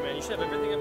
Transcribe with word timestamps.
man. 0.00 0.16
You 0.16 0.22
should 0.22 0.38
have 0.38 0.52
everything 0.52 0.75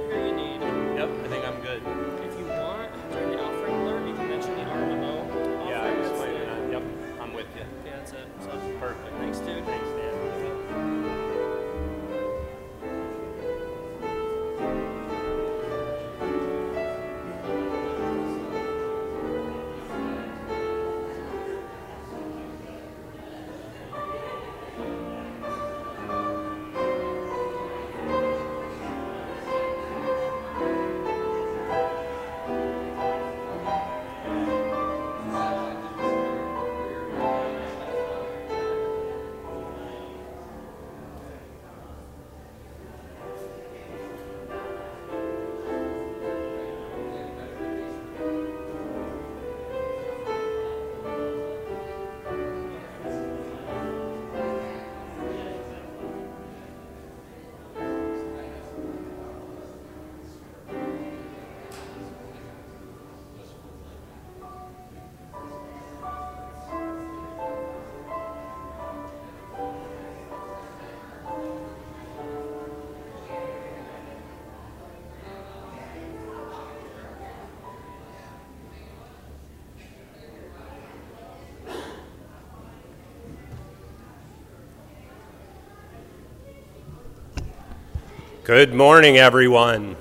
Good 88.46 88.76
morning, 88.76 89.18
everyone. 89.18 89.96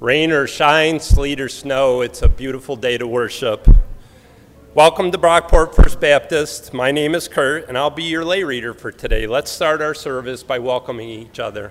Rain 0.00 0.32
or 0.32 0.46
shine, 0.46 0.98
sleet 0.98 1.38
or 1.38 1.50
snow, 1.50 2.00
it's 2.00 2.22
a 2.22 2.28
beautiful 2.30 2.74
day 2.74 2.96
to 2.96 3.06
worship. 3.06 3.68
Welcome 4.74 5.12
to 5.12 5.18
Brockport 5.18 5.74
First 5.74 6.00
Baptist. 6.00 6.72
My 6.72 6.90
name 6.90 7.14
is 7.14 7.28
Kurt, 7.28 7.68
and 7.68 7.76
I'll 7.76 7.90
be 7.90 8.04
your 8.04 8.24
lay 8.24 8.44
reader 8.44 8.72
for 8.72 8.90
today. 8.90 9.26
Let's 9.26 9.50
start 9.50 9.82
our 9.82 9.92
service 9.92 10.42
by 10.42 10.58
welcoming 10.58 11.10
each 11.10 11.38
other. 11.38 11.70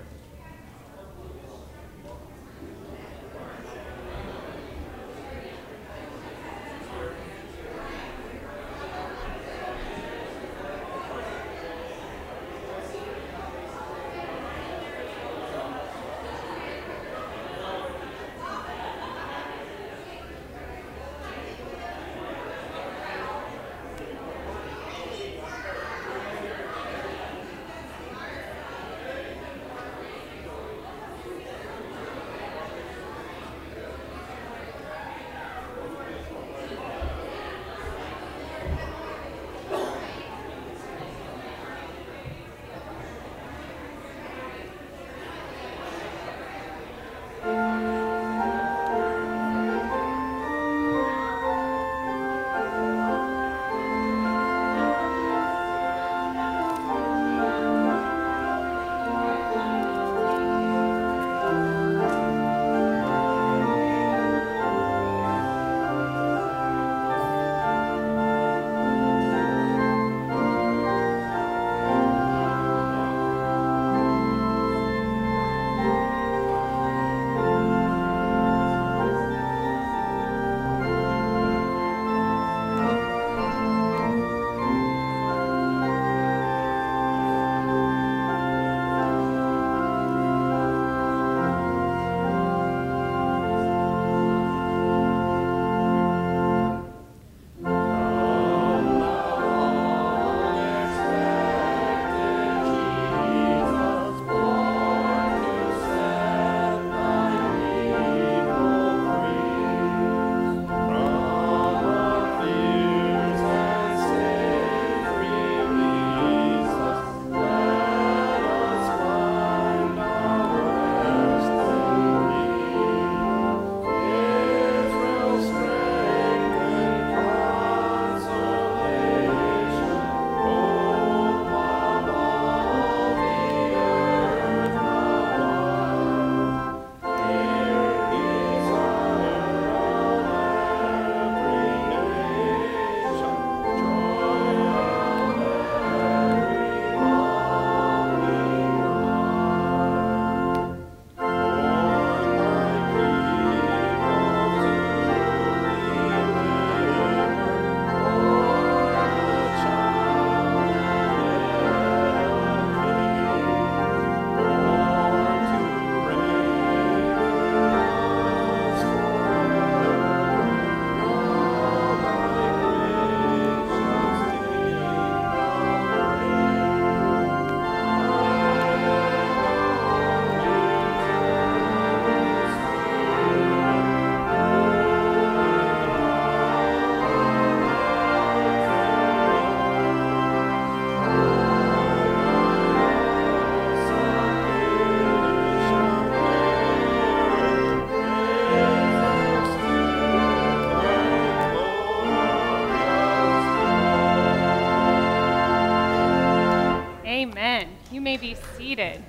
May 208.04 208.18
be 208.18 208.36
seated. 208.58 209.02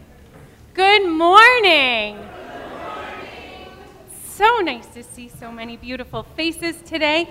Good 0.74 1.06
morning. 1.06 2.18
So 4.24 4.60
nice 4.60 4.88
to 4.94 5.04
see 5.04 5.28
so 5.28 5.52
many 5.52 5.76
beautiful 5.76 6.24
faces 6.24 6.82
today. 6.84 7.24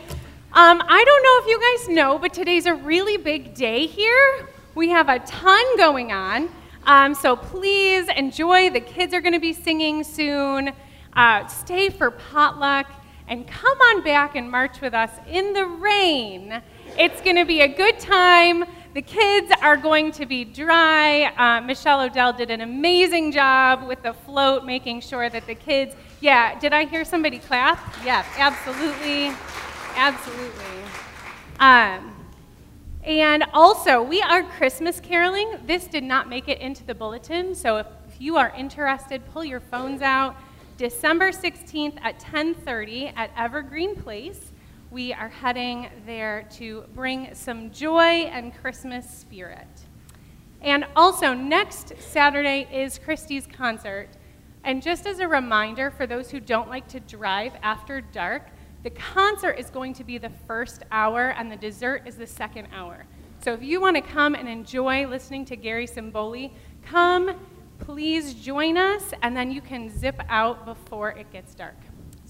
Um, 0.53 0.83
I 0.87 1.05
don't 1.07 1.23
know 1.23 1.39
if 1.41 1.47
you 1.47 1.59
guys 1.59 1.97
know, 1.97 2.19
but 2.19 2.35
today's 2.35 2.67
a 2.67 2.75
really 2.75 3.17
big 3.17 3.55
day 3.55 3.87
here. 3.87 4.47
We 4.75 4.91
have 4.91 5.09
a 5.09 5.21
ton 5.21 5.79
going 5.79 6.13
on. 6.13 6.51
Um, 6.85 7.15
so 7.15 7.35
please 7.35 8.11
enjoy. 8.15 8.69
The 8.69 8.81
kids 8.81 9.15
are 9.15 9.23
going 9.23 9.33
to 9.33 9.41
be 9.41 9.55
singing 9.55 10.05
soon. 10.05 10.71
Uh, 11.15 11.47
stay 11.47 11.89
for 11.89 12.11
potluck 12.11 12.93
and 13.27 13.49
come 13.49 13.79
on 13.79 14.05
back 14.05 14.37
and 14.37 14.51
march 14.51 14.83
with 14.83 14.93
us 14.93 15.13
in 15.27 15.55
the 15.55 15.65
rain. 15.65 16.61
It's 16.99 17.23
going 17.23 17.37
to 17.37 17.47
be 17.47 17.63
a 17.63 17.69
good 17.69 17.99
time. 18.01 18.65
The 18.95 19.03
kids 19.03 19.51
are 19.61 19.77
going 19.77 20.13
to 20.13 20.25
be 20.25 20.45
dry. 20.45 21.25
Uh, 21.25 21.61
Michelle 21.61 22.03
Odell 22.03 22.33
did 22.33 22.53
an 22.53 22.61
amazing 22.61 23.33
job 23.33 23.89
with 23.89 24.01
the 24.05 24.13
float, 24.13 24.65
making 24.65 25.01
sure 25.01 25.29
that 25.29 25.49
the 25.49 25.57
kids, 25.57 25.97
yeah, 26.21 26.57
did 26.61 26.73
I 26.73 26.85
hear 26.85 27.05
somebody 27.05 27.41
clap? 27.41 27.77
Yes, 28.05 28.25
absolutely. 28.39 29.33
Absolutely. 29.97 30.83
Um, 31.59 32.15
and 33.03 33.45
also, 33.53 34.01
we 34.01 34.23
are 34.23 34.45
Christmas 34.45 35.01
caroling. 35.01 35.59
This 35.67 35.89
did 35.89 36.05
not 36.05 36.29
make 36.29 36.49
it 36.49 36.61
into 36.61 36.85
the 36.85 36.95
bulletin, 36.95 37.57
so 37.57 37.79
if, 37.79 37.87
if 38.07 38.21
you 38.21 38.37
are 38.37 38.51
interested, 38.57 39.23
pull 39.33 39.45
your 39.45 39.59
phones 39.59 40.03
out. 40.03 40.37
December 40.79 41.33
16th 41.33 41.99
at 42.01 42.21
10:30 42.21 43.13
at 43.17 43.33
Evergreen 43.37 43.97
Place. 43.97 44.53
We 44.95 45.13
are 45.13 45.29
heading 45.29 45.89
there 46.07 46.47
to 46.53 46.85
bring 46.95 47.35
some 47.35 47.73
joy 47.73 48.31
and 48.31 48.55
Christmas 48.55 49.11
spirit. 49.11 49.67
And 50.63 50.87
also, 50.95 51.35
next 51.35 51.95
Saturday 51.99 52.69
is 52.73 53.01
Christie's 53.01 53.45
concert. 53.45 54.11
And 54.63 54.81
just 54.81 55.05
as 55.05 55.19
a 55.19 55.27
reminder 55.27 55.91
for 55.91 56.07
those 56.07 56.31
who 56.31 56.39
don't 56.39 56.69
like 56.69 56.87
to 56.91 57.01
drive 57.01 57.55
after 57.61 58.01
dark, 58.01 58.51
the 58.85 58.91
concert 58.91 59.59
is 59.59 59.69
going 59.69 59.95
to 59.95 60.05
be 60.05 60.17
the 60.17 60.31
first 60.47 60.85
hour 60.93 61.31
and 61.31 61.51
the 61.51 61.57
dessert 61.57 62.03
is 62.07 62.15
the 62.15 62.29
second 62.29 62.69
hour. 62.73 63.05
So 63.43 63.53
if 63.53 63.65
you 63.65 63.81
want 63.81 63.97
to 63.97 64.01
come 64.01 64.37
and 64.37 64.49
enjoy 64.49 65.09
listening 65.09 65.45
to 65.47 65.57
Gary 65.57 65.89
Simboli, 65.89 66.53
come, 66.85 67.35
please 67.81 68.33
join 68.35 68.77
us, 68.77 69.13
and 69.23 69.37
then 69.37 69.51
you 69.51 69.61
can 69.61 69.91
zip 69.91 70.21
out 70.29 70.65
before 70.65 71.11
it 71.11 71.33
gets 71.33 71.53
dark. 71.53 71.75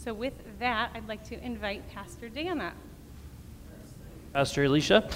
So 0.04 0.12
with 0.12 0.34
that, 0.58 0.90
I'd 0.94 1.08
like 1.08 1.24
to 1.30 1.42
invite 1.42 1.88
Pastor 1.88 2.28
Dan 2.28 2.60
up. 2.60 2.74
Pastor 4.34 4.64
Alicia. 4.64 5.08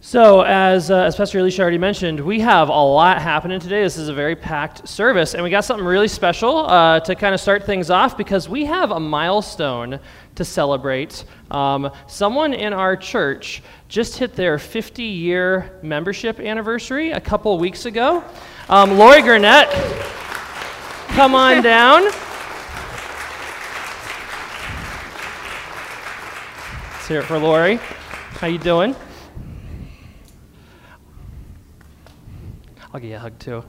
So, 0.00 0.40
as, 0.40 0.90
uh, 0.90 1.02
as 1.02 1.14
Pastor 1.14 1.40
Alicia 1.40 1.60
already 1.60 1.76
mentioned, 1.76 2.18
we 2.18 2.40
have 2.40 2.70
a 2.70 2.72
lot 2.72 3.20
happening 3.20 3.60
today. 3.60 3.82
This 3.82 3.98
is 3.98 4.08
a 4.08 4.14
very 4.14 4.34
packed 4.34 4.88
service, 4.88 5.34
and 5.34 5.44
we 5.44 5.50
got 5.50 5.66
something 5.66 5.84
really 5.84 6.08
special 6.08 6.64
uh, 6.70 7.00
to 7.00 7.14
kind 7.14 7.34
of 7.34 7.40
start 7.42 7.64
things 7.66 7.90
off 7.90 8.16
because 8.16 8.48
we 8.48 8.64
have 8.64 8.92
a 8.92 8.98
milestone 8.98 10.00
to 10.36 10.42
celebrate. 10.42 11.26
Um, 11.50 11.90
someone 12.06 12.54
in 12.54 12.72
our 12.72 12.96
church 12.96 13.62
just 13.88 14.16
hit 14.16 14.34
their 14.34 14.58
50 14.58 15.02
year 15.02 15.78
membership 15.82 16.40
anniversary 16.40 17.10
a 17.10 17.20
couple 17.20 17.58
weeks 17.58 17.84
ago. 17.84 18.24
Um, 18.70 18.96
Lori 18.96 19.20
Gurnett, 19.20 19.70
come 21.08 21.34
on 21.34 21.62
down. 21.62 22.10
Let's 27.02 27.08
hear 27.08 27.18
it 27.18 27.24
for 27.24 27.36
Lori. 27.36 27.80
How 28.38 28.46
you 28.46 28.58
doing? 28.58 28.94
I'll 32.94 33.00
give 33.00 33.10
you 33.10 33.16
a 33.16 33.18
hug 33.18 33.36
too. 33.40 33.64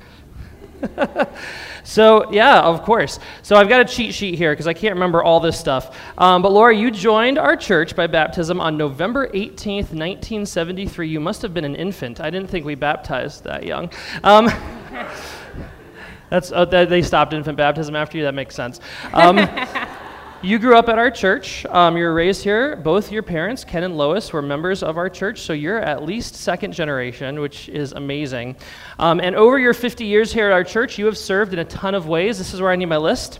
so, 1.84 2.32
yeah, 2.32 2.62
of 2.62 2.84
course. 2.84 3.18
So, 3.42 3.56
I've 3.56 3.70
got 3.70 3.82
a 3.82 3.86
cheat 3.86 4.14
sheet 4.14 4.36
here 4.36 4.52
because 4.52 4.68
I 4.68 4.74
can't 4.74 4.94
remember 4.94 5.24
all 5.24 5.40
this 5.40 5.60
stuff. 5.60 5.98
Um, 6.16 6.44
but, 6.44 6.52
Laura, 6.52 6.76
you 6.76 6.92
joined 6.92 7.40
our 7.40 7.58
church 7.58 7.96
by 7.96 8.06
baptism 8.06 8.62
on 8.62 8.78
November 8.78 9.28
18th, 9.30 9.90
1973. 9.90 11.10
You 11.10 11.20
must 11.20 11.42
have 11.42 11.56
been 11.56 11.66
an 11.66 11.76
infant. 11.76 12.22
I 12.22 12.30
didn't 12.30 12.52
think 12.52 12.68
we 12.68 12.76
baptized 12.76 13.46
that 13.46 13.64
young. 13.64 13.90
Um, 14.24 14.46
that's, 16.30 16.52
uh, 16.52 16.66
they 16.66 17.02
stopped 17.02 17.34
infant 17.34 17.58
baptism 17.58 17.96
after 17.96 18.16
you. 18.16 18.26
That 18.26 18.36
makes 18.36 18.54
sense. 18.54 18.80
Um, 19.12 19.38
you 20.44 20.60
grew 20.60 20.76
up 20.76 20.90
at 20.90 21.00
our 21.00 21.10
church. 21.10 21.66
Um, 21.68 21.96
you 21.96 22.04
were 22.04 22.14
raised 22.14 22.44
here. 22.44 22.76
Both 22.76 23.14
your 23.14 23.24
parents, 23.24 23.64
Ken 23.64 23.84
and 23.84 23.98
Lois, 23.98 24.34
were 24.34 24.42
members 24.42 24.84
of 24.84 24.98
our 24.98 25.10
church, 25.10 25.40
so 25.40 25.54
you're 25.54 25.80
at 25.80 26.04
least 26.04 26.36
second 26.36 26.74
generation, 26.74 27.40
which 27.40 27.70
is 27.70 27.94
amazing. 27.94 28.58
Um, 29.00 29.22
and 29.22 29.38
over 29.38 29.58
your 29.58 29.74
50 29.74 30.04
years 30.04 30.34
here 30.34 30.48
at 30.48 30.52
our 30.52 30.66
church, 30.66 30.98
you 30.98 31.06
have 31.06 31.18
served 31.18 31.54
in 31.54 31.60
a 31.60 31.66
ton 31.66 31.96
of 31.96 32.10
ways. 32.10 32.38
This 32.38 32.54
is 32.54 32.60
where 32.60 32.72
I 32.72 32.76
need 32.76 32.88
my 32.88 32.98
list. 32.98 33.40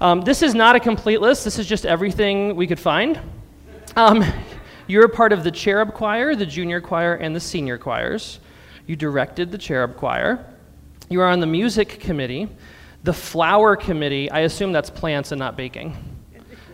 Um, 0.00 0.20
this 0.20 0.42
is 0.42 0.54
not 0.54 0.76
a 0.76 0.80
complete 0.80 1.20
list, 1.20 1.44
this 1.44 1.58
is 1.58 1.66
just 1.66 1.84
everything 1.84 2.54
we 2.54 2.68
could 2.68 2.78
find. 2.78 3.18
Um, 3.96 4.24
you're 4.86 5.08
part 5.08 5.32
of 5.32 5.42
the 5.42 5.50
cherub 5.50 5.92
choir, 5.92 6.36
the 6.36 6.46
junior 6.46 6.80
choir, 6.80 7.16
and 7.16 7.34
the 7.34 7.40
senior 7.40 7.78
choirs. 7.78 8.38
You 8.86 8.94
directed 8.94 9.50
the 9.50 9.58
cherub 9.58 9.96
choir. 9.96 10.46
You 11.10 11.20
are 11.20 11.26
on 11.26 11.40
the 11.40 11.48
music 11.48 11.98
committee, 11.98 12.48
the 13.02 13.12
flower 13.12 13.74
committee. 13.74 14.30
I 14.30 14.40
assume 14.40 14.70
that's 14.70 14.88
plants 14.88 15.32
and 15.32 15.40
not 15.40 15.56
baking. 15.56 15.96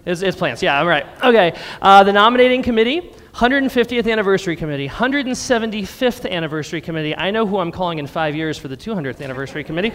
It's, 0.07 0.23
it's 0.23 0.37
plants. 0.37 0.63
Yeah, 0.63 0.79
I'm 0.79 0.87
right. 0.87 1.07
Okay. 1.23 1.59
Uh, 1.81 2.05
the 2.05 2.13
nominating 2.13 2.63
committee, 2.63 3.13
150th 3.35 4.11
anniversary 4.11 4.55
committee, 4.55 4.89
175th 4.89 6.31
anniversary 6.31 6.81
committee. 6.81 7.17
I 7.17 7.31
know 7.31 7.47
who 7.47 7.59
I'm 7.59 7.73
calling 7.73 7.99
in 7.99 8.07
five 8.07 8.37
years 8.37 8.59
for 8.59 8.69
the 8.69 8.77
200th 8.77 9.23
anniversary 9.23 9.65
committee. 9.65 9.93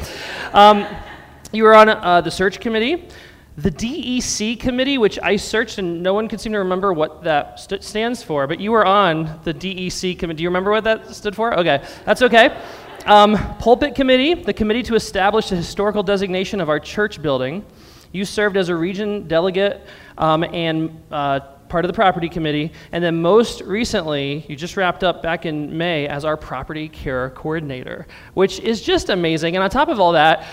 Um, 0.54 0.88
you 1.52 1.64
were 1.64 1.76
on 1.76 1.90
uh, 1.90 2.22
the 2.22 2.32
search 2.32 2.60
committee. 2.60 3.08
The 3.58 3.72
DEC 3.72 4.60
committee, 4.60 4.98
which 4.98 5.20
I 5.22 5.36
searched 5.36 5.80
and 5.80 6.02
no 6.02 6.14
one 6.14 6.28
could 6.28 6.40
seem 6.40 6.54
to 6.54 6.60
remember 6.60 6.94
what 6.94 7.24
that 7.24 7.60
st- 7.60 7.84
stands 7.84 8.24
for, 8.24 8.48
but 8.48 8.60
you 8.60 8.72
were 8.72 8.86
on 8.86 9.40
the 9.44 9.54
DEC 9.54 10.18
committee. 10.18 10.38
Do 10.38 10.44
you 10.44 10.50
remember 10.50 10.72
what 10.72 10.86
that 10.86 11.14
stood 11.14 11.36
for? 11.36 11.54
Okay, 11.60 11.86
that's 12.06 12.22
okay. 12.22 12.58
Um, 13.06 13.36
pulpit 13.60 13.96
committee, 13.96 14.34
the 14.34 14.54
committee 14.54 14.84
to 14.84 14.96
establish 14.96 15.50
the 15.50 15.58
historical 15.58 16.04
designation 16.04 16.62
of 16.62 16.70
our 16.70 16.80
church 16.80 17.22
building. 17.22 17.66
You 18.12 18.26
served 18.26 18.58
as 18.58 18.70
a 18.70 18.76
region 18.76 19.28
delegate 19.28 19.86
um, 20.18 20.44
and 20.44 21.02
uh, 21.12 21.40
part 21.70 21.86
of 21.86 21.90
the 21.90 21.94
property 21.94 22.28
committee, 22.28 22.72
and 22.92 23.04
then 23.04 23.22
most 23.22 23.62
recently, 23.62 24.44
you 24.50 24.56
just 24.56 24.76
wrapped 24.76 25.04
up 25.04 25.22
back 25.22 25.46
in 25.46 25.78
May 25.78 26.08
as 26.08 26.26
our 26.26 26.36
property 26.36 26.90
care 26.90 27.30
coordinator, 27.30 28.08
which 28.34 28.60
is 28.60 28.82
just 28.82 29.10
amazing. 29.10 29.56
And 29.56 29.64
on 29.64 29.70
top 29.70 29.88
of 29.88 30.00
all 30.00 30.14
that, 30.14 30.46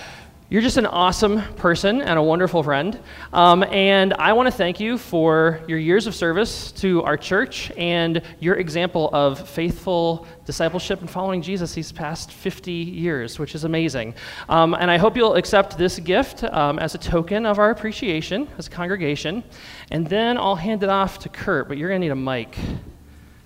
you're 0.49 0.63
just 0.63 0.77
an 0.77 0.87
awesome 0.87 1.43
person 1.55 2.01
and 2.01 2.17
a 2.17 2.23
wonderful 2.23 2.63
friend. 2.63 3.01
Um, 3.33 3.65
and 3.65 4.15
I 4.15 4.33
want 4.33 4.47
to 4.47 4.53
thank 4.53 4.79
you 4.79 4.97
for 4.97 5.61
your 5.67 5.79
years 5.79 6.07
of 6.07 6.15
service 6.15 6.71
to 6.73 7.03
our 7.03 7.17
church 7.17 7.73
and 7.77 8.23
your 8.39 8.55
example 8.55 9.11
of 9.13 9.49
faithful 9.49 10.25
discipleship 10.45 11.01
and 11.01 11.11
following 11.11 11.43
Jesus 11.43 11.75
these 11.75 11.91
past 11.91 12.31
50 12.31 12.71
years, 12.71 13.41
which 13.41 13.57
is 13.57 13.65
amazing. 13.65 14.15
Um, 14.49 14.75
and 14.75 14.89
I 14.89 14.99
hope 14.99 15.17
you'll 15.17 15.35
accept 15.35 15.77
this 15.77 15.99
gift 15.99 16.45
um, 16.45 16.79
as 16.79 16.95
a 16.95 16.99
token 16.99 17.45
of 17.45 17.59
our 17.59 17.71
appreciation 17.71 18.47
as 18.57 18.69
a 18.69 18.71
congregation. 18.71 19.43
And 19.91 20.07
then 20.07 20.39
I'll 20.39 20.55
hand 20.55 20.85
it 20.85 20.89
off 20.89 21.19
to 21.21 21.29
Kurt, 21.29 21.67
but 21.67 21.77
you're 21.77 21.89
going 21.89 22.01
to 22.01 22.05
need 22.07 22.13
a 22.13 22.15
mic. 22.15 22.57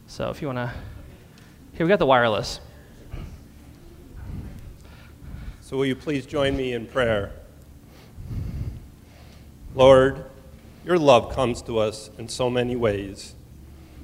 So 0.06 0.28
if 0.28 0.42
you 0.42 0.48
want 0.48 0.58
to. 0.58 0.72
Here, 1.72 1.86
we 1.86 1.88
got 1.88 1.98
the 1.98 2.04
wireless. 2.04 2.60
So, 5.70 5.76
will 5.76 5.86
you 5.86 5.94
please 5.94 6.26
join 6.26 6.56
me 6.56 6.72
in 6.72 6.86
prayer? 6.86 7.30
Lord, 9.72 10.24
your 10.84 10.98
love 10.98 11.32
comes 11.32 11.62
to 11.62 11.78
us 11.78 12.10
in 12.18 12.28
so 12.28 12.50
many 12.50 12.74
ways. 12.74 13.36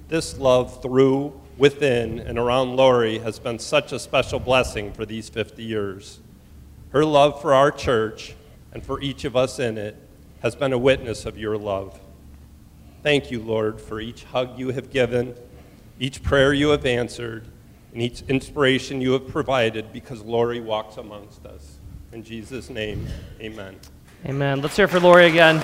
This 0.06 0.38
love 0.38 0.80
through, 0.80 1.32
within, 1.58 2.20
and 2.20 2.38
around 2.38 2.76
Lori 2.76 3.18
has 3.18 3.40
been 3.40 3.58
such 3.58 3.90
a 3.90 3.99
special 3.99 4.38
blessing 4.38 4.92
for 4.92 5.04
these 5.04 5.28
50 5.28 5.61
years. 5.64 6.20
Her 6.90 7.04
love 7.04 7.42
for 7.42 7.52
our 7.52 7.73
church 7.73 8.37
and 8.73 8.87
for 8.87 9.00
each 9.00 9.25
of 9.25 9.35
us 9.35 9.58
in 9.58 9.76
it 9.76 9.96
has 10.42 10.54
been 10.54 10.73
a 10.73 10.78
witness 10.78 11.26
of 11.26 11.37
your 11.37 11.58
love. 11.58 11.99
Thank 13.02 13.32
you, 13.32 13.42
Lord, 13.42 13.80
for 13.80 13.99
each 13.99 14.23
hug 14.23 14.56
you 14.56 14.70
have 14.70 14.90
given, 14.90 15.35
each 15.99 16.23
prayer 16.23 16.52
you 16.52 16.68
have 16.68 16.87
answered, 16.87 17.49
and 17.96 18.02
each 18.02 18.20
inspiration 18.28 19.00
you 19.00 19.12
have 19.12 19.26
provided 19.26 19.90
because 19.90 20.20
Lori 20.20 20.60
walks 20.60 20.98
amongst 20.98 21.46
us. 21.46 21.78
In 22.12 22.22
Jesus' 22.22 22.68
name, 22.68 23.06
amen. 23.40 23.74
Amen. 24.26 24.60
Let's 24.60 24.76
hear 24.76 24.86
for 24.86 25.00
Lori 25.00 25.24
again. 25.24 25.60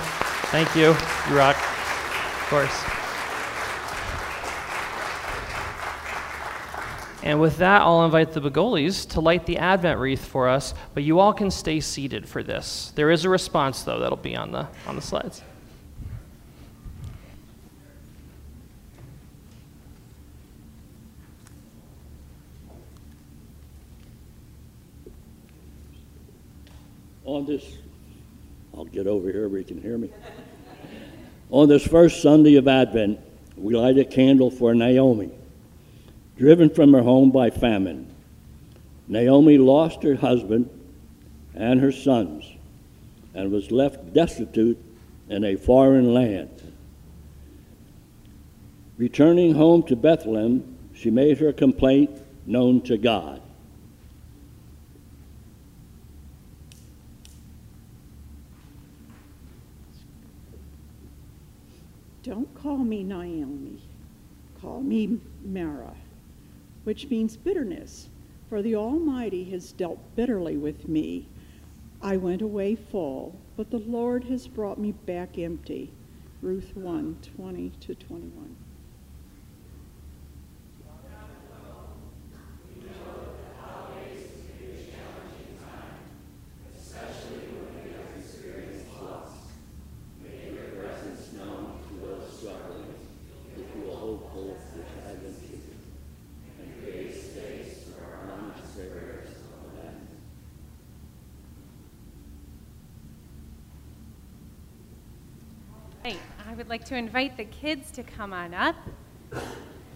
Thank 0.47 0.75
you. 0.75 0.95
You 1.29 1.37
rock. 1.37 1.55
Of 1.55 2.47
course. 2.49 2.83
And 7.21 7.39
with 7.39 7.57
that, 7.57 7.83
I'll 7.83 8.03
invite 8.03 8.31
the 8.31 8.41
Begolis 8.41 9.07
to 9.11 9.21
light 9.21 9.45
the 9.45 9.59
Advent 9.59 9.99
wreath 9.99 10.25
for 10.25 10.49
us, 10.49 10.73
but 10.95 11.03
you 11.03 11.19
all 11.19 11.33
can 11.33 11.51
stay 11.51 11.79
seated 11.79 12.27
for 12.27 12.41
this. 12.41 12.91
There 12.95 13.11
is 13.11 13.25
a 13.25 13.29
response, 13.29 13.83
though, 13.83 13.99
that'll 13.99 14.17
be 14.17 14.35
on 14.35 14.51
the, 14.51 14.67
on 14.87 14.95
the 14.95 15.03
slides. 15.03 15.43
On 27.25 27.45
this, 27.45 27.63
I'll 28.75 28.85
get 28.85 29.07
over 29.07 29.31
here 29.31 29.47
where 29.47 29.59
you 29.59 29.65
can 29.65 29.81
hear 29.81 29.97
me. 29.97 30.09
On 31.51 31.69
this 31.69 31.85
first 31.87 32.21
Sunday 32.21 32.55
of 32.55 32.67
Advent, 32.67 33.19
we 33.55 33.75
light 33.75 33.97
a 33.97 34.03
candle 34.03 34.51
for 34.51 34.73
Naomi, 34.73 35.31
driven 36.37 36.69
from 36.69 36.91
her 36.93 37.01
home 37.01 37.31
by 37.31 37.49
famine. 37.49 38.13
Naomi 39.07 39.57
lost 39.57 40.03
her 40.03 40.15
husband 40.15 40.69
and 41.55 41.79
her 41.79 41.91
sons 41.91 42.45
and 43.33 43.51
was 43.51 43.71
left 43.71 44.13
destitute 44.13 44.77
in 45.29 45.45
a 45.45 45.55
foreign 45.55 46.13
land. 46.13 46.49
Returning 48.97 49.53
home 49.55 49.83
to 49.83 49.95
Bethlehem, 49.95 50.77
she 50.93 51.09
made 51.09 51.37
her 51.39 51.53
complaint 51.53 52.11
known 52.45 52.81
to 52.81 52.97
God. 52.97 53.41
Don't 62.23 62.53
call 62.73 62.83
me 62.83 63.03
Naomi, 63.03 63.79
call 64.59 64.81
me 64.81 65.19
Mara, 65.45 65.93
which 66.85 67.07
means 67.07 67.37
bitterness, 67.37 68.09
for 68.49 68.63
the 68.63 68.75
Almighty 68.75 69.43
has 69.43 69.71
dealt 69.73 69.99
bitterly 70.15 70.57
with 70.57 70.87
me. 70.87 71.27
I 72.01 72.17
went 72.17 72.41
away 72.41 72.73
full, 72.73 73.39
but 73.55 73.69
the 73.69 73.77
Lord 73.77 74.23
has 74.23 74.47
brought 74.47 74.79
me 74.79 74.91
back 74.91 75.37
empty. 75.37 75.91
Ruth 76.41 76.75
1 76.75 77.17
20 77.37 77.69
to 77.81 77.93
21. 77.93 78.55
Right, 106.03 106.17
I 106.45 106.53
would 106.55 106.62
like 106.73 106.85
to 106.85 106.95
invite 106.95 107.37
the 107.37 107.45
kids 107.45 107.91
to 107.91 108.01
come 108.01 108.33
on 108.33 108.51
up. 108.51 108.75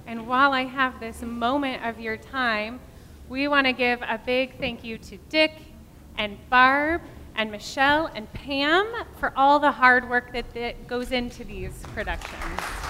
And 0.05 0.27
while 0.27 0.53
I 0.53 0.65
have 0.65 0.99
this 0.99 1.23
moment 1.23 1.83
of 1.83 1.99
your 1.99 2.17
time, 2.17 2.79
we 3.27 3.47
want 3.47 3.65
to 3.65 3.73
give 3.73 3.99
a 4.03 4.21
big 4.23 4.59
thank 4.59 4.83
you 4.83 4.99
to 4.99 5.17
Dick 5.29 5.53
and 6.19 6.37
Barb 6.51 7.01
and 7.35 7.49
Michelle 7.49 8.11
and 8.13 8.31
Pam 8.31 8.85
for 9.19 9.33
all 9.35 9.57
the 9.57 9.71
hard 9.71 10.07
work 10.07 10.31
that, 10.33 10.53
that 10.53 10.87
goes 10.87 11.11
into 11.11 11.43
these 11.43 11.73
productions. 11.95 12.86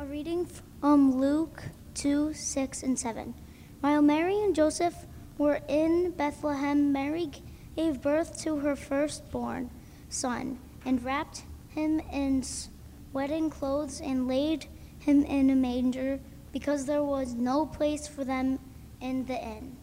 A 0.00 0.06
reading 0.06 0.46
from 0.46 1.10
um, 1.10 1.20
Luke 1.20 1.60
2 1.94 2.32
6 2.32 2.82
and 2.84 2.96
7. 2.96 3.34
While 3.80 4.00
Mary 4.00 4.40
and 4.40 4.54
Joseph 4.54 4.94
were 5.36 5.60
in 5.66 6.12
Bethlehem, 6.12 6.92
Mary 6.92 7.32
gave 7.74 8.00
birth 8.00 8.40
to 8.42 8.58
her 8.60 8.76
firstborn 8.76 9.70
son 10.08 10.60
and 10.84 11.04
wrapped 11.04 11.42
him 11.70 11.98
in 12.12 12.44
wedding 13.12 13.50
clothes 13.50 14.00
and 14.00 14.28
laid 14.28 14.66
him 15.00 15.24
in 15.24 15.50
a 15.50 15.56
manger 15.56 16.20
because 16.52 16.86
there 16.86 17.02
was 17.02 17.34
no 17.34 17.66
place 17.66 18.06
for 18.06 18.22
them 18.22 18.60
in 19.00 19.26
the 19.26 19.34
inn. 19.34 19.77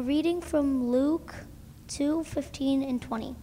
A 0.00 0.02
reading 0.02 0.40
from 0.40 0.90
Luke 0.90 1.34
2 1.88 2.24
15 2.24 2.82
and 2.82 3.02
20. 3.02 3.36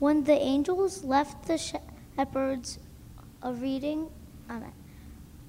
When 0.00 0.24
the 0.24 0.32
angels 0.32 1.04
left 1.04 1.46
the 1.46 1.56
shepherds, 1.56 2.80
a 3.40 3.52
reading, 3.52 4.08
amen. 4.50 4.72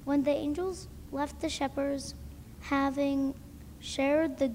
When 0.04 0.22
the 0.22 0.30
angels 0.30 0.86
left 1.10 1.40
the 1.40 1.48
shepherds, 1.48 2.14
having 2.60 3.34
shared 3.80 4.38
the 4.38 4.52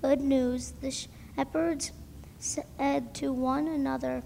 good 0.00 0.22
news, 0.22 0.72
the 0.80 0.90
shepherds 0.90 1.92
said 2.38 3.12
to 3.16 3.30
one 3.30 3.68
another, 3.68 4.22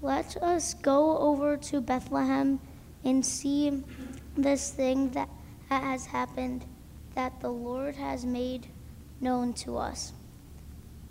Let 0.00 0.36
us 0.36 0.74
go 0.74 1.18
over 1.18 1.56
to 1.56 1.80
Bethlehem 1.80 2.60
and 3.02 3.26
see 3.26 3.82
this 4.36 4.70
thing 4.70 5.10
that 5.10 5.30
has 5.68 6.06
happened, 6.06 6.64
that 7.16 7.40
the 7.40 7.50
Lord 7.50 7.96
has 7.96 8.24
made 8.24 8.68
known 9.20 9.52
to 9.54 9.76
us. 9.76 10.12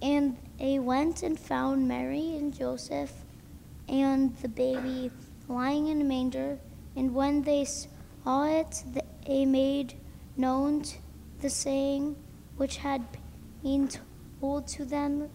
And 0.01 0.37
they 0.57 0.79
went 0.79 1.23
and 1.23 1.37
found 1.37 1.87
Mary 1.87 2.35
and 2.37 2.53
Joseph 2.53 3.11
and 3.87 4.35
the 4.37 4.47
baby 4.47 5.11
lying 5.47 5.87
in 5.87 6.01
a 6.01 6.05
manger. 6.05 6.59
And 6.95 7.13
when 7.13 7.41
they 7.41 7.65
saw 7.65 8.45
it, 8.45 8.83
they 9.25 9.45
made 9.45 9.93
known 10.37 10.83
the 11.41 11.49
saying 11.49 12.15
which 12.57 12.77
had 12.77 13.05
been 13.63 13.89
told 14.39 14.67
to 14.67 14.85
them 14.85 15.29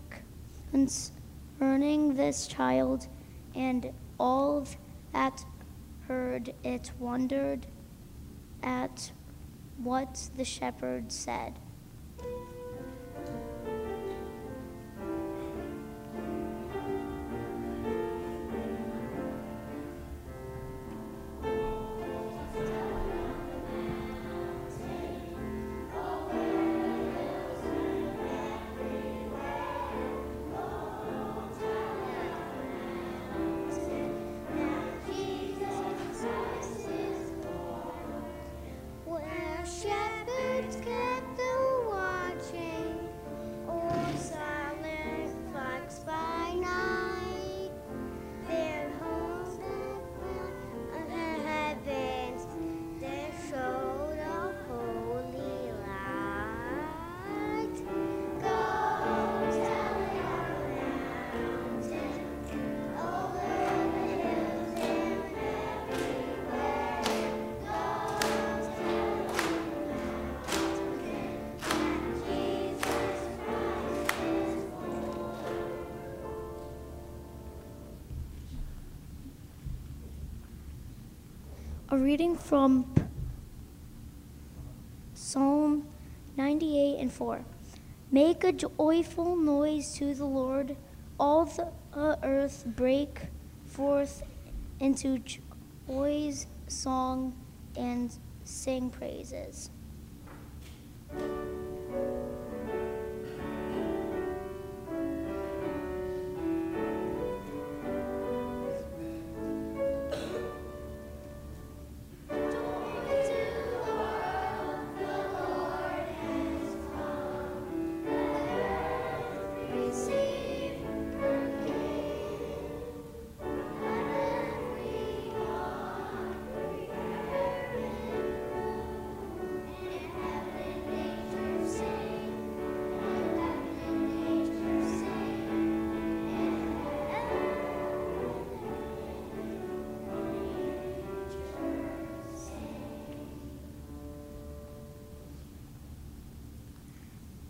concerning 0.70 2.14
this 2.14 2.46
child. 2.46 3.06
And 3.54 3.92
all 4.18 4.66
that 5.12 5.44
heard 6.08 6.54
it 6.62 6.90
wondered 6.98 7.66
at 8.62 9.12
what 9.78 10.28
the 10.36 10.44
shepherds 10.44 11.14
said. 11.14 11.58
A 81.94 81.96
reading 81.96 82.36
from 82.36 82.92
Psalm 85.14 85.86
98 86.36 86.98
and 87.00 87.12
4. 87.12 87.44
Make 88.10 88.42
a 88.42 88.50
joyful 88.50 89.36
noise 89.36 89.94
to 89.98 90.12
the 90.12 90.24
Lord, 90.24 90.76
all 91.20 91.44
the 91.44 91.68
uh, 91.96 92.16
earth 92.24 92.64
break 92.66 93.20
forth 93.66 94.24
into 94.80 95.22
joy's 95.86 96.48
song 96.66 97.32
and 97.76 98.12
sing 98.42 98.90
praises. 98.90 99.70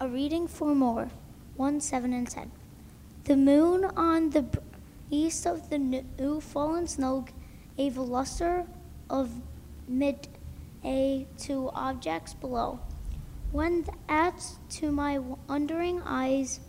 A 0.05 0.07
reading 0.07 0.47
for 0.49 0.75
more 0.75 1.09
1, 1.57 1.81
7, 1.81 2.12
and 2.12 2.29
10. 2.29 2.51
The 3.25 3.37
moon 3.38 3.87
on 3.97 4.29
the 4.29 4.45
east 5.11 5.47
of 5.47 5.71
the 5.71 5.79
new 5.79 6.43
fallen 6.43 6.87
snow 6.87 7.25
gave 7.79 7.97
a 7.97 8.03
luster 8.03 8.67
of 9.09 9.31
midday 9.88 11.27
to 11.38 11.71
objects 11.73 12.35
below. 12.35 12.81
When 13.51 13.87
that 14.07 14.45
to 14.73 14.93
my 14.93 15.21
wondering 15.49 16.03
eyes 16.05 16.61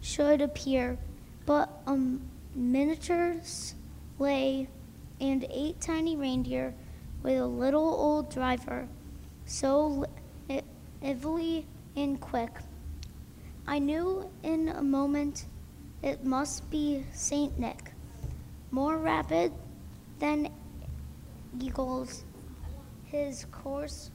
should 0.00 0.40
appear 0.40 0.98
but 1.46 1.70
a 1.86 1.96
miniature 2.56 3.36
sleigh 3.44 4.66
and 5.20 5.46
eight 5.48 5.80
tiny 5.80 6.16
reindeer 6.16 6.74
with 7.22 7.38
a 7.38 7.46
little 7.46 7.94
old 7.94 8.34
driver, 8.34 8.88
so 9.44 10.06
lively 11.00 11.68
and 11.94 12.20
quick. 12.20 12.50
I 13.70 13.78
knew 13.78 14.28
in 14.42 14.68
a 14.68 14.82
moment 14.82 15.46
it 16.02 16.24
must 16.24 16.68
be 16.72 17.04
Saint 17.12 17.56
Nick, 17.56 17.92
more 18.72 18.98
rapid 18.98 19.52
than 20.18 20.48
eagles. 21.60 22.24
His 23.04 23.46
coursers 23.52 24.10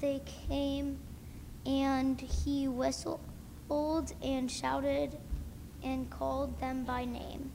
they 0.00 0.22
came, 0.48 1.00
and 1.66 2.18
he 2.18 2.66
whistled 2.66 3.20
and 4.22 4.50
shouted 4.50 5.18
and 5.82 6.08
called 6.08 6.58
them 6.60 6.84
by 6.84 7.04
name. 7.04 7.52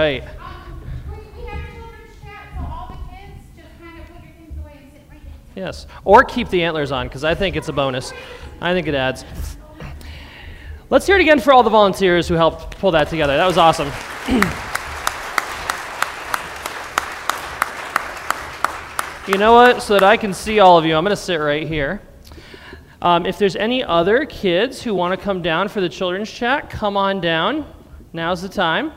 Right. 0.00 0.24
Yes. 5.54 5.86
Or 6.04 6.24
keep 6.24 6.48
the 6.48 6.62
antlers 6.62 6.92
on 6.92 7.08
because 7.08 7.24
I 7.24 7.34
think 7.34 7.56
it's 7.56 7.68
a 7.68 7.72
bonus. 7.72 8.12
I 8.60 8.72
think 8.72 8.86
it 8.86 8.94
adds. 8.94 9.24
Let's 10.88 11.06
hear 11.06 11.16
it 11.16 11.20
again 11.20 11.38
for 11.38 11.52
all 11.52 11.62
the 11.62 11.70
volunteers 11.70 12.28
who 12.28 12.34
helped 12.34 12.78
pull 12.78 12.92
that 12.92 13.08
together. 13.08 13.36
That 13.36 13.46
was 13.46 13.58
awesome. 13.58 13.88
you 19.28 19.38
know 19.38 19.52
what? 19.52 19.82
So 19.82 19.94
that 19.94 20.02
I 20.02 20.16
can 20.16 20.32
see 20.32 20.60
all 20.60 20.78
of 20.78 20.86
you, 20.86 20.96
I'm 20.96 21.04
going 21.04 21.14
to 21.14 21.22
sit 21.22 21.36
right 21.36 21.66
here. 21.66 22.00
Um, 23.02 23.26
if 23.26 23.38
there's 23.38 23.56
any 23.56 23.84
other 23.84 24.24
kids 24.24 24.82
who 24.82 24.94
want 24.94 25.18
to 25.18 25.24
come 25.24 25.42
down 25.42 25.68
for 25.68 25.80
the 25.80 25.88
children's 25.88 26.30
chat, 26.30 26.70
come 26.70 26.96
on 26.96 27.20
down. 27.20 27.66
Now's 28.12 28.42
the 28.42 28.48
time. 28.48 28.92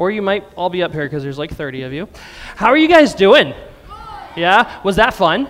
Or 0.00 0.10
you 0.10 0.22
might 0.22 0.46
all 0.56 0.70
be 0.70 0.82
up 0.82 0.94
here 0.94 1.04
because 1.04 1.22
there's 1.22 1.36
like 1.36 1.52
30 1.54 1.82
of 1.82 1.92
you. 1.92 2.08
How 2.56 2.68
are 2.68 2.76
you 2.78 2.88
guys 2.88 3.12
doing? 3.12 3.52
Yeah? 4.34 4.80
Was 4.82 4.96
that 4.96 5.12
fun? 5.12 5.46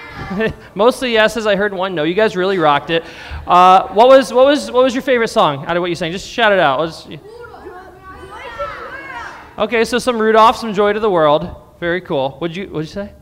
Mostly 0.74 1.12
yeses. 1.12 1.46
I 1.46 1.56
heard 1.56 1.74
one 1.74 1.94
no. 1.94 2.02
You 2.02 2.14
guys 2.14 2.36
really 2.36 2.56
rocked 2.56 2.88
it. 2.88 3.04
Uh, 3.46 3.88
what 3.88 4.08
was 4.08 4.32
what 4.32 4.46
was 4.46 4.70
what 4.70 4.82
was 4.82 4.94
your 4.94 5.02
favorite 5.02 5.28
song 5.28 5.66
out 5.66 5.76
of 5.76 5.82
what 5.82 5.90
you 5.90 5.94
sang? 5.94 6.10
Just 6.10 6.26
shout 6.26 6.52
it 6.52 6.58
out. 6.58 6.78
Was, 6.78 7.06
okay, 9.58 9.84
so 9.84 9.98
some 9.98 10.18
Rudolph, 10.18 10.56
some 10.56 10.72
Joy 10.72 10.94
to 10.94 11.00
the 11.00 11.10
World. 11.10 11.54
Very 11.78 12.00
cool. 12.00 12.30
What'd 12.38 12.56
you 12.56 12.68
What'd 12.68 12.88
you 12.88 12.94
say? 12.94 13.12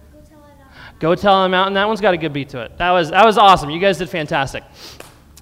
Go 1.01 1.17
tell 1.17 1.45
him 1.45 1.53
And 1.53 1.75
That 1.75 1.89
one's 1.89 2.01
got 2.01 2.15
a 2.15 2.17
good 2.17 2.33
beat 2.33 2.51
to 2.51 2.61
it. 2.61 2.79
That 2.79 2.93
was 2.93 3.11
that 3.11 3.27
was 3.27 3.39
awesome. 3.39 3.71
You 3.71 3.81
guys 3.81 3.99
did 3.99 4.09
fantastic. 4.09 4.63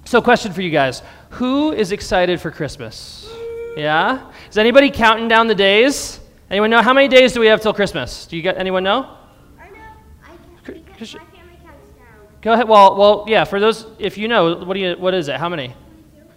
So, 0.05 0.23
question 0.23 0.53
for 0.53 0.63
you 0.63 0.71
guys: 0.71 1.03
Who 1.29 1.71
is 1.71 1.91
excited 1.91 2.41
for 2.41 2.49
Christmas? 2.49 3.29
Yeah. 3.75 4.31
Is 4.53 4.59
anybody 4.59 4.91
counting 4.91 5.27
down 5.27 5.47
the 5.47 5.55
days? 5.55 6.19
Anyone 6.51 6.69
know 6.69 6.83
how 6.83 6.93
many 6.93 7.07
days 7.07 7.33
do 7.33 7.39
we 7.39 7.47
have 7.47 7.59
till 7.59 7.73
Christmas? 7.73 8.27
Do 8.27 8.37
you 8.37 8.43
get 8.43 8.55
anyone 8.55 8.83
know? 8.83 9.17
I 9.59 9.67
know. 9.69 9.79
I 10.23 10.35
can, 10.63 10.83
my 10.85 10.93
family 10.93 11.25
counts 11.63 11.89
down. 11.97 12.27
Go 12.43 12.53
ahead. 12.53 12.69
Well, 12.69 12.95
well, 12.95 13.25
yeah. 13.27 13.45
For 13.45 13.59
those, 13.59 13.87
if 13.97 14.15
you 14.15 14.27
know, 14.27 14.63
what 14.63 14.75
do 14.75 14.79
you? 14.79 14.95
What 14.95 15.15
is 15.15 15.27
it? 15.27 15.37
How 15.37 15.49
many? 15.49 15.75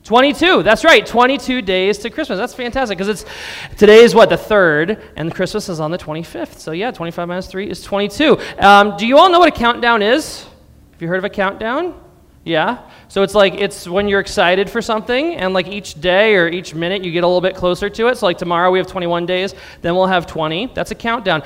22. 0.05 0.63
That's 0.63 0.83
right. 0.83 1.05
22 1.05 1.61
days 1.61 1.99
to 1.99 2.09
Christmas. 2.09 2.39
That's 2.39 2.55
fantastic 2.55 2.97
because 2.97 3.21
it's 3.21 3.31
today 3.77 3.99
is 3.99 4.15
what 4.15 4.31
the 4.31 4.39
third, 4.39 4.99
and 5.15 5.31
Christmas 5.35 5.69
is 5.69 5.79
on 5.79 5.91
the 5.91 5.99
25th. 5.99 6.57
So 6.57 6.73
yeah, 6.73 6.93
25 6.93 7.29
minus 7.29 7.49
three 7.49 7.69
is 7.69 7.83
22. 7.83 8.39
Um, 8.59 8.97
do 8.97 9.07
you 9.07 9.19
all 9.19 9.29
know 9.29 9.41
what 9.41 9.55
a 9.55 9.59
countdown 9.59 10.01
is? 10.01 10.45
Have 10.93 11.03
you 11.03 11.09
heard 11.09 11.19
of 11.19 11.25
a 11.25 11.29
countdown? 11.29 11.95
Yeah. 12.47 12.89
So 13.09 13.25
it's 13.25 13.35
like 13.35 13.55
it's 13.55 13.89
when 13.89 14.07
you're 14.07 14.21
excited 14.21 14.71
for 14.71 14.81
something, 14.81 15.35
and 15.35 15.53
like 15.53 15.67
each 15.67 16.01
day 16.01 16.37
or 16.37 16.47
each 16.47 16.77
minute 16.77 17.03
you 17.03 17.11
get 17.11 17.25
a 17.25 17.27
little 17.27 17.41
bit 17.41 17.57
closer 17.57 17.91
to 17.91 18.07
it. 18.07 18.19
So 18.19 18.27
like 18.27 18.39
tomorrow 18.39 18.71
we 18.71 18.79
have 18.79 18.87
21 18.87 19.27
days, 19.27 19.53
then 19.83 19.97
we'll 19.97 20.07
have 20.07 20.29
20. 20.29 20.67
That's 20.67 20.93
a 20.93 20.95
countdown. 20.95 21.43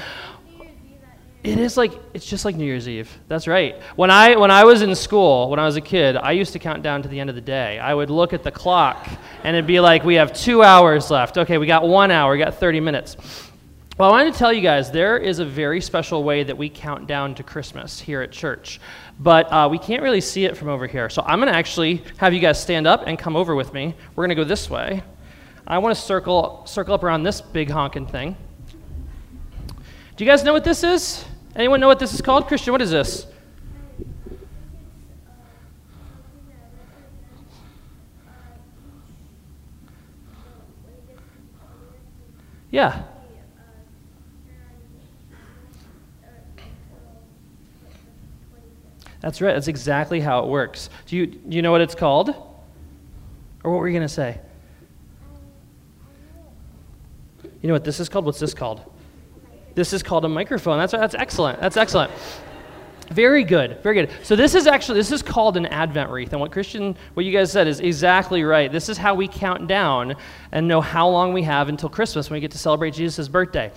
It 1.42 1.58
is 1.58 1.78
like 1.78 1.92
it's 2.12 2.26
just 2.26 2.44
like 2.44 2.54
New 2.54 2.66
Year's 2.66 2.86
Eve. 2.86 3.10
That's 3.28 3.48
right. 3.48 3.80
When 3.96 4.10
I 4.10 4.36
when 4.36 4.50
I 4.50 4.64
was 4.64 4.82
in 4.82 4.94
school, 4.94 5.48
when 5.48 5.58
I 5.58 5.64
was 5.64 5.76
a 5.76 5.80
kid, 5.80 6.18
I 6.18 6.32
used 6.32 6.52
to 6.52 6.58
count 6.58 6.82
down 6.82 7.00
to 7.00 7.08
the 7.08 7.18
end 7.18 7.30
of 7.30 7.34
the 7.34 7.40
day. 7.40 7.78
I 7.78 7.94
would 7.94 8.10
look 8.10 8.34
at 8.34 8.42
the 8.42 8.50
clock 8.50 9.08
and 9.42 9.56
it'd 9.56 9.66
be 9.66 9.80
like 9.80 10.04
we 10.04 10.16
have 10.16 10.34
2 10.34 10.62
hours 10.62 11.10
left. 11.10 11.38
Okay, 11.38 11.56
we 11.56 11.66
got 11.66 11.88
1 11.88 12.10
hour, 12.10 12.32
we 12.32 12.38
got 12.38 12.56
30 12.56 12.80
minutes. 12.80 13.16
Well, 14.00 14.08
I 14.08 14.12
wanted 14.12 14.32
to 14.32 14.38
tell 14.38 14.50
you 14.50 14.62
guys 14.62 14.90
there 14.90 15.18
is 15.18 15.40
a 15.40 15.44
very 15.44 15.82
special 15.82 16.24
way 16.24 16.42
that 16.42 16.56
we 16.56 16.70
count 16.70 17.06
down 17.06 17.34
to 17.34 17.42
Christmas 17.42 18.00
here 18.00 18.22
at 18.22 18.32
church, 18.32 18.80
but 19.18 19.52
uh, 19.52 19.68
we 19.70 19.76
can't 19.76 20.02
really 20.02 20.22
see 20.22 20.46
it 20.46 20.56
from 20.56 20.70
over 20.70 20.86
here. 20.86 21.10
So 21.10 21.20
I'm 21.26 21.38
going 21.38 21.52
to 21.52 21.58
actually 21.58 22.02
have 22.16 22.32
you 22.32 22.40
guys 22.40 22.58
stand 22.58 22.86
up 22.86 23.02
and 23.06 23.18
come 23.18 23.36
over 23.36 23.54
with 23.54 23.74
me. 23.74 23.94
We're 24.16 24.24
going 24.24 24.34
to 24.34 24.42
go 24.42 24.44
this 24.44 24.70
way. 24.70 25.02
I 25.66 25.76
want 25.76 25.94
to 25.94 26.00
circle 26.00 26.62
circle 26.64 26.94
up 26.94 27.02
around 27.02 27.24
this 27.24 27.42
big 27.42 27.68
honking 27.68 28.06
thing. 28.06 28.38
Do 30.16 30.24
you 30.24 30.30
guys 30.30 30.44
know 30.44 30.54
what 30.54 30.64
this 30.64 30.82
is? 30.82 31.22
Anyone 31.54 31.78
know 31.78 31.88
what 31.88 31.98
this 31.98 32.14
is 32.14 32.22
called? 32.22 32.46
Christian, 32.46 32.72
what 32.72 32.80
is 32.80 32.90
this? 32.90 33.26
Yeah. 42.70 43.02
That's 49.20 49.40
right. 49.40 49.52
That's 49.52 49.68
exactly 49.68 50.20
how 50.20 50.40
it 50.40 50.46
works. 50.48 50.90
Do 51.06 51.16
you, 51.16 51.26
do 51.26 51.56
you 51.56 51.62
know 51.62 51.70
what 51.70 51.80
it's 51.80 51.94
called? 51.94 52.30
Or 53.62 53.70
what 53.70 53.80
were 53.80 53.88
you 53.88 53.94
going 53.94 54.08
to 54.08 54.12
say? 54.12 54.40
You 57.60 57.68
know 57.68 57.74
what 57.74 57.84
this 57.84 58.00
is 58.00 58.08
called? 58.08 58.24
What's 58.24 58.40
this 58.40 58.54
called? 58.54 58.80
This 59.74 59.92
is 59.92 60.02
called 60.02 60.24
a 60.24 60.28
microphone. 60.28 60.78
That's, 60.78 60.92
that's 60.92 61.14
excellent. 61.14 61.60
That's 61.60 61.76
excellent. 61.76 62.10
Very 63.10 63.42
good. 63.42 63.82
Very 63.82 63.96
good. 63.96 64.10
So 64.22 64.36
this 64.36 64.54
is 64.54 64.68
actually 64.68 64.98
this 65.00 65.10
is 65.10 65.20
called 65.20 65.56
an 65.56 65.66
Advent 65.66 66.10
wreath, 66.10 66.32
and 66.32 66.40
what 66.40 66.52
Christian, 66.52 66.96
what 67.14 67.26
you 67.26 67.32
guys 67.32 67.50
said 67.50 67.66
is 67.66 67.80
exactly 67.80 68.44
right. 68.44 68.70
This 68.70 68.88
is 68.88 68.96
how 68.96 69.14
we 69.16 69.26
count 69.26 69.66
down 69.66 70.14
and 70.52 70.68
know 70.68 70.80
how 70.80 71.08
long 71.08 71.32
we 71.32 71.42
have 71.42 71.68
until 71.68 71.88
Christmas 71.88 72.30
when 72.30 72.36
we 72.36 72.40
get 72.40 72.52
to 72.52 72.58
celebrate 72.58 72.94
Jesus' 72.94 73.26
birthday. 73.26 73.72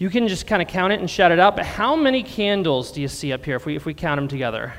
You 0.00 0.08
can 0.08 0.28
just 0.28 0.46
kind 0.46 0.62
of 0.62 0.68
count 0.68 0.94
it 0.94 1.00
and 1.00 1.10
shout 1.10 1.30
it 1.30 1.38
out, 1.38 1.56
but 1.56 1.66
how 1.66 1.94
many 1.94 2.22
candles 2.22 2.90
do 2.90 3.02
you 3.02 3.06
see 3.06 3.34
up 3.34 3.44
here 3.44 3.56
if 3.56 3.66
we 3.66 3.76
if 3.76 3.84
we 3.84 3.92
count 3.92 4.16
them 4.16 4.28
together? 4.28 4.72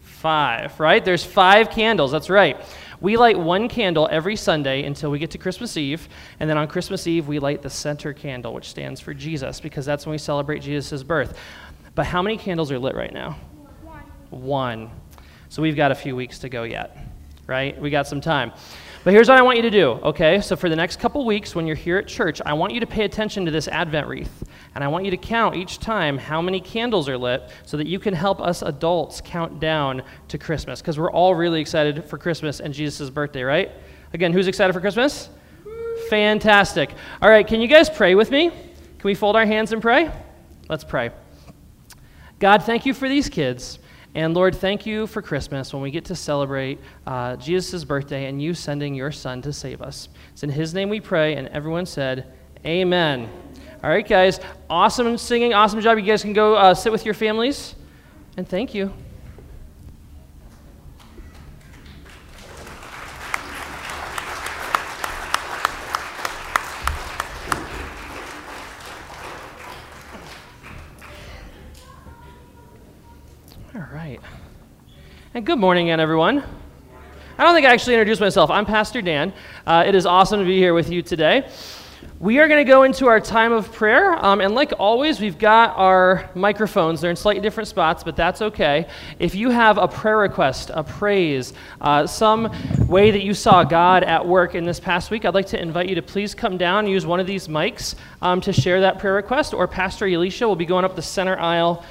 Five, 0.00 0.80
right? 0.80 1.04
There's 1.04 1.24
five 1.24 1.70
candles. 1.70 2.10
That's 2.10 2.28
right. 2.28 2.60
We 3.00 3.16
light 3.16 3.38
one 3.38 3.68
candle 3.68 4.08
every 4.10 4.34
Sunday 4.34 4.82
until 4.82 5.12
we 5.12 5.20
get 5.20 5.30
to 5.30 5.38
Christmas 5.38 5.76
Eve, 5.76 6.08
and 6.40 6.50
then 6.50 6.58
on 6.58 6.66
Christmas 6.66 7.06
Eve, 7.06 7.28
we 7.28 7.38
light 7.38 7.62
the 7.62 7.70
center 7.70 8.12
candle, 8.12 8.52
which 8.52 8.68
stands 8.68 9.00
for 9.00 9.14
Jesus, 9.14 9.60
because 9.60 9.86
that's 9.86 10.04
when 10.04 10.10
we 10.10 10.18
celebrate 10.18 10.62
Jesus' 10.62 11.04
birth. 11.04 11.38
But 11.94 12.06
how 12.06 12.22
many 12.22 12.38
candles 12.38 12.72
are 12.72 12.78
lit 12.80 12.96
right 12.96 13.14
now? 13.14 13.38
One. 14.30 14.90
So 15.48 15.62
we've 15.62 15.76
got 15.76 15.92
a 15.92 15.94
few 15.94 16.16
weeks 16.16 16.40
to 16.40 16.48
go 16.48 16.64
yet, 16.64 16.96
right? 17.46 17.80
We 17.80 17.90
got 17.90 18.08
some 18.08 18.20
time. 18.20 18.50
But 19.04 19.14
here's 19.14 19.28
what 19.28 19.38
I 19.38 19.42
want 19.42 19.56
you 19.56 19.62
to 19.62 19.70
do, 19.70 19.92
okay? 20.02 20.40
So 20.40 20.56
for 20.56 20.68
the 20.68 20.76
next 20.76 20.98
couple 20.98 21.24
weeks, 21.24 21.54
when 21.54 21.66
you're 21.66 21.76
here 21.76 21.98
at 21.98 22.08
church, 22.08 22.42
I 22.44 22.52
want 22.52 22.74
you 22.74 22.80
to 22.80 22.86
pay 22.86 23.04
attention 23.04 23.44
to 23.44 23.50
this 23.50 23.68
Advent 23.68 24.06
wreath. 24.06 24.42
And 24.74 24.82
I 24.82 24.88
want 24.88 25.04
you 25.04 25.10
to 25.12 25.16
count 25.16 25.56
each 25.56 25.78
time 25.78 26.18
how 26.18 26.42
many 26.42 26.60
candles 26.60 27.08
are 27.08 27.16
lit 27.16 27.48
so 27.64 27.76
that 27.76 27.86
you 27.86 27.98
can 27.98 28.12
help 28.12 28.40
us 28.40 28.60
adults 28.60 29.22
count 29.24 29.60
down 29.60 30.02
to 30.28 30.36
Christmas. 30.36 30.80
Because 30.80 30.98
we're 30.98 31.12
all 31.12 31.34
really 31.34 31.60
excited 31.60 32.04
for 32.04 32.18
Christmas 32.18 32.60
and 32.60 32.74
Jesus' 32.74 33.08
birthday, 33.08 33.42
right? 33.42 33.70
Again, 34.12 34.32
who's 34.32 34.48
excited 34.48 34.72
for 34.72 34.80
Christmas? 34.80 35.30
Fantastic. 36.10 36.90
All 37.22 37.30
right, 37.30 37.46
can 37.46 37.60
you 37.60 37.68
guys 37.68 37.88
pray 37.88 38.14
with 38.14 38.30
me? 38.30 38.50
Can 38.50 39.04
we 39.04 39.14
fold 39.14 39.36
our 39.36 39.46
hands 39.46 39.72
and 39.72 39.80
pray? 39.80 40.10
Let's 40.68 40.84
pray. 40.84 41.10
God, 42.40 42.64
thank 42.64 42.84
you 42.84 42.94
for 42.94 43.08
these 43.08 43.28
kids. 43.28 43.78
And 44.18 44.34
Lord, 44.34 44.56
thank 44.56 44.84
you 44.84 45.06
for 45.06 45.22
Christmas 45.22 45.72
when 45.72 45.80
we 45.80 45.92
get 45.92 46.06
to 46.06 46.16
celebrate 46.16 46.80
uh, 47.06 47.36
Jesus' 47.36 47.84
birthday 47.84 48.26
and 48.26 48.42
you 48.42 48.52
sending 48.52 48.92
your 48.92 49.12
son 49.12 49.40
to 49.42 49.52
save 49.52 49.80
us. 49.80 50.08
It's 50.32 50.42
in 50.42 50.50
his 50.50 50.74
name 50.74 50.88
we 50.88 50.98
pray, 50.98 51.36
and 51.36 51.46
everyone 51.46 51.86
said, 51.86 52.32
Amen. 52.66 53.30
All 53.80 53.88
right, 53.88 54.04
guys. 54.04 54.40
Awesome 54.68 55.18
singing. 55.18 55.54
Awesome 55.54 55.80
job. 55.80 55.98
You 55.98 56.04
guys 56.04 56.22
can 56.22 56.32
go 56.32 56.56
uh, 56.56 56.74
sit 56.74 56.90
with 56.90 57.04
your 57.04 57.14
families. 57.14 57.76
And 58.36 58.48
thank 58.48 58.74
you. 58.74 58.92
All 73.78 73.86
right. 73.92 74.20
And 75.38 75.46
good 75.46 75.60
morning, 75.60 75.88
again, 75.88 76.00
everyone. 76.00 76.42
I 77.38 77.44
don't 77.44 77.54
think 77.54 77.64
I 77.64 77.72
actually 77.72 77.94
introduced 77.94 78.20
myself. 78.20 78.50
I'm 78.50 78.66
Pastor 78.66 79.00
Dan. 79.00 79.32
Uh, 79.64 79.84
it 79.86 79.94
is 79.94 80.04
awesome 80.04 80.40
to 80.40 80.44
be 80.44 80.58
here 80.58 80.74
with 80.74 80.90
you 80.90 81.00
today. 81.00 81.48
We 82.18 82.40
are 82.40 82.48
going 82.48 82.58
to 82.58 82.68
go 82.68 82.82
into 82.82 83.06
our 83.06 83.20
time 83.20 83.52
of 83.52 83.72
prayer. 83.72 84.16
Um, 84.16 84.40
and 84.40 84.56
like 84.56 84.72
always, 84.80 85.20
we've 85.20 85.38
got 85.38 85.76
our 85.76 86.28
microphones. 86.34 87.00
They're 87.00 87.12
in 87.12 87.16
slightly 87.16 87.40
different 87.40 87.68
spots, 87.68 88.02
but 88.02 88.16
that's 88.16 88.42
okay. 88.42 88.88
If 89.20 89.36
you 89.36 89.50
have 89.50 89.78
a 89.78 89.86
prayer 89.86 90.18
request, 90.18 90.72
a 90.74 90.82
praise, 90.82 91.52
uh, 91.80 92.08
some 92.08 92.50
way 92.88 93.12
that 93.12 93.22
you 93.22 93.32
saw 93.32 93.62
God 93.62 94.02
at 94.02 94.26
work 94.26 94.56
in 94.56 94.64
this 94.64 94.80
past 94.80 95.12
week, 95.12 95.24
I'd 95.24 95.34
like 95.34 95.46
to 95.46 95.62
invite 95.62 95.88
you 95.88 95.94
to 95.94 96.02
please 96.02 96.34
come 96.34 96.58
down 96.58 96.88
use 96.88 97.06
one 97.06 97.20
of 97.20 97.28
these 97.28 97.46
mics 97.46 97.94
um, 98.22 98.40
to 98.40 98.52
share 98.52 98.80
that 98.80 98.98
prayer 98.98 99.14
request. 99.14 99.54
Or 99.54 99.68
Pastor 99.68 100.06
Alicia 100.06 100.48
will 100.48 100.56
be 100.56 100.66
going 100.66 100.84
up 100.84 100.96
the 100.96 101.02
center 101.02 101.38
aisle 101.38 101.84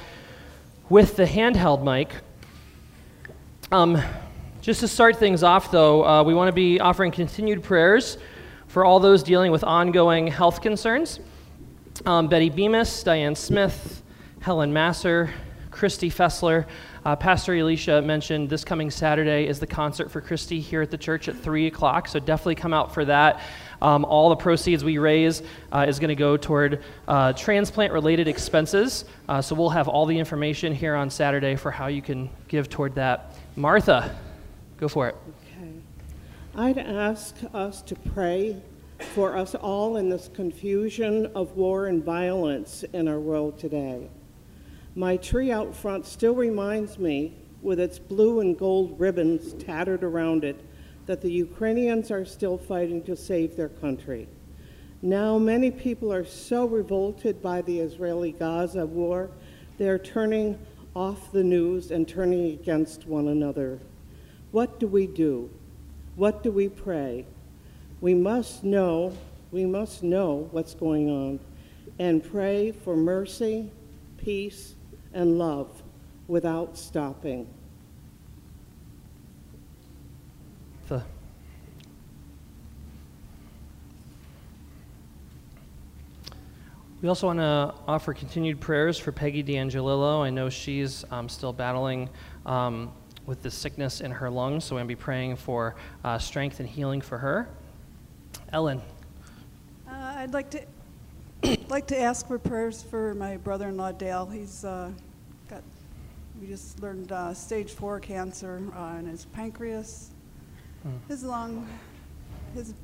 with 0.90 1.16
the 1.16 1.24
handheld 1.24 1.82
mic. 1.82 2.12
Um, 3.70 4.02
just 4.62 4.80
to 4.80 4.88
start 4.88 5.16
things 5.16 5.42
off, 5.42 5.70
though, 5.70 6.02
uh, 6.02 6.22
we 6.22 6.32
want 6.32 6.48
to 6.48 6.54
be 6.54 6.80
offering 6.80 7.12
continued 7.12 7.62
prayers 7.62 8.16
for 8.66 8.82
all 8.82 8.98
those 8.98 9.22
dealing 9.22 9.52
with 9.52 9.62
ongoing 9.62 10.26
health 10.26 10.62
concerns. 10.62 11.20
Um, 12.06 12.28
Betty 12.28 12.48
Bemis, 12.48 13.02
Diane 13.02 13.34
Smith, 13.34 14.02
Helen 14.40 14.72
Masser, 14.72 15.28
Christy 15.70 16.08
Fessler. 16.08 16.64
Uh, 17.04 17.14
Pastor 17.14 17.54
Alicia 17.56 18.00
mentioned 18.00 18.48
this 18.48 18.64
coming 18.64 18.90
Saturday 18.90 19.46
is 19.46 19.60
the 19.60 19.66
concert 19.66 20.10
for 20.10 20.22
Christy 20.22 20.60
here 20.60 20.80
at 20.80 20.90
the 20.90 20.96
church 20.96 21.28
at 21.28 21.36
3 21.36 21.66
o'clock, 21.66 22.08
so 22.08 22.18
definitely 22.18 22.54
come 22.54 22.72
out 22.72 22.94
for 22.94 23.04
that. 23.04 23.42
Um, 23.82 24.06
all 24.06 24.30
the 24.30 24.36
proceeds 24.36 24.82
we 24.82 24.96
raise 24.96 25.42
uh, 25.72 25.84
is 25.86 25.98
going 25.98 26.08
to 26.08 26.16
go 26.16 26.38
toward 26.38 26.82
uh, 27.06 27.34
transplant 27.34 27.92
related 27.92 28.28
expenses, 28.28 29.04
uh, 29.28 29.42
so 29.42 29.54
we'll 29.54 29.68
have 29.68 29.88
all 29.88 30.06
the 30.06 30.18
information 30.18 30.72
here 30.74 30.94
on 30.94 31.10
Saturday 31.10 31.54
for 31.54 31.70
how 31.70 31.88
you 31.88 32.00
can 32.00 32.30
give 32.48 32.70
toward 32.70 32.94
that. 32.94 33.34
Martha, 33.58 34.14
go 34.76 34.86
for 34.86 35.08
it. 35.08 35.16
Okay. 35.58 35.72
I'd 36.54 36.78
ask 36.78 37.34
us 37.52 37.82
to 37.82 37.96
pray 37.96 38.62
for 39.00 39.36
us 39.36 39.56
all 39.56 39.96
in 39.96 40.08
this 40.08 40.30
confusion 40.32 41.26
of 41.34 41.56
war 41.56 41.88
and 41.88 42.04
violence 42.04 42.84
in 42.92 43.08
our 43.08 43.18
world 43.18 43.58
today. 43.58 44.08
My 44.94 45.16
tree 45.16 45.50
out 45.50 45.74
front 45.74 46.06
still 46.06 46.36
reminds 46.36 47.00
me, 47.00 47.34
with 47.60 47.80
its 47.80 47.98
blue 47.98 48.38
and 48.38 48.56
gold 48.56 48.94
ribbons 49.00 49.54
tattered 49.54 50.04
around 50.04 50.44
it, 50.44 50.64
that 51.06 51.20
the 51.20 51.32
Ukrainians 51.32 52.12
are 52.12 52.24
still 52.24 52.58
fighting 52.58 53.02
to 53.02 53.16
save 53.16 53.56
their 53.56 53.70
country. 53.70 54.28
Now, 55.02 55.36
many 55.36 55.72
people 55.72 56.12
are 56.12 56.24
so 56.24 56.64
revolted 56.64 57.42
by 57.42 57.62
the 57.62 57.80
Israeli 57.80 58.30
Gaza 58.30 58.86
war, 58.86 59.30
they're 59.78 59.98
turning 59.98 60.56
off 60.98 61.30
the 61.30 61.44
news 61.44 61.92
and 61.92 62.08
turning 62.08 62.46
against 62.46 63.06
one 63.06 63.28
another. 63.28 63.78
What 64.50 64.80
do 64.80 64.88
we 64.88 65.06
do? 65.06 65.48
What 66.16 66.42
do 66.42 66.50
we 66.50 66.68
pray? 66.68 67.24
We 68.00 68.14
must 68.14 68.64
know, 68.64 69.16
we 69.52 69.64
must 69.64 70.02
know 70.02 70.48
what's 70.50 70.74
going 70.74 71.08
on 71.08 71.38
and 72.00 72.24
pray 72.24 72.72
for 72.72 72.96
mercy, 72.96 73.70
peace, 74.16 74.74
and 75.14 75.38
love 75.38 75.84
without 76.26 76.76
stopping. 76.76 77.46
The 80.88 81.04
We 87.00 87.08
also 87.08 87.28
want 87.28 87.38
to 87.38 87.74
offer 87.86 88.12
continued 88.12 88.60
prayers 88.60 88.98
for 88.98 89.12
Peggy 89.12 89.44
D'Angelillo. 89.44 90.20
I 90.20 90.30
know 90.30 90.48
she's 90.48 91.04
um, 91.12 91.28
still 91.28 91.52
battling 91.52 92.08
um, 92.44 92.90
with 93.24 93.40
the 93.40 93.52
sickness 93.52 94.00
in 94.00 94.10
her 94.10 94.28
lungs, 94.28 94.64
so 94.64 94.74
I'm 94.74 94.78
going 94.78 94.88
to 94.88 94.96
be 94.96 95.00
praying 95.00 95.36
for 95.36 95.76
uh, 96.02 96.18
strength 96.18 96.58
and 96.58 96.68
healing 96.68 97.00
for 97.00 97.16
her. 97.18 97.48
Ellen. 98.52 98.82
Uh, 99.88 99.92
I'd 99.92 100.32
like 100.32 100.50
to 100.50 100.62
like 101.68 101.86
to 101.86 101.98
ask 102.00 102.26
for 102.26 102.36
prayers 102.36 102.82
for 102.82 103.14
my 103.14 103.36
brother-in-law 103.36 103.92
Dale. 103.92 104.26
He's 104.26 104.64
uh, 104.64 104.90
got 105.48 105.62
we 106.40 106.48
just 106.48 106.80
learned 106.80 107.12
uh, 107.12 107.32
stage 107.32 107.70
four 107.72 108.00
cancer 108.00 108.60
uh, 108.76 108.96
in 108.98 109.06
his 109.06 109.24
pancreas, 109.26 110.10
Hmm. 110.82 110.96
his 111.08 111.24
lung, 111.24 111.66
his 112.54 112.74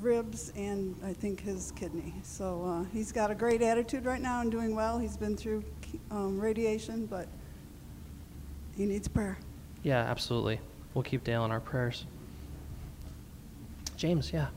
ribs, 0.00 0.52
and 0.56 0.94
I 1.04 1.12
think 1.12 1.40
his 1.40 1.72
kidney. 1.72 2.14
So 2.22 2.64
uh, 2.64 2.84
he's 2.92 3.12
got 3.12 3.30
a 3.30 3.34
great 3.34 3.62
attitude 3.62 4.04
right 4.04 4.20
now 4.20 4.40
and 4.40 4.50
doing 4.50 4.74
well. 4.74 4.98
He's 4.98 5.16
been 5.16 5.36
through 5.36 5.64
um, 6.10 6.38
radiation, 6.38 7.06
but 7.06 7.28
he 8.76 8.86
needs 8.86 9.08
prayer. 9.08 9.38
Yeah, 9.82 10.00
absolutely. 10.00 10.60
We'll 10.94 11.04
keep 11.04 11.24
Dale 11.24 11.44
in 11.44 11.50
our 11.50 11.60
prayers. 11.60 12.06
James, 13.96 14.32
yeah. 14.32 14.48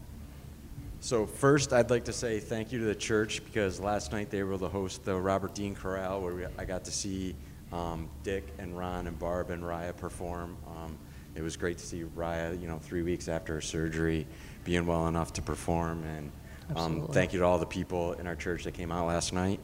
So 0.99 1.25
first, 1.25 1.73
I'd 1.73 1.89
like 1.89 2.05
to 2.05 2.13
say 2.13 2.39
thank 2.39 2.71
you 2.71 2.77
to 2.77 2.85
the 2.85 2.95
church 2.95 3.43
because 3.43 3.79
last 3.79 4.11
night 4.11 4.29
they 4.29 4.43
were 4.43 4.53
able 4.53 4.67
to 4.67 4.71
host 4.71 5.03
the 5.03 5.15
Robert 5.15 5.55
Dean 5.55 5.73
Chorale 5.73 6.21
where 6.21 6.35
we, 6.35 6.45
I 6.59 6.65
got 6.65 6.85
to 6.85 6.91
see 6.91 7.35
um, 7.73 8.07
Dick 8.21 8.47
and 8.59 8.77
Ron 8.77 9.07
and 9.07 9.17
Barb 9.17 9.49
and 9.49 9.63
Raya 9.63 9.97
perform. 9.97 10.55
Um, 10.67 10.95
it 11.33 11.41
was 11.41 11.57
great 11.57 11.77
to 11.79 11.85
see 11.85 12.03
Raya, 12.15 12.59
you 12.61 12.67
know, 12.67 12.77
three 12.77 13.01
weeks 13.01 13.27
after 13.27 13.55
her 13.55 13.61
surgery, 13.61 14.27
being 14.63 14.85
well 14.85 15.07
enough 15.07 15.33
to 15.33 15.41
perform. 15.41 16.03
And 16.03 16.31
um, 16.75 17.07
thank 17.11 17.33
you 17.33 17.39
to 17.39 17.45
all 17.45 17.59
the 17.59 17.65
people 17.65 18.13
in 18.13 18.27
our 18.27 18.35
church 18.35 18.63
that 18.63 18.73
came 18.73 18.91
out 18.91 19.07
last 19.07 19.33
night. 19.33 19.59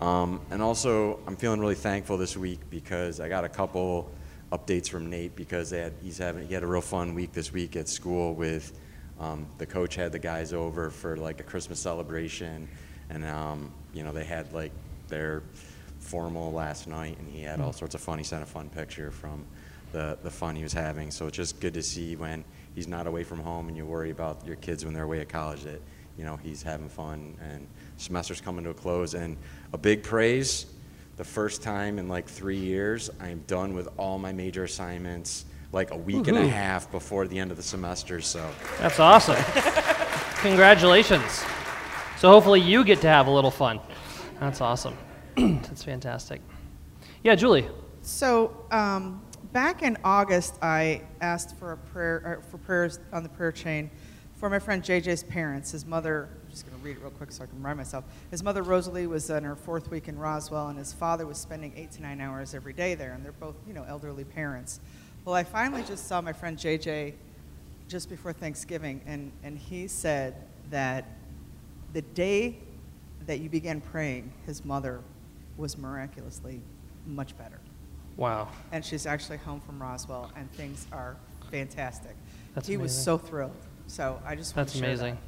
Um, 0.00 0.40
and 0.50 0.62
also, 0.62 1.18
I'm 1.26 1.36
feeling 1.36 1.60
really 1.60 1.74
thankful 1.74 2.18
this 2.18 2.36
week 2.36 2.60
because 2.70 3.20
I 3.20 3.28
got 3.28 3.44
a 3.44 3.48
couple 3.48 4.10
updates 4.52 4.88
from 4.88 5.10
Nate 5.10 5.34
because 5.36 5.70
they 5.70 5.80
had, 5.80 5.92
he's 6.02 6.18
having 6.18 6.46
he 6.46 6.54
had 6.54 6.62
a 6.62 6.66
real 6.66 6.80
fun 6.80 7.14
week 7.14 7.32
this 7.32 7.52
week 7.52 7.76
at 7.76 7.88
school 7.88 8.34
with 8.34 8.78
um, 9.20 9.46
the 9.58 9.66
coach 9.66 9.96
had 9.96 10.12
the 10.12 10.18
guys 10.18 10.52
over 10.52 10.90
for 10.90 11.16
like 11.16 11.40
a 11.40 11.42
Christmas 11.42 11.80
celebration, 11.80 12.68
and 13.10 13.24
um, 13.24 13.72
you 13.92 14.04
know 14.04 14.12
they 14.12 14.24
had 14.24 14.52
like 14.52 14.72
their 15.08 15.42
formal 15.98 16.52
last 16.52 16.86
night, 16.86 17.18
and 17.18 17.28
he 17.28 17.42
had 17.42 17.60
all 17.60 17.72
sorts 17.72 17.94
of 17.94 18.00
fun. 18.00 18.18
He 18.18 18.24
sent 18.24 18.42
a 18.42 18.46
fun 18.46 18.68
picture 18.68 19.10
from 19.10 19.44
the 19.92 20.16
the 20.22 20.30
fun 20.30 20.54
he 20.54 20.62
was 20.62 20.72
having. 20.72 21.10
So 21.10 21.26
it's 21.26 21.36
just 21.36 21.60
good 21.60 21.74
to 21.74 21.82
see 21.82 22.14
when 22.14 22.44
he's 22.78 22.86
not 22.86 23.08
away 23.08 23.24
from 23.24 23.40
home, 23.40 23.66
and 23.66 23.76
you 23.76 23.84
worry 23.84 24.10
about 24.10 24.46
your 24.46 24.54
kids 24.54 24.84
when 24.84 24.94
they're 24.94 25.02
away 25.02 25.20
at 25.20 25.28
college 25.28 25.64
that 25.64 25.82
you 26.16 26.24
know 26.24 26.36
he's 26.36 26.62
having 26.62 26.88
fun 26.88 27.36
and 27.42 27.66
semester's 27.96 28.40
coming 28.40 28.62
to 28.62 28.70
a 28.70 28.74
close. 28.74 29.14
And 29.14 29.36
a 29.72 29.78
big 29.78 30.04
praise. 30.04 30.66
The 31.16 31.24
first 31.24 31.60
time 31.60 31.98
in 31.98 32.06
like 32.06 32.28
three 32.28 32.56
years, 32.56 33.10
I 33.18 33.30
am 33.30 33.42
done 33.48 33.74
with 33.74 33.88
all 33.96 34.20
my 34.20 34.32
major 34.32 34.62
assignments 34.62 35.46
like 35.72 35.90
a 35.90 35.96
week 35.96 36.28
and 36.28 36.38
a 36.38 36.46
half 36.46 36.88
before 36.92 37.26
the 37.26 37.36
end 37.36 37.50
of 37.50 37.56
the 37.56 37.62
semester. 37.64 38.20
So 38.20 38.48
That's 38.78 39.00
awesome. 39.00 39.34
Congratulations. 40.36 41.44
So 42.18 42.30
hopefully 42.30 42.60
you 42.60 42.84
get 42.84 43.00
to 43.00 43.08
have 43.08 43.26
a 43.26 43.30
little 43.32 43.50
fun. 43.50 43.80
That's 44.38 44.60
awesome. 44.60 44.96
That's 45.36 45.82
fantastic. 45.82 46.40
Yeah, 47.24 47.34
Julie. 47.34 47.66
So, 48.02 48.64
um, 48.70 49.20
back 49.52 49.82
in 49.82 49.96
August, 50.04 50.54
I 50.62 51.02
asked 51.20 51.56
for 51.56 51.72
a 51.72 51.76
prayer, 51.76 52.40
uh, 52.40 52.50
for 52.50 52.58
prayers 52.58 53.00
on 53.12 53.22
the 53.22 53.28
prayer 53.28 53.52
chain 53.52 53.90
for 54.36 54.48
my 54.48 54.58
friend 54.58 54.82
JJ's 54.82 55.24
parents. 55.24 55.72
His 55.72 55.84
mother, 55.84 56.28
I'm 56.44 56.50
just 56.50 56.66
going 56.66 56.78
to 56.78 56.84
read 56.84 56.96
it 56.96 57.02
real 57.02 57.10
quick 57.10 57.32
so 57.32 57.42
I 57.42 57.46
can 57.46 57.56
remind 57.56 57.78
myself. 57.78 58.04
His 58.30 58.42
mother, 58.42 58.62
Rosalie, 58.62 59.06
was 59.06 59.28
in 59.30 59.44
her 59.44 59.56
fourth 59.56 59.90
week 59.90 60.08
in 60.08 60.18
Roswell, 60.18 60.68
and 60.68 60.78
his 60.78 60.92
father 60.92 61.26
was 61.26 61.38
spending 61.38 61.72
eight 61.76 61.90
to 61.92 62.02
nine 62.02 62.20
hours 62.20 62.54
every 62.54 62.72
day 62.72 62.94
there, 62.94 63.12
and 63.12 63.24
they're 63.24 63.32
both, 63.32 63.56
you 63.66 63.74
know, 63.74 63.84
elderly 63.88 64.24
parents. 64.24 64.80
Well, 65.24 65.34
I 65.34 65.44
finally 65.44 65.82
just 65.82 66.06
saw 66.06 66.20
my 66.20 66.32
friend 66.32 66.56
JJ 66.56 67.14
just 67.88 68.08
before 68.08 68.32
Thanksgiving, 68.32 69.00
and, 69.06 69.32
and 69.42 69.58
he 69.58 69.88
said 69.88 70.36
that 70.70 71.06
the 71.94 72.02
day 72.02 72.58
that 73.26 73.40
you 73.40 73.48
began 73.48 73.80
praying, 73.80 74.30
his 74.46 74.64
mother 74.64 75.00
was 75.56 75.76
miraculously 75.76 76.60
much 77.06 77.36
better 77.36 77.57
Wow. 78.18 78.48
and 78.72 78.84
she's 78.84 79.06
actually 79.06 79.38
home 79.38 79.60
from 79.60 79.80
Roswell, 79.80 80.30
and 80.36 80.52
things 80.52 80.86
are 80.92 81.16
fantastic. 81.50 82.16
That's 82.54 82.66
he 82.66 82.76
was 82.76 82.94
so 82.94 83.16
thrilled. 83.16 83.54
So 83.86 84.20
I 84.26 84.34
just 84.34 84.54
want 84.54 84.66
That's 84.66 84.72
to 84.72 84.78
share 84.78 84.88
amazing. 84.88 85.18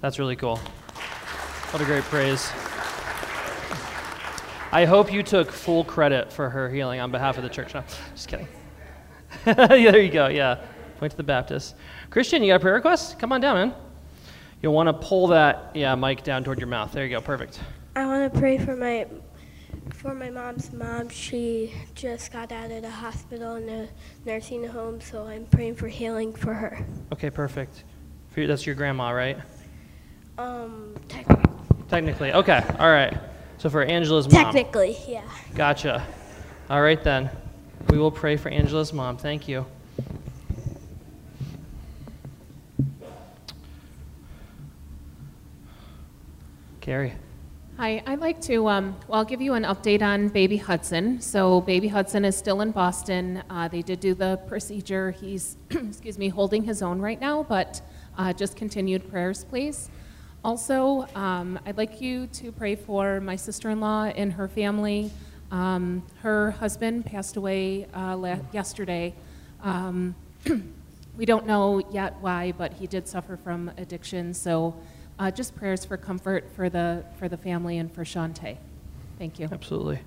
That's 0.00 0.18
really 0.18 0.34
cool. 0.34 0.56
What 0.56 1.82
a 1.82 1.84
great 1.84 2.02
praise. 2.04 2.50
I 4.72 4.84
hope 4.86 5.12
you 5.12 5.22
took 5.22 5.52
full 5.52 5.84
credit 5.84 6.32
for 6.32 6.50
her 6.50 6.68
healing 6.70 7.00
on 7.00 7.10
behalf 7.10 7.36
of 7.36 7.42
the 7.42 7.48
church. 7.48 7.74
No, 7.74 7.84
just 8.14 8.28
kidding. 8.28 8.48
yeah, 9.46 9.54
there 9.66 10.00
you 10.00 10.10
go. 10.10 10.28
Yeah. 10.28 10.64
Point 10.98 11.12
to 11.12 11.16
the 11.16 11.22
Baptist. 11.22 11.74
Christian, 12.10 12.42
you 12.42 12.52
got 12.52 12.56
a 12.56 12.60
prayer 12.60 12.74
request? 12.74 13.18
Come 13.18 13.32
on 13.32 13.40
down, 13.40 13.54
man. 13.56 13.74
You'll 14.62 14.74
want 14.74 14.88
to 14.88 14.92
pull 14.92 15.28
that 15.28 15.70
yeah 15.74 15.94
mic 15.94 16.24
down 16.24 16.44
toward 16.44 16.58
your 16.58 16.68
mouth. 16.68 16.92
There 16.92 17.04
you 17.04 17.10
go. 17.10 17.20
Perfect. 17.20 17.60
I 17.94 18.06
want 18.06 18.32
to 18.32 18.38
pray 18.38 18.58
for 18.58 18.74
my 18.74 19.06
for 19.98 20.14
my 20.14 20.30
mom's 20.30 20.72
mom. 20.72 21.08
She 21.08 21.74
just 21.96 22.32
got 22.32 22.52
out 22.52 22.70
of 22.70 22.82
the 22.82 22.90
hospital 22.90 23.56
in 23.56 23.68
a 23.68 23.88
nursing 24.24 24.64
home, 24.64 25.00
so 25.00 25.26
I'm 25.26 25.44
praying 25.46 25.74
for 25.74 25.88
healing 25.88 26.32
for 26.32 26.54
her. 26.54 26.86
Okay, 27.12 27.30
perfect. 27.30 27.82
For 28.30 28.40
you, 28.40 28.46
that's 28.46 28.64
your 28.64 28.76
grandma, 28.76 29.10
right? 29.10 29.36
Um, 30.38 30.94
tec- 31.08 31.26
Technically. 31.88 32.32
Okay. 32.32 32.64
All 32.78 32.90
right. 32.90 33.16
So 33.58 33.68
for 33.68 33.82
Angela's 33.82 34.32
mom. 34.32 34.44
technically, 34.44 34.96
yeah. 35.08 35.28
Gotcha. 35.56 36.06
All 36.70 36.80
right 36.80 37.02
then. 37.02 37.28
We 37.88 37.98
will 37.98 38.12
pray 38.12 38.36
for 38.36 38.50
Angela's 38.50 38.92
mom. 38.92 39.16
Thank 39.16 39.48
you. 39.48 39.66
Carrie. 46.80 47.14
Hi, 47.80 48.02
I'd 48.06 48.18
like 48.18 48.40
to, 48.40 48.68
um, 48.68 48.96
well, 49.06 49.20
I'll 49.20 49.24
give 49.24 49.40
you 49.40 49.54
an 49.54 49.62
update 49.62 50.02
on 50.02 50.30
baby 50.30 50.56
Hudson. 50.56 51.20
So, 51.20 51.60
baby 51.60 51.86
Hudson 51.86 52.24
is 52.24 52.36
still 52.36 52.60
in 52.60 52.72
Boston. 52.72 53.40
Uh, 53.48 53.68
they 53.68 53.82
did 53.82 54.00
do 54.00 54.14
the 54.14 54.40
procedure. 54.48 55.12
He's, 55.12 55.56
excuse 55.70 56.18
me, 56.18 56.28
holding 56.28 56.64
his 56.64 56.82
own 56.82 57.00
right 57.00 57.20
now, 57.20 57.44
but 57.44 57.80
uh, 58.16 58.32
just 58.32 58.56
continued 58.56 59.08
prayers, 59.08 59.44
please. 59.44 59.90
Also, 60.42 61.06
um, 61.14 61.56
I'd 61.66 61.76
like 61.76 62.00
you 62.00 62.26
to 62.26 62.50
pray 62.50 62.74
for 62.74 63.20
my 63.20 63.36
sister 63.36 63.70
in 63.70 63.78
law 63.78 64.06
and 64.06 64.32
her 64.32 64.48
family. 64.48 65.12
Um, 65.52 66.04
her 66.22 66.50
husband 66.50 67.06
passed 67.06 67.36
away 67.36 67.86
uh, 67.94 68.16
la- 68.16 68.40
yesterday. 68.50 69.14
Um, 69.62 70.16
we 71.16 71.24
don't 71.24 71.46
know 71.46 71.78
yet 71.92 72.16
why, 72.20 72.50
but 72.58 72.72
he 72.72 72.88
did 72.88 73.06
suffer 73.06 73.36
from 73.36 73.70
addiction. 73.78 74.34
So, 74.34 74.74
uh, 75.18 75.30
just 75.30 75.56
prayers 75.56 75.84
for 75.84 75.96
comfort 75.96 76.48
for 76.54 76.68
the 76.68 77.04
for 77.18 77.28
the 77.28 77.36
family 77.36 77.78
and 77.78 77.92
for 77.92 78.04
Shantae. 78.04 78.56
Thank 79.18 79.38
you. 79.38 79.48
Absolutely. 79.50 80.00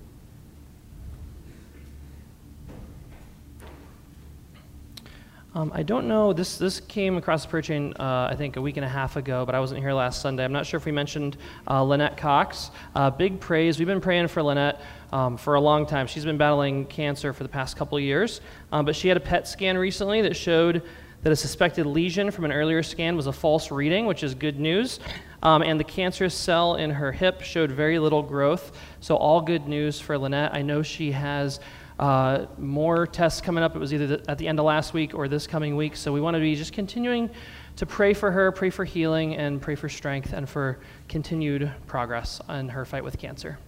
Um, 5.54 5.70
I 5.74 5.82
don't 5.82 6.08
know. 6.08 6.32
This 6.32 6.56
this 6.56 6.80
came 6.80 7.18
across 7.18 7.42
the 7.42 7.50
prayer 7.50 7.60
chain, 7.60 7.92
uh, 8.00 8.28
I 8.30 8.36
think, 8.36 8.56
a 8.56 8.62
week 8.62 8.78
and 8.78 8.86
a 8.86 8.88
half 8.88 9.16
ago, 9.16 9.44
but 9.44 9.54
I 9.54 9.60
wasn't 9.60 9.80
here 9.80 9.92
last 9.92 10.22
Sunday. 10.22 10.44
I'm 10.44 10.52
not 10.52 10.64
sure 10.64 10.78
if 10.78 10.86
we 10.86 10.92
mentioned 10.92 11.36
uh, 11.68 11.82
Lynette 11.82 12.16
Cox. 12.16 12.70
Uh, 12.94 13.10
big 13.10 13.38
praise. 13.38 13.78
We've 13.78 13.86
been 13.86 14.00
praying 14.00 14.28
for 14.28 14.42
Lynette 14.42 14.80
um, 15.12 15.36
for 15.36 15.56
a 15.56 15.60
long 15.60 15.84
time. 15.84 16.06
She's 16.06 16.24
been 16.24 16.38
battling 16.38 16.86
cancer 16.86 17.34
for 17.34 17.42
the 17.42 17.50
past 17.50 17.76
couple 17.76 18.00
years, 18.00 18.40
um, 18.72 18.86
but 18.86 18.96
she 18.96 19.08
had 19.08 19.18
a 19.18 19.20
PET 19.20 19.46
scan 19.46 19.76
recently 19.76 20.22
that 20.22 20.36
showed 20.36 20.82
that 21.22 21.32
a 21.32 21.36
suspected 21.36 21.86
lesion 21.86 22.30
from 22.30 22.44
an 22.44 22.52
earlier 22.52 22.82
scan 22.82 23.16
was 23.16 23.26
a 23.26 23.32
false 23.32 23.70
reading, 23.70 24.06
which 24.06 24.22
is 24.22 24.34
good 24.34 24.58
news. 24.58 24.98
Um, 25.42 25.62
and 25.62 25.78
the 25.78 25.84
cancerous 25.84 26.34
cell 26.34 26.76
in 26.76 26.90
her 26.90 27.12
hip 27.12 27.42
showed 27.42 27.70
very 27.70 27.98
little 27.98 28.22
growth. 28.22 28.76
So, 29.00 29.16
all 29.16 29.40
good 29.40 29.66
news 29.66 30.00
for 30.00 30.16
Lynette. 30.18 30.54
I 30.54 30.62
know 30.62 30.82
she 30.82 31.12
has 31.12 31.60
uh, 31.98 32.46
more 32.58 33.06
tests 33.06 33.40
coming 33.40 33.62
up. 33.62 33.74
It 33.74 33.78
was 33.78 33.92
either 33.92 34.06
th- 34.06 34.28
at 34.28 34.38
the 34.38 34.48
end 34.48 34.58
of 34.58 34.64
last 34.64 34.94
week 34.94 35.14
or 35.14 35.28
this 35.28 35.46
coming 35.46 35.76
week. 35.76 35.96
So, 35.96 36.12
we 36.12 36.20
want 36.20 36.34
to 36.34 36.40
be 36.40 36.54
just 36.54 36.72
continuing 36.72 37.30
to 37.76 37.86
pray 37.86 38.14
for 38.14 38.30
her, 38.30 38.52
pray 38.52 38.70
for 38.70 38.84
healing, 38.84 39.36
and 39.36 39.60
pray 39.60 39.74
for 39.74 39.88
strength 39.88 40.32
and 40.32 40.48
for 40.48 40.78
continued 41.08 41.72
progress 41.86 42.40
in 42.48 42.68
her 42.68 42.84
fight 42.84 43.02
with 43.02 43.18
cancer. 43.18 43.58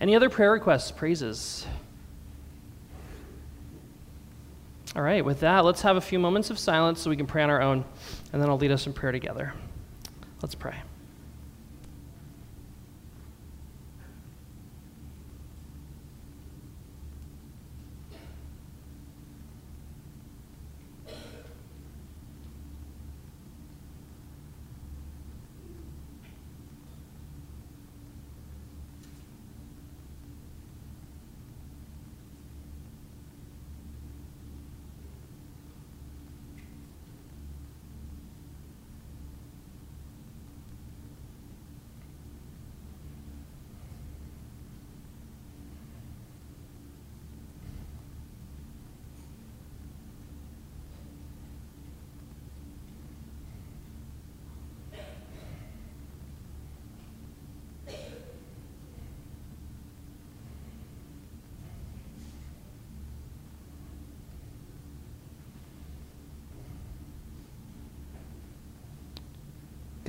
Any 0.00 0.16
other 0.16 0.30
prayer 0.30 0.52
requests, 0.52 0.90
praises? 0.90 1.66
All 4.96 5.02
right, 5.02 5.24
with 5.24 5.40
that, 5.40 5.64
let's 5.64 5.82
have 5.82 5.96
a 5.96 6.00
few 6.00 6.18
moments 6.18 6.50
of 6.50 6.58
silence 6.58 7.00
so 7.00 7.10
we 7.10 7.16
can 7.16 7.26
pray 7.26 7.42
on 7.42 7.50
our 7.50 7.62
own, 7.62 7.84
and 8.32 8.42
then 8.42 8.48
I'll 8.48 8.58
lead 8.58 8.72
us 8.72 8.86
in 8.86 8.92
prayer 8.92 9.12
together. 9.12 9.54
Let's 10.42 10.56
pray. 10.56 10.76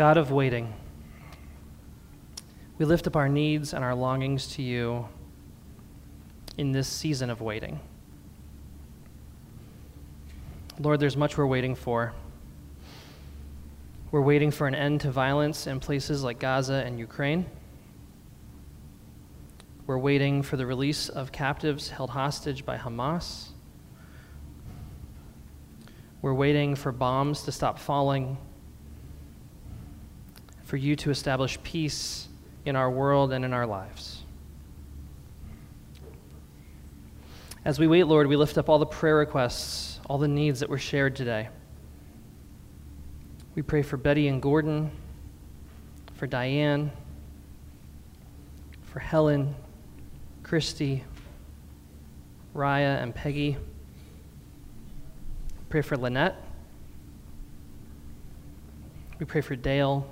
God 0.02 0.18
of 0.18 0.32
waiting, 0.32 0.74
we 2.80 2.86
lift 2.86 3.06
up 3.06 3.16
our 3.16 3.30
needs 3.30 3.72
and 3.72 3.84
our 3.84 3.94
longings 3.94 4.48
to 4.56 4.64
you 4.64 5.08
in 6.58 6.72
this 6.72 6.88
season 6.88 7.30
of 7.30 7.40
waiting. 7.40 7.80
Lord, 10.80 11.00
there's 11.00 11.16
much 11.16 11.38
we're 11.38 11.46
waiting 11.46 11.76
for. 11.76 12.14
We're 14.10 14.22
waiting 14.22 14.50
for 14.50 14.66
an 14.66 14.74
end 14.74 15.02
to 15.02 15.12
violence 15.12 15.68
in 15.68 15.80
places 15.80 16.24
like 16.24 16.40
Gaza 16.40 16.82
and 16.84 16.98
Ukraine. 16.98 17.46
We're 19.86 20.00
waiting 20.00 20.42
for 20.42 20.58
the 20.58 20.66
release 20.66 21.10
of 21.10 21.32
captives 21.32 21.90
held 21.90 22.10
hostage 22.10 22.66
by 22.66 22.76
Hamas. 22.78 23.50
We're 26.24 26.34
waiting 26.34 26.74
for 26.74 26.92
bombs 26.92 27.44
to 27.44 27.52
stop 27.52 27.78
falling 27.78 28.40
for 30.72 30.78
you 30.78 30.96
to 30.96 31.10
establish 31.12 31.62
peace 31.64 32.30
in 32.64 32.78
our 32.78 32.90
world 32.90 33.34
and 33.34 33.44
in 33.44 33.52
our 33.52 33.66
lives. 33.66 34.24
As 37.66 37.78
we 37.78 37.88
wait, 37.88 38.06
Lord, 38.06 38.26
we 38.28 38.38
lift 38.38 38.58
up 38.58 38.70
all 38.70 38.80
the 38.80 38.86
prayer 38.86 39.18
requests, 39.18 40.00
all 40.10 40.18
the 40.18 40.30
needs 40.30 40.62
that 40.62 40.70
were 40.70 40.78
shared 40.78 41.14
today. 41.14 41.50
We 43.54 43.62
pray 43.62 43.82
for 43.82 43.98
Betty 43.98 44.30
and 44.30 44.42
Gordon, 44.42 44.92
for 46.14 46.26
Diane, 46.26 46.94
for 48.84 49.00
Helen, 49.00 49.54
Christy, 50.42 51.04
Raya, 52.56 53.04
and 53.04 53.14
Peggy. 53.14 53.58
Pray 55.68 55.82
for 55.82 55.98
Lynette. 55.98 56.42
We 59.20 59.26
pray 59.26 59.42
for 59.42 59.58
Dale. 59.58 60.10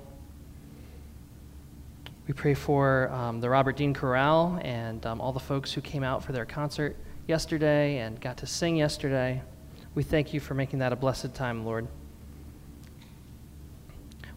We 2.30 2.34
pray 2.34 2.54
for 2.54 3.10
um, 3.10 3.40
the 3.40 3.50
Robert 3.50 3.76
Dean 3.76 3.92
Chorale 3.92 4.60
and 4.62 5.04
um, 5.04 5.20
all 5.20 5.32
the 5.32 5.40
folks 5.40 5.72
who 5.72 5.80
came 5.80 6.04
out 6.04 6.22
for 6.22 6.30
their 6.30 6.44
concert 6.44 6.96
yesterday 7.26 7.98
and 7.98 8.20
got 8.20 8.36
to 8.36 8.46
sing 8.46 8.76
yesterday. 8.76 9.42
We 9.96 10.04
thank 10.04 10.32
you 10.32 10.38
for 10.38 10.54
making 10.54 10.78
that 10.78 10.92
a 10.92 10.96
blessed 10.96 11.34
time, 11.34 11.64
Lord. 11.64 11.88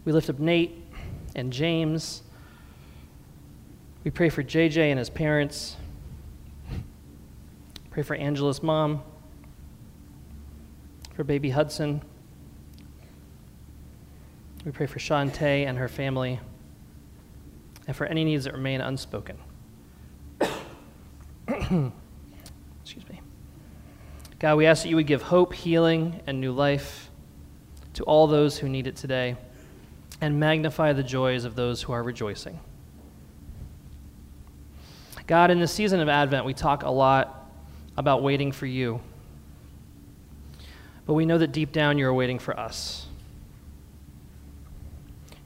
We 0.04 0.10
lift 0.10 0.28
up 0.28 0.40
Nate 0.40 0.74
and 1.36 1.52
James. 1.52 2.24
We 4.02 4.10
pray 4.10 4.28
for 4.28 4.42
JJ 4.42 4.90
and 4.90 4.98
his 4.98 5.08
parents. 5.08 5.76
Pray 7.92 8.02
for 8.02 8.16
Angela's 8.16 8.60
mom. 8.60 9.04
For 11.14 11.22
baby 11.22 11.50
Hudson. 11.50 12.02
We 14.64 14.72
pray 14.72 14.86
for 14.86 14.98
Shantae 14.98 15.64
and 15.64 15.78
her 15.78 15.86
family 15.86 16.40
and 17.86 17.94
for 17.96 18.06
any 18.06 18.24
needs 18.24 18.44
that 18.44 18.54
remain 18.54 18.80
unspoken. 18.80 19.38
Excuse 21.48 21.92
me. 23.08 23.20
God, 24.38 24.56
we 24.56 24.66
ask 24.66 24.82
that 24.82 24.88
you 24.88 24.96
would 24.96 25.06
give 25.06 25.22
hope, 25.22 25.54
healing, 25.54 26.20
and 26.26 26.40
new 26.40 26.52
life 26.52 27.10
to 27.94 28.04
all 28.04 28.26
those 28.26 28.58
who 28.58 28.68
need 28.68 28.86
it 28.86 28.96
today 28.96 29.36
and 30.20 30.38
magnify 30.38 30.92
the 30.92 31.02
joys 31.02 31.44
of 31.44 31.54
those 31.54 31.82
who 31.82 31.92
are 31.92 32.02
rejoicing. 32.02 32.58
God, 35.26 35.50
in 35.50 35.60
the 35.60 35.68
season 35.68 36.00
of 36.00 36.08
Advent, 36.08 36.44
we 36.44 36.52
talk 36.52 36.82
a 36.82 36.90
lot 36.90 37.50
about 37.96 38.22
waiting 38.22 38.52
for 38.52 38.66
you. 38.66 39.00
But 41.06 41.14
we 41.14 41.24
know 41.24 41.38
that 41.38 41.52
deep 41.52 41.72
down 41.72 41.98
you're 41.98 42.12
waiting 42.12 42.38
for 42.38 42.58
us. 42.58 43.06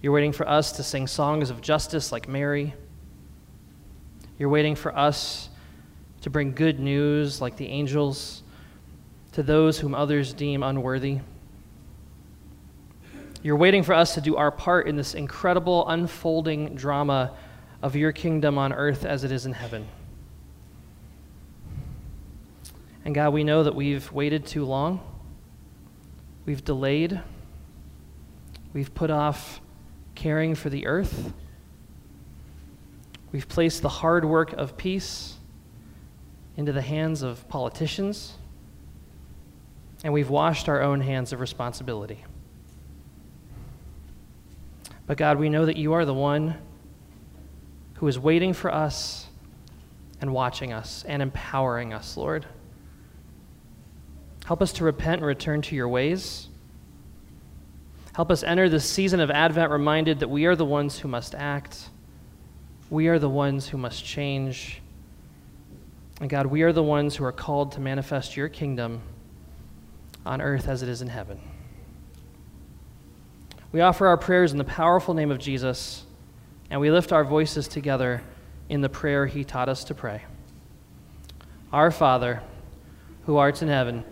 You're 0.00 0.12
waiting 0.12 0.32
for 0.32 0.48
us 0.48 0.72
to 0.72 0.82
sing 0.82 1.06
songs 1.06 1.50
of 1.50 1.60
justice 1.60 2.12
like 2.12 2.28
Mary. 2.28 2.74
You're 4.38 4.48
waiting 4.48 4.76
for 4.76 4.96
us 4.96 5.48
to 6.20 6.30
bring 6.30 6.52
good 6.52 6.78
news 6.78 7.40
like 7.40 7.56
the 7.56 7.66
angels 7.66 8.42
to 9.32 9.42
those 9.42 9.78
whom 9.78 9.94
others 9.94 10.32
deem 10.32 10.62
unworthy. 10.62 11.18
You're 13.42 13.56
waiting 13.56 13.82
for 13.82 13.94
us 13.94 14.14
to 14.14 14.20
do 14.20 14.36
our 14.36 14.50
part 14.50 14.86
in 14.86 14.96
this 14.96 15.14
incredible 15.14 15.88
unfolding 15.88 16.74
drama 16.74 17.36
of 17.82 17.96
your 17.96 18.12
kingdom 18.12 18.58
on 18.58 18.72
earth 18.72 19.04
as 19.04 19.24
it 19.24 19.32
is 19.32 19.46
in 19.46 19.52
heaven. 19.52 19.86
And 23.04 23.14
God, 23.14 23.32
we 23.32 23.42
know 23.42 23.62
that 23.64 23.74
we've 23.74 24.10
waited 24.12 24.46
too 24.46 24.64
long. 24.64 25.00
We've 26.46 26.64
delayed. 26.64 27.20
We've 28.72 28.92
put 28.94 29.10
off 29.10 29.60
caring 30.18 30.56
for 30.56 30.68
the 30.68 30.84
earth. 30.84 31.32
We've 33.30 33.48
placed 33.48 33.82
the 33.82 33.88
hard 33.88 34.24
work 34.24 34.52
of 34.52 34.76
peace 34.76 35.36
into 36.56 36.72
the 36.72 36.82
hands 36.82 37.22
of 37.22 37.48
politicians, 37.48 38.34
and 40.02 40.12
we've 40.12 40.28
washed 40.28 40.68
our 40.68 40.82
own 40.82 41.02
hands 41.02 41.32
of 41.32 41.38
responsibility. 41.38 42.24
But 45.06 45.18
God, 45.18 45.38
we 45.38 45.48
know 45.48 45.66
that 45.66 45.76
you 45.76 45.92
are 45.92 46.04
the 46.04 46.14
one 46.14 46.56
who 47.94 48.08
is 48.08 48.18
waiting 48.18 48.52
for 48.52 48.74
us 48.74 49.28
and 50.20 50.32
watching 50.32 50.72
us 50.72 51.04
and 51.06 51.22
empowering 51.22 51.94
us, 51.94 52.16
Lord. 52.16 52.44
Help 54.46 54.62
us 54.62 54.72
to 54.74 54.84
repent 54.84 55.18
and 55.18 55.26
return 55.26 55.62
to 55.62 55.76
your 55.76 55.88
ways. 55.88 56.47
Help 58.18 58.32
us 58.32 58.42
enter 58.42 58.68
this 58.68 58.84
season 58.84 59.20
of 59.20 59.30
Advent 59.30 59.70
reminded 59.70 60.18
that 60.18 60.28
we 60.28 60.46
are 60.46 60.56
the 60.56 60.64
ones 60.64 60.98
who 60.98 61.06
must 61.06 61.36
act. 61.36 61.88
We 62.90 63.06
are 63.06 63.20
the 63.20 63.28
ones 63.28 63.68
who 63.68 63.78
must 63.78 64.04
change. 64.04 64.82
And 66.20 66.28
God, 66.28 66.46
we 66.46 66.62
are 66.62 66.72
the 66.72 66.82
ones 66.82 67.14
who 67.14 67.24
are 67.24 67.30
called 67.30 67.70
to 67.74 67.80
manifest 67.80 68.36
your 68.36 68.48
kingdom 68.48 69.02
on 70.26 70.40
earth 70.40 70.66
as 70.66 70.82
it 70.82 70.88
is 70.88 71.00
in 71.00 71.06
heaven. 71.06 71.38
We 73.70 73.82
offer 73.82 74.08
our 74.08 74.16
prayers 74.16 74.50
in 74.50 74.58
the 74.58 74.64
powerful 74.64 75.14
name 75.14 75.30
of 75.30 75.38
Jesus, 75.38 76.04
and 76.70 76.80
we 76.80 76.90
lift 76.90 77.12
our 77.12 77.22
voices 77.22 77.68
together 77.68 78.20
in 78.68 78.80
the 78.80 78.88
prayer 78.88 79.26
he 79.26 79.44
taught 79.44 79.68
us 79.68 79.84
to 79.84 79.94
pray. 79.94 80.24
Our 81.72 81.92
Father, 81.92 82.42
who 83.26 83.36
art 83.36 83.62
in 83.62 83.68
heaven, 83.68 84.02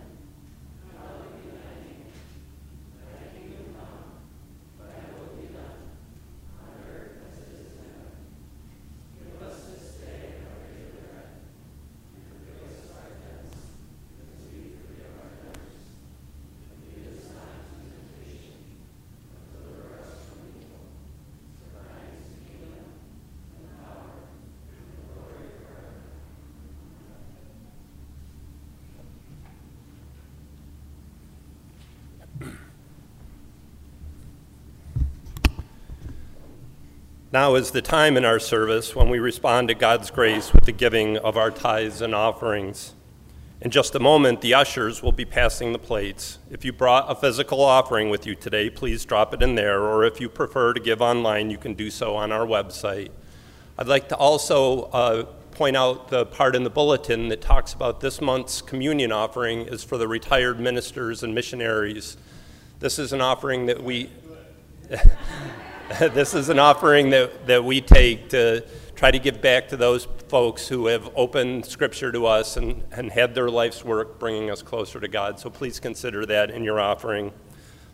Now 37.37 37.55
is 37.55 37.71
the 37.71 37.83
time 37.83 38.17
in 38.17 38.25
our 38.25 38.39
service 38.39 38.97
when 38.97 39.11
we 39.11 39.19
respond 39.19 39.69
to 39.69 39.75
God's 39.75 40.11
grace 40.11 40.55
with 40.55 40.65
the 40.65 40.73
giving 40.73 41.19
of 41.19 41.37
our 41.37 41.51
tithes 41.51 42.01
and 42.01 42.15
offerings. 42.15 42.95
In 43.61 43.71
just 43.71 43.95
a 43.95 44.01
moment, 44.01 44.41
the 44.41 44.55
ushers 44.55 45.03
will 45.03 45.13
be 45.13 45.27
passing 45.27 45.75
the 45.75 45.79
plates. 45.79 46.39
If 46.51 46.65
you 46.65 46.73
brought 46.73 47.13
a 47.13 47.15
physical 47.15 47.61
offering 47.61 48.09
with 48.09 48.25
you 48.25 48.37
today, 48.37 48.71
please 48.71 49.05
drop 49.05 49.35
it 49.35 49.43
in 49.43 49.55
there, 49.55 49.83
or 49.83 50.03
if 50.03 50.19
you 50.19 50.31
prefer 50.31 50.73
to 50.73 50.81
give 50.81 51.03
online, 51.03 51.51
you 51.51 51.59
can 51.59 51.75
do 51.75 51.91
so 51.91 52.17
on 52.17 52.33
our 52.33 52.47
website. 52.47 53.11
I'd 53.77 53.87
like 53.87 54.09
to 54.09 54.17
also 54.17 54.85
uh, 54.85 55.25
point 55.51 55.77
out 55.77 56.09
the 56.09 56.25
part 56.25 56.57
in 56.57 56.65
the 56.65 56.71
bulletin 56.71 57.29
that 57.29 57.43
talks 57.43 57.75
about 57.75 58.01
this 58.01 58.23
month's 58.23 58.63
communion 58.63 59.13
offering 59.13 59.67
is 59.67 59.85
for 59.85 59.99
the 59.99 60.09
retired 60.09 60.59
ministers 60.59 61.23
and 61.23 61.35
missionaries. 61.35 62.17
This 62.81 62.99
is 62.99 63.13
an 63.13 63.21
offering 63.21 63.67
that 63.67 63.85
we. 63.85 64.09
this 66.01 66.35
is 66.35 66.49
an 66.49 66.59
offering 66.59 67.11
that, 67.11 67.47
that 67.47 67.65
we 67.65 67.81
take 67.81 68.29
to 68.31 68.67
try 68.97 69.09
to 69.09 69.21
give 69.21 69.41
back 69.41 69.69
to 69.69 69.77
those 69.77 70.09
folks 70.27 70.67
who 70.67 70.87
have 70.87 71.09
opened 71.15 71.65
Scripture 71.65 72.11
to 72.11 72.27
us 72.27 72.57
and, 72.57 72.83
and 72.91 73.13
had 73.13 73.37
their 73.37 73.49
life's 73.49 73.85
work 73.85 74.19
bringing 74.19 74.51
us 74.51 74.63
closer 74.63 74.99
to 74.99 75.07
God. 75.07 75.39
So 75.39 75.49
please 75.49 75.79
consider 75.79 76.27
that 76.27 76.51
in 76.51 76.65
your 76.65 76.81
offering. 76.81 77.33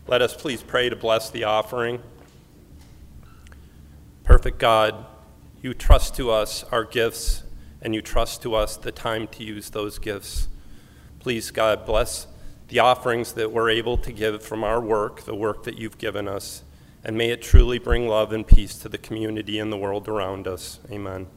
Let 0.07 0.23
us 0.23 0.35
please 0.35 0.63
pray 0.63 0.89
to 0.89 0.95
bless 0.95 1.29
the 1.29 1.43
offering. 1.43 2.01
Perfect 4.23 4.57
God, 4.57 5.05
you 5.61 5.75
trust 5.75 6.15
to 6.15 6.31
us 6.31 6.63
our 6.71 6.85
gifts 6.85 7.43
and 7.79 7.93
you 7.93 8.01
trust 8.01 8.41
to 8.41 8.55
us 8.55 8.75
the 8.75 8.91
time 8.91 9.27
to 9.27 9.43
use 9.43 9.69
those 9.69 9.99
gifts. 9.99 10.47
Please, 11.19 11.51
God, 11.51 11.85
bless 11.85 12.25
the 12.69 12.79
offerings 12.79 13.33
that 13.33 13.51
we're 13.51 13.69
able 13.69 13.97
to 13.97 14.11
give 14.11 14.41
from 14.41 14.63
our 14.63 14.81
work, 14.81 15.25
the 15.25 15.35
work 15.35 15.63
that 15.65 15.77
you've 15.77 15.99
given 15.99 16.27
us 16.27 16.63
and 17.03 17.17
may 17.17 17.29
it 17.31 17.41
truly 17.41 17.79
bring 17.79 18.07
love 18.07 18.31
and 18.31 18.47
peace 18.47 18.75
to 18.79 18.89
the 18.89 18.97
community 18.97 19.59
and 19.59 19.71
the 19.71 19.77
world 19.77 20.07
around 20.07 20.47
us. 20.47 20.79
Amen. 20.91 21.27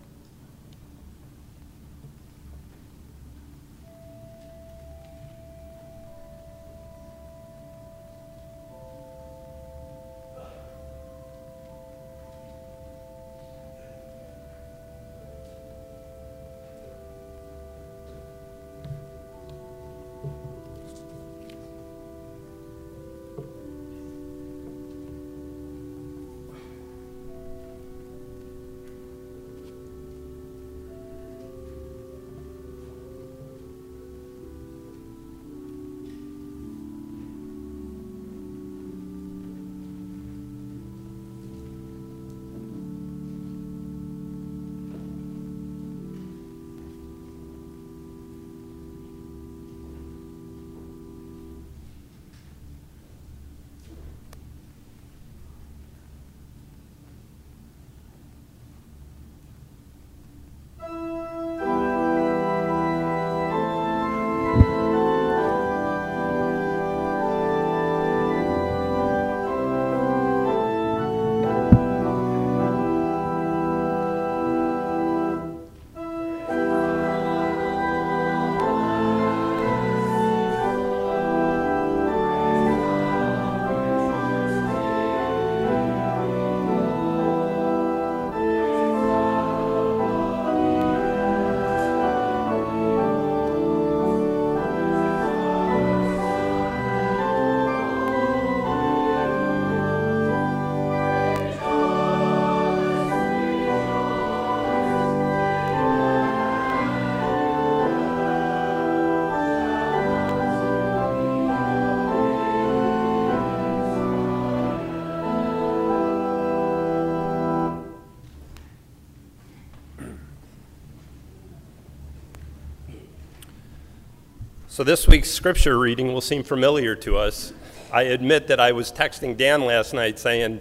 So, 124.77 124.85
this 124.85 125.09
week's 125.09 125.31
scripture 125.31 125.79
reading 125.79 126.13
will 126.13 126.21
seem 126.21 126.43
familiar 126.43 126.95
to 126.97 127.17
us. 127.17 127.55
I 127.91 128.03
admit 128.03 128.47
that 128.49 128.61
I 128.61 128.73
was 128.73 128.93
texting 128.93 129.35
Dan 129.35 129.63
last 129.63 129.95
night 129.95 130.19
saying, 130.19 130.61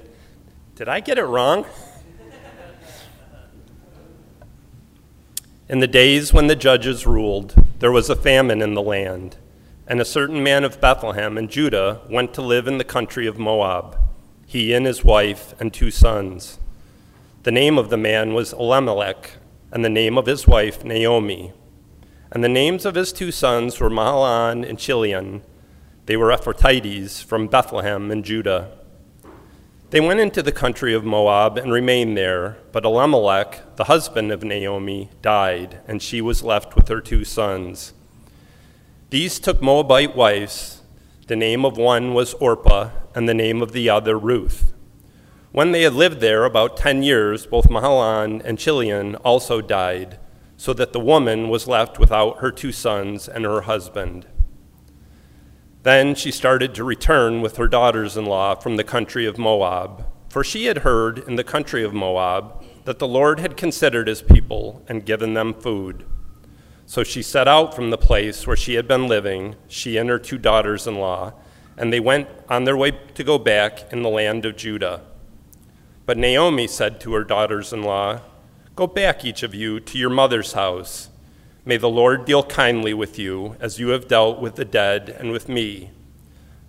Did 0.76 0.88
I 0.88 1.02
get 1.02 1.18
it 1.18 1.26
wrong? 1.26 1.66
In 5.68 5.82
the 5.82 5.88
days 5.88 6.32
when 6.32 6.48
the 6.48 6.56
judges 6.56 7.06
ruled, 7.06 7.62
there 7.80 7.92
was 7.92 8.10
a 8.10 8.16
famine 8.16 8.62
in 8.62 8.74
the 8.74 8.82
land, 8.82 9.36
and 9.86 10.00
a 10.00 10.06
certain 10.06 10.42
man 10.42 10.64
of 10.64 10.80
Bethlehem 10.80 11.38
in 11.38 11.50
Judah 11.50 12.00
went 12.10 12.34
to 12.36 12.42
live 12.42 12.70
in 12.70 12.78
the 12.78 12.86
country 12.86 13.28
of 13.28 13.38
Moab, 13.38 14.00
he 14.46 14.74
and 14.74 14.86
his 14.86 15.04
wife 15.04 15.54
and 15.60 15.74
two 15.74 15.92
sons. 15.92 16.58
The 17.44 17.52
name 17.52 17.78
of 17.78 17.90
the 17.90 17.98
man 17.98 18.34
was 18.34 18.54
Elimelech, 18.54 19.32
and 19.74 19.84
the 19.84 19.90
name 19.90 20.18
of 20.18 20.26
his 20.26 20.48
wife 20.48 20.86
Naomi. 20.86 21.52
And 22.32 22.44
the 22.44 22.50
names 22.50 22.86
of 22.86 22.96
his 22.96 23.14
two 23.14 23.32
sons 23.32 23.80
were 23.80 23.90
Mahlon 23.90 24.68
and 24.68 24.80
Chilion. 24.80 25.42
They 26.06 26.18
were 26.18 26.30
Ephrathites 26.30 27.24
from 27.24 27.48
Bethlehem 27.48 28.12
in 28.12 28.24
Judah. 28.24 28.72
They 29.92 30.02
went 30.02 30.20
into 30.20 30.42
the 30.42 30.52
country 30.52 30.94
of 30.94 31.06
Moab 31.06 31.58
and 31.58 31.72
remained 31.72 32.18
there, 32.18 32.58
but 32.72 32.84
Elimelech, 32.84 33.76
the 33.76 33.86
husband 33.86 34.32
of 34.32 34.44
Naomi, 34.44 35.10
died, 35.22 35.80
and 35.88 36.02
she 36.02 36.22
was 36.22 36.44
left 36.44 36.76
with 36.76 36.88
her 36.88 37.00
two 37.00 37.24
sons. 37.24 37.94
These 39.12 39.40
took 39.40 39.62
Moabite 39.62 40.16
wives. 40.16 40.82
The 41.28 41.36
name 41.36 41.64
of 41.64 41.78
one 41.78 42.14
was 42.14 42.34
Orpah, 42.36 42.90
and 43.14 43.30
the 43.30 43.34
name 43.34 43.62
of 43.62 43.72
the 43.72 43.90
other 43.90 44.18
Ruth. 44.18 44.74
When 45.52 45.72
they 45.72 45.84
had 45.84 45.94
lived 45.94 46.20
there 46.20 46.44
about 46.44 46.76
ten 46.76 47.04
years, 47.04 47.46
both 47.46 47.70
Mahlon 47.70 48.42
and 48.44 48.60
Chilion 48.60 49.16
also 49.18 49.62
died 49.62 50.20
so 50.58 50.74
that 50.74 50.94
the 50.94 51.00
woman 51.00 51.50
was 51.50 51.68
left 51.68 52.00
without 52.00 52.40
her 52.40 52.52
two 52.52 52.72
sons 52.72 53.28
and 53.28 53.46
her 53.46 53.62
husband. 53.62 54.26
Then 55.84 56.16
she 56.16 56.32
started 56.32 56.74
to 56.76 56.84
return 56.84 57.42
with 57.42 57.58
her 57.58 57.68
daughters 57.68 58.18
in 58.18 58.26
law 58.26 58.56
from 58.56 58.76
the 58.76 58.84
country 58.84 59.26
of 59.26 59.38
Moab, 59.38 60.06
for 60.30 60.44
she 60.44 60.66
had 60.66 60.80
heard 60.80 61.20
in 61.20 61.36
the 61.36 61.44
country 61.44 61.84
of 61.84 61.94
Moab 61.94 62.64
that 62.86 63.00
the 63.00 63.08
Lord 63.08 63.40
had 63.40 63.58
considered 63.58 64.08
his 64.08 64.22
people 64.22 64.84
and 64.88 65.06
given 65.06 65.34
them 65.34 65.54
food. 65.54 66.06
So 66.88 67.04
she 67.04 67.22
set 67.22 67.48
out 67.48 67.76
from 67.76 67.90
the 67.90 67.98
place 67.98 68.46
where 68.46 68.56
she 68.56 68.76
had 68.76 68.88
been 68.88 69.08
living, 69.08 69.56
she 69.68 69.98
and 69.98 70.10
her 70.10 70.20
two 70.20 70.38
daughters 70.38 70.88
in 70.88 70.96
law, 70.96 71.34
and 71.78 71.92
they 71.92 72.00
went 72.00 72.30
on 72.48 72.64
their 72.64 72.78
way 72.78 72.92
to 73.14 73.24
go 73.24 73.38
back 73.38 73.92
in 73.92 74.02
the 74.02 74.10
land 74.10 74.46
of 74.46 74.56
Judah. 74.56 75.02
But 76.06 76.18
Naomi 76.18 76.68
said 76.68 77.00
to 77.02 77.14
her 77.14 77.24
daughters 77.24 77.74
in 77.74 77.84
law, 77.84 78.22
Go 78.76 78.88
back, 78.88 79.24
each 79.24 79.42
of 79.42 79.56
you, 79.56 79.80
to 79.80 79.98
your 79.98 80.10
mother's 80.10 80.52
house. 80.52 81.08
May 81.64 81.78
the 81.78 81.90
Lord 81.90 82.26
deal 82.26 82.44
kindly 82.44 82.94
with 82.94 83.18
you, 83.18 83.56
as 83.62 83.80
you 83.80 83.90
have 83.90 84.10
dealt 84.10 84.42
with 84.42 84.56
the 84.56 84.66
dead 84.66 85.16
and 85.18 85.32
with 85.32 85.48
me. 85.48 85.92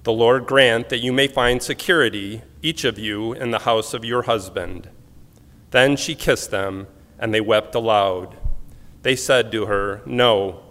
The 0.05 0.13
Lord 0.13 0.47
grant 0.47 0.89
that 0.91 1.01
you 1.03 1.13
may 1.13 1.27
find 1.27 1.61
security, 1.61 2.43
each 2.63 2.85
of 2.85 2.97
you, 2.97 3.33
in 3.33 3.51
the 3.51 3.59
house 3.59 3.93
of 3.93 4.05
your 4.05 4.23
husband. 4.23 4.89
Then 5.73 5.97
she 5.97 6.15
kissed 6.15 6.53
them, 6.53 6.87
and 7.19 7.35
they 7.35 7.41
wept 7.41 7.75
aloud. 7.75 8.37
They 9.03 9.17
said 9.17 9.51
to 9.51 9.67
her, 9.67 10.01
No, 10.07 10.63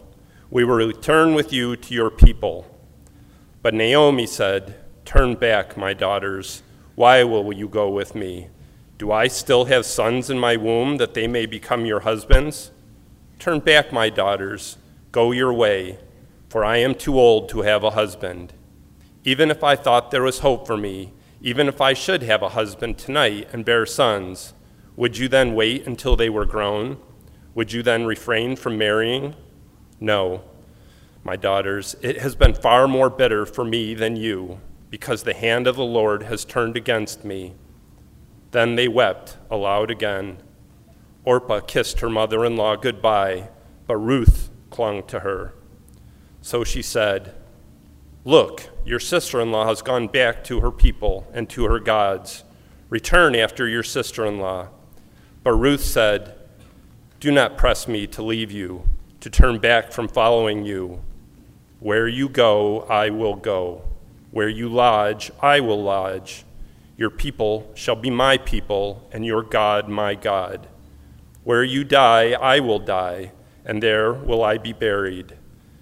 we 0.49 0.63
will 0.63 0.75
return 0.75 1.33
with 1.33 1.51
you 1.51 1.75
to 1.75 1.93
your 1.93 2.09
people. 2.09 2.65
But 3.61 3.73
Naomi 3.73 4.25
said, 4.25 4.75
Turn 5.03 5.35
back, 5.35 5.75
my 5.75 5.93
daughters. 5.93 6.63
Why 6.95 7.25
will 7.25 7.51
you 7.51 7.67
go 7.67 7.89
with 7.89 8.15
me? 8.15 8.47
Do 8.97 9.11
I 9.11 9.27
still 9.27 9.65
have 9.65 9.85
sons 9.85 10.29
in 10.29 10.39
my 10.39 10.55
womb 10.55 10.97
that 10.97 11.13
they 11.13 11.27
may 11.27 11.45
become 11.45 11.85
your 11.85 12.01
husbands? 12.01 12.71
Turn 13.39 13.59
back, 13.59 13.91
my 13.91 14.09
daughters, 14.09 14.77
go 15.11 15.31
your 15.31 15.51
way, 15.51 15.99
for 16.47 16.63
I 16.63 16.77
am 16.77 16.95
too 16.95 17.19
old 17.19 17.49
to 17.49 17.63
have 17.63 17.83
a 17.83 17.91
husband. 17.91 18.53
Even 19.25 19.51
if 19.51 19.63
I 19.63 19.75
thought 19.75 20.11
there 20.11 20.23
was 20.23 20.39
hope 20.39 20.65
for 20.65 20.77
me, 20.77 21.11
even 21.41 21.67
if 21.67 21.81
I 21.81 21.93
should 21.93 22.23
have 22.23 22.41
a 22.41 22.49
husband 22.49 22.97
tonight 22.97 23.49
and 23.51 23.65
bear 23.65 23.85
sons, 23.85 24.53
would 24.95 25.17
you 25.17 25.27
then 25.27 25.55
wait 25.55 25.85
until 25.85 26.15
they 26.15 26.29
were 26.29 26.45
grown? 26.45 26.97
Would 27.53 27.73
you 27.73 27.83
then 27.83 28.05
refrain 28.05 28.55
from 28.55 28.77
marrying? 28.77 29.35
No, 29.99 30.41
my 31.25 31.35
daughters, 31.35 31.95
it 32.01 32.21
has 32.21 32.35
been 32.35 32.53
far 32.53 32.87
more 32.87 33.09
bitter 33.09 33.45
for 33.45 33.65
me 33.65 33.93
than 33.93 34.15
you, 34.15 34.61
because 34.89 35.23
the 35.23 35.33
hand 35.33 35.67
of 35.67 35.75
the 35.75 35.83
Lord 35.83 36.23
has 36.23 36.45
turned 36.45 36.77
against 36.77 37.25
me. 37.25 37.55
Then 38.55 38.77
they 38.77 38.87
wept 38.87 39.35
aloud 39.51 39.91
again. 39.91 40.37
Orpah 41.25 41.59
kissed 41.59 41.99
her 41.99 42.09
mother 42.09 42.45
in 42.45 42.55
law 42.55 42.77
goodbye, 42.77 43.49
but 43.85 43.97
Ruth 43.97 44.49
clung 44.69 45.03
to 45.07 45.19
her. 45.19 45.53
So 46.41 46.63
she 46.63 46.81
said, 46.81 47.35
Look, 48.23 48.69
your 48.85 49.01
sister 49.01 49.41
in 49.41 49.51
law 49.51 49.67
has 49.67 49.81
gone 49.81 50.07
back 50.07 50.41
to 50.45 50.61
her 50.61 50.71
people 50.71 51.27
and 51.33 51.49
to 51.49 51.65
her 51.65 51.81
gods. 51.81 52.45
Return 52.89 53.35
after 53.35 53.67
your 53.67 53.83
sister 53.83 54.25
in 54.25 54.39
law. 54.39 54.69
But 55.43 55.55
Ruth 55.55 55.83
said, 55.83 56.35
Do 57.19 57.33
not 57.33 57.57
press 57.57 57.89
me 57.89 58.07
to 58.07 58.23
leave 58.23 58.53
you, 58.53 58.87
to 59.19 59.29
turn 59.29 59.59
back 59.59 59.91
from 59.91 60.07
following 60.07 60.63
you. 60.63 61.01
Where 61.81 62.07
you 62.07 62.29
go, 62.29 62.83
I 62.83 63.09
will 63.09 63.35
go. 63.35 63.81
Where 64.31 64.47
you 64.47 64.69
lodge, 64.69 65.29
I 65.41 65.59
will 65.59 65.83
lodge. 65.83 66.44
Your 66.97 67.09
people 67.09 67.71
shall 67.73 67.95
be 67.95 68.09
my 68.09 68.37
people, 68.37 69.09
and 69.11 69.25
your 69.25 69.43
God 69.43 69.89
my 69.89 70.15
God. 70.15 70.67
Where 71.43 71.63
you 71.63 71.83
die, 71.83 72.31
I 72.31 72.59
will 72.59 72.79
die, 72.79 73.33
and 73.65 73.83
there 73.83 74.13
will 74.13 74.43
I 74.43 74.57
be 74.57 74.71
buried. 74.71 75.37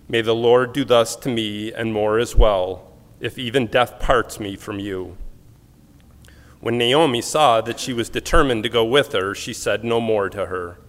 May 0.08 0.22
the 0.22 0.36
Lord 0.36 0.74
do 0.74 0.84
thus 0.84 1.16
to 1.18 1.30
me, 1.30 1.72
and 1.72 1.94
more 1.94 2.18
as 2.18 2.36
well, 2.36 2.92
if 3.20 3.38
even 3.38 3.68
death 3.68 4.00
parts 4.00 4.40
me 4.40 4.56
from 4.56 4.80
you. 4.80 5.16
When 6.60 6.78
Naomi 6.78 7.22
saw 7.22 7.62
that 7.62 7.80
she 7.80 7.94
was 7.94 8.10
determined 8.10 8.64
to 8.64 8.70
go 8.70 8.86
with 8.86 9.12
her, 9.12 9.36
she 9.36 9.54
said 9.54 9.84
no 9.84 10.00
more 10.00 10.30
to 10.30 10.48
her. 10.48 10.80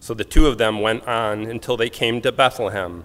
So 0.00 0.14
the 0.14 0.24
two 0.24 0.46
of 0.46 0.58
them 0.58 0.80
went 0.80 1.06
on 1.06 1.44
until 1.44 1.76
they 1.76 1.90
came 1.90 2.20
to 2.22 2.32
Bethlehem. 2.32 3.04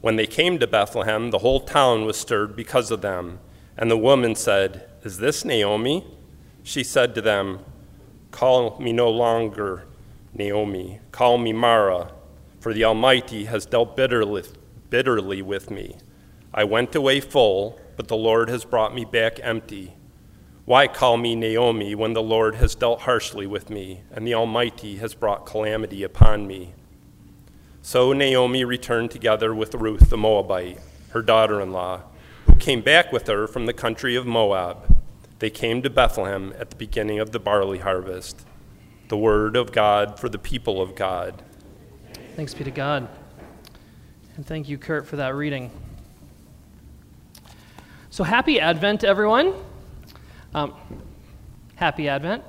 When 0.00 0.16
they 0.16 0.26
came 0.26 0.58
to 0.58 0.66
Bethlehem, 0.66 1.30
the 1.30 1.38
whole 1.38 1.60
town 1.60 2.04
was 2.04 2.16
stirred 2.16 2.54
because 2.54 2.90
of 2.90 3.00
them. 3.00 3.40
And 3.76 3.90
the 3.90 3.96
woman 3.96 4.34
said, 4.34 4.88
Is 5.02 5.18
this 5.18 5.44
Naomi? 5.44 6.04
She 6.62 6.82
said 6.82 7.14
to 7.14 7.20
them, 7.20 7.60
Call 8.30 8.78
me 8.80 8.92
no 8.92 9.10
longer 9.10 9.84
Naomi, 10.34 11.00
call 11.12 11.38
me 11.38 11.52
Mara, 11.52 12.12
for 12.60 12.74
the 12.74 12.84
Almighty 12.84 13.46
has 13.46 13.64
dealt 13.64 13.96
bitterly, 13.96 14.42
bitterly 14.90 15.40
with 15.40 15.70
me. 15.70 15.96
I 16.52 16.64
went 16.64 16.94
away 16.94 17.20
full, 17.20 17.78
but 17.96 18.08
the 18.08 18.16
Lord 18.16 18.48
has 18.48 18.64
brought 18.64 18.94
me 18.94 19.04
back 19.04 19.38
empty. 19.42 19.94
Why 20.64 20.88
call 20.88 21.16
me 21.16 21.36
Naomi 21.36 21.94
when 21.94 22.12
the 22.12 22.22
Lord 22.22 22.56
has 22.56 22.74
dealt 22.74 23.02
harshly 23.02 23.46
with 23.46 23.70
me, 23.70 24.02
and 24.10 24.26
the 24.26 24.34
Almighty 24.34 24.96
has 24.96 25.14
brought 25.14 25.46
calamity 25.46 26.02
upon 26.02 26.46
me? 26.46 26.74
So 27.82 28.12
Naomi 28.12 28.64
returned 28.64 29.12
together 29.12 29.54
with 29.54 29.74
Ruth 29.74 30.10
the 30.10 30.16
Moabite, 30.16 30.80
her 31.10 31.22
daughter 31.22 31.60
in 31.60 31.72
law, 31.72 32.02
who 32.46 32.56
came 32.56 32.80
back 32.80 33.12
with 33.12 33.26
her 33.26 33.46
from 33.46 33.66
the 33.66 33.72
country 33.72 34.16
of 34.16 34.26
Moab. 34.26 34.96
They 35.38 35.50
came 35.50 35.82
to 35.82 35.90
Bethlehem 35.90 36.54
at 36.58 36.70
the 36.70 36.76
beginning 36.76 37.18
of 37.18 37.32
the 37.32 37.38
barley 37.38 37.78
harvest. 37.78 38.46
The 39.08 39.16
word 39.16 39.56
of 39.56 39.72
God 39.72 40.18
for 40.18 40.28
the 40.28 40.38
people 40.38 40.80
of 40.80 40.94
God. 40.94 41.42
Thanks 42.34 42.54
be 42.54 42.64
to 42.64 42.70
God. 42.70 43.08
And 44.36 44.46
thank 44.46 44.68
you, 44.68 44.78
Kurt, 44.78 45.06
for 45.06 45.16
that 45.16 45.34
reading. 45.34 45.70
So, 48.10 48.24
happy 48.24 48.60
Advent, 48.60 49.04
everyone. 49.04 49.54
Um, 50.54 50.74
happy 51.76 52.08
Advent. 52.08 52.42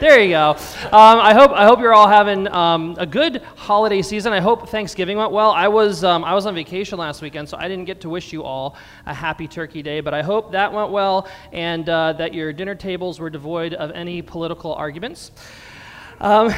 There 0.00 0.20
you 0.20 0.30
go. 0.30 0.50
Um, 0.50 1.18
I 1.18 1.34
hope 1.34 1.50
I 1.50 1.64
hope 1.64 1.80
you're 1.80 1.92
all 1.92 2.06
having 2.06 2.46
um, 2.52 2.94
a 3.00 3.06
good 3.06 3.42
holiday 3.56 4.00
season. 4.00 4.32
I 4.32 4.38
hope 4.38 4.68
Thanksgiving 4.68 5.16
went 5.16 5.32
well. 5.32 5.50
I 5.50 5.66
was 5.66 6.04
um, 6.04 6.22
I 6.22 6.34
was 6.34 6.46
on 6.46 6.54
vacation 6.54 6.98
last 6.98 7.20
weekend, 7.20 7.48
so 7.48 7.56
I 7.56 7.66
didn't 7.66 7.86
get 7.86 8.00
to 8.02 8.08
wish 8.08 8.32
you 8.32 8.44
all 8.44 8.76
a 9.06 9.14
happy 9.14 9.48
Turkey 9.48 9.82
Day. 9.82 10.00
But 10.00 10.14
I 10.14 10.22
hope 10.22 10.52
that 10.52 10.72
went 10.72 10.92
well 10.92 11.26
and 11.52 11.88
uh, 11.88 12.12
that 12.12 12.32
your 12.32 12.52
dinner 12.52 12.76
tables 12.76 13.18
were 13.18 13.28
devoid 13.28 13.74
of 13.74 13.90
any 13.90 14.22
political 14.22 14.72
arguments. 14.72 15.32
Um, 16.20 16.54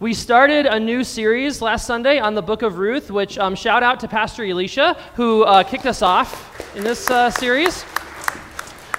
we 0.00 0.12
started 0.12 0.66
a 0.66 0.80
new 0.80 1.04
series 1.04 1.62
last 1.62 1.86
Sunday 1.86 2.18
on 2.18 2.34
the 2.34 2.42
Book 2.42 2.62
of 2.62 2.78
Ruth, 2.78 3.08
which 3.08 3.38
um, 3.38 3.54
shout 3.54 3.84
out 3.84 4.00
to 4.00 4.08
Pastor 4.08 4.42
Alicia 4.42 4.94
who 5.14 5.44
uh, 5.44 5.62
kicked 5.62 5.86
us 5.86 6.02
off 6.02 6.74
in 6.74 6.82
this 6.82 7.08
uh, 7.08 7.30
series. 7.30 7.84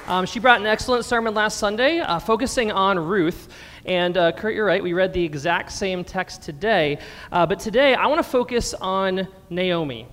Um, 0.10 0.26
she 0.26 0.40
brought 0.40 0.60
an 0.60 0.66
excellent 0.66 1.06
sermon 1.06 1.36
last 1.36 1.60
Sunday 1.60 2.00
uh, 2.00 2.18
focusing 2.18 2.72
on 2.72 2.98
Ruth. 2.98 3.50
And 3.86 4.18
uh, 4.18 4.32
Kurt, 4.32 4.56
you're 4.56 4.66
right, 4.66 4.82
we 4.82 4.94
read 4.94 5.14
the 5.14 5.24
exact 5.24 5.72
same 5.72 6.04
text 6.04 6.42
today. 6.42 6.98
Uh, 7.32 7.46
but 7.46 7.60
today, 7.60 7.94
I 7.94 8.08
want 8.08 8.18
to 8.18 8.28
focus 8.28 8.74
on 8.74 9.28
Naomi. 9.52 10.08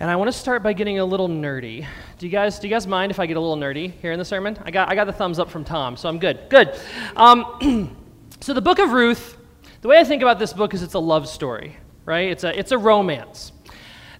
And 0.00 0.10
I 0.10 0.16
want 0.16 0.32
to 0.32 0.38
start 0.38 0.62
by 0.62 0.72
getting 0.72 1.00
a 1.00 1.04
little 1.04 1.28
nerdy. 1.28 1.86
Do 2.16 2.24
you 2.24 2.32
guys, 2.32 2.58
do 2.58 2.66
you 2.66 2.72
guys 2.72 2.86
mind 2.86 3.12
if 3.12 3.20
I 3.20 3.26
get 3.26 3.36
a 3.36 3.40
little 3.40 3.58
nerdy 3.58 3.92
here 4.00 4.12
in 4.12 4.18
the 4.18 4.24
sermon? 4.24 4.56
I 4.64 4.70
got, 4.70 4.88
I 4.88 4.94
got 4.94 5.04
the 5.04 5.12
thumbs 5.12 5.38
up 5.38 5.50
from 5.50 5.64
Tom, 5.64 5.98
so 5.98 6.08
I'm 6.08 6.18
good. 6.18 6.40
Good. 6.48 6.74
Um, 7.14 7.94
so, 8.40 8.54
the 8.54 8.62
book 8.62 8.78
of 8.78 8.92
Ruth, 8.92 9.36
the 9.82 9.88
way 9.88 9.98
I 9.98 10.04
think 10.04 10.22
about 10.22 10.38
this 10.38 10.54
book 10.54 10.72
is 10.72 10.82
it's 10.82 10.94
a 10.94 10.98
love 10.98 11.28
story, 11.28 11.76
right? 12.06 12.30
It's 12.30 12.42
a, 12.42 12.58
it's 12.58 12.72
a 12.72 12.78
romance. 12.78 13.52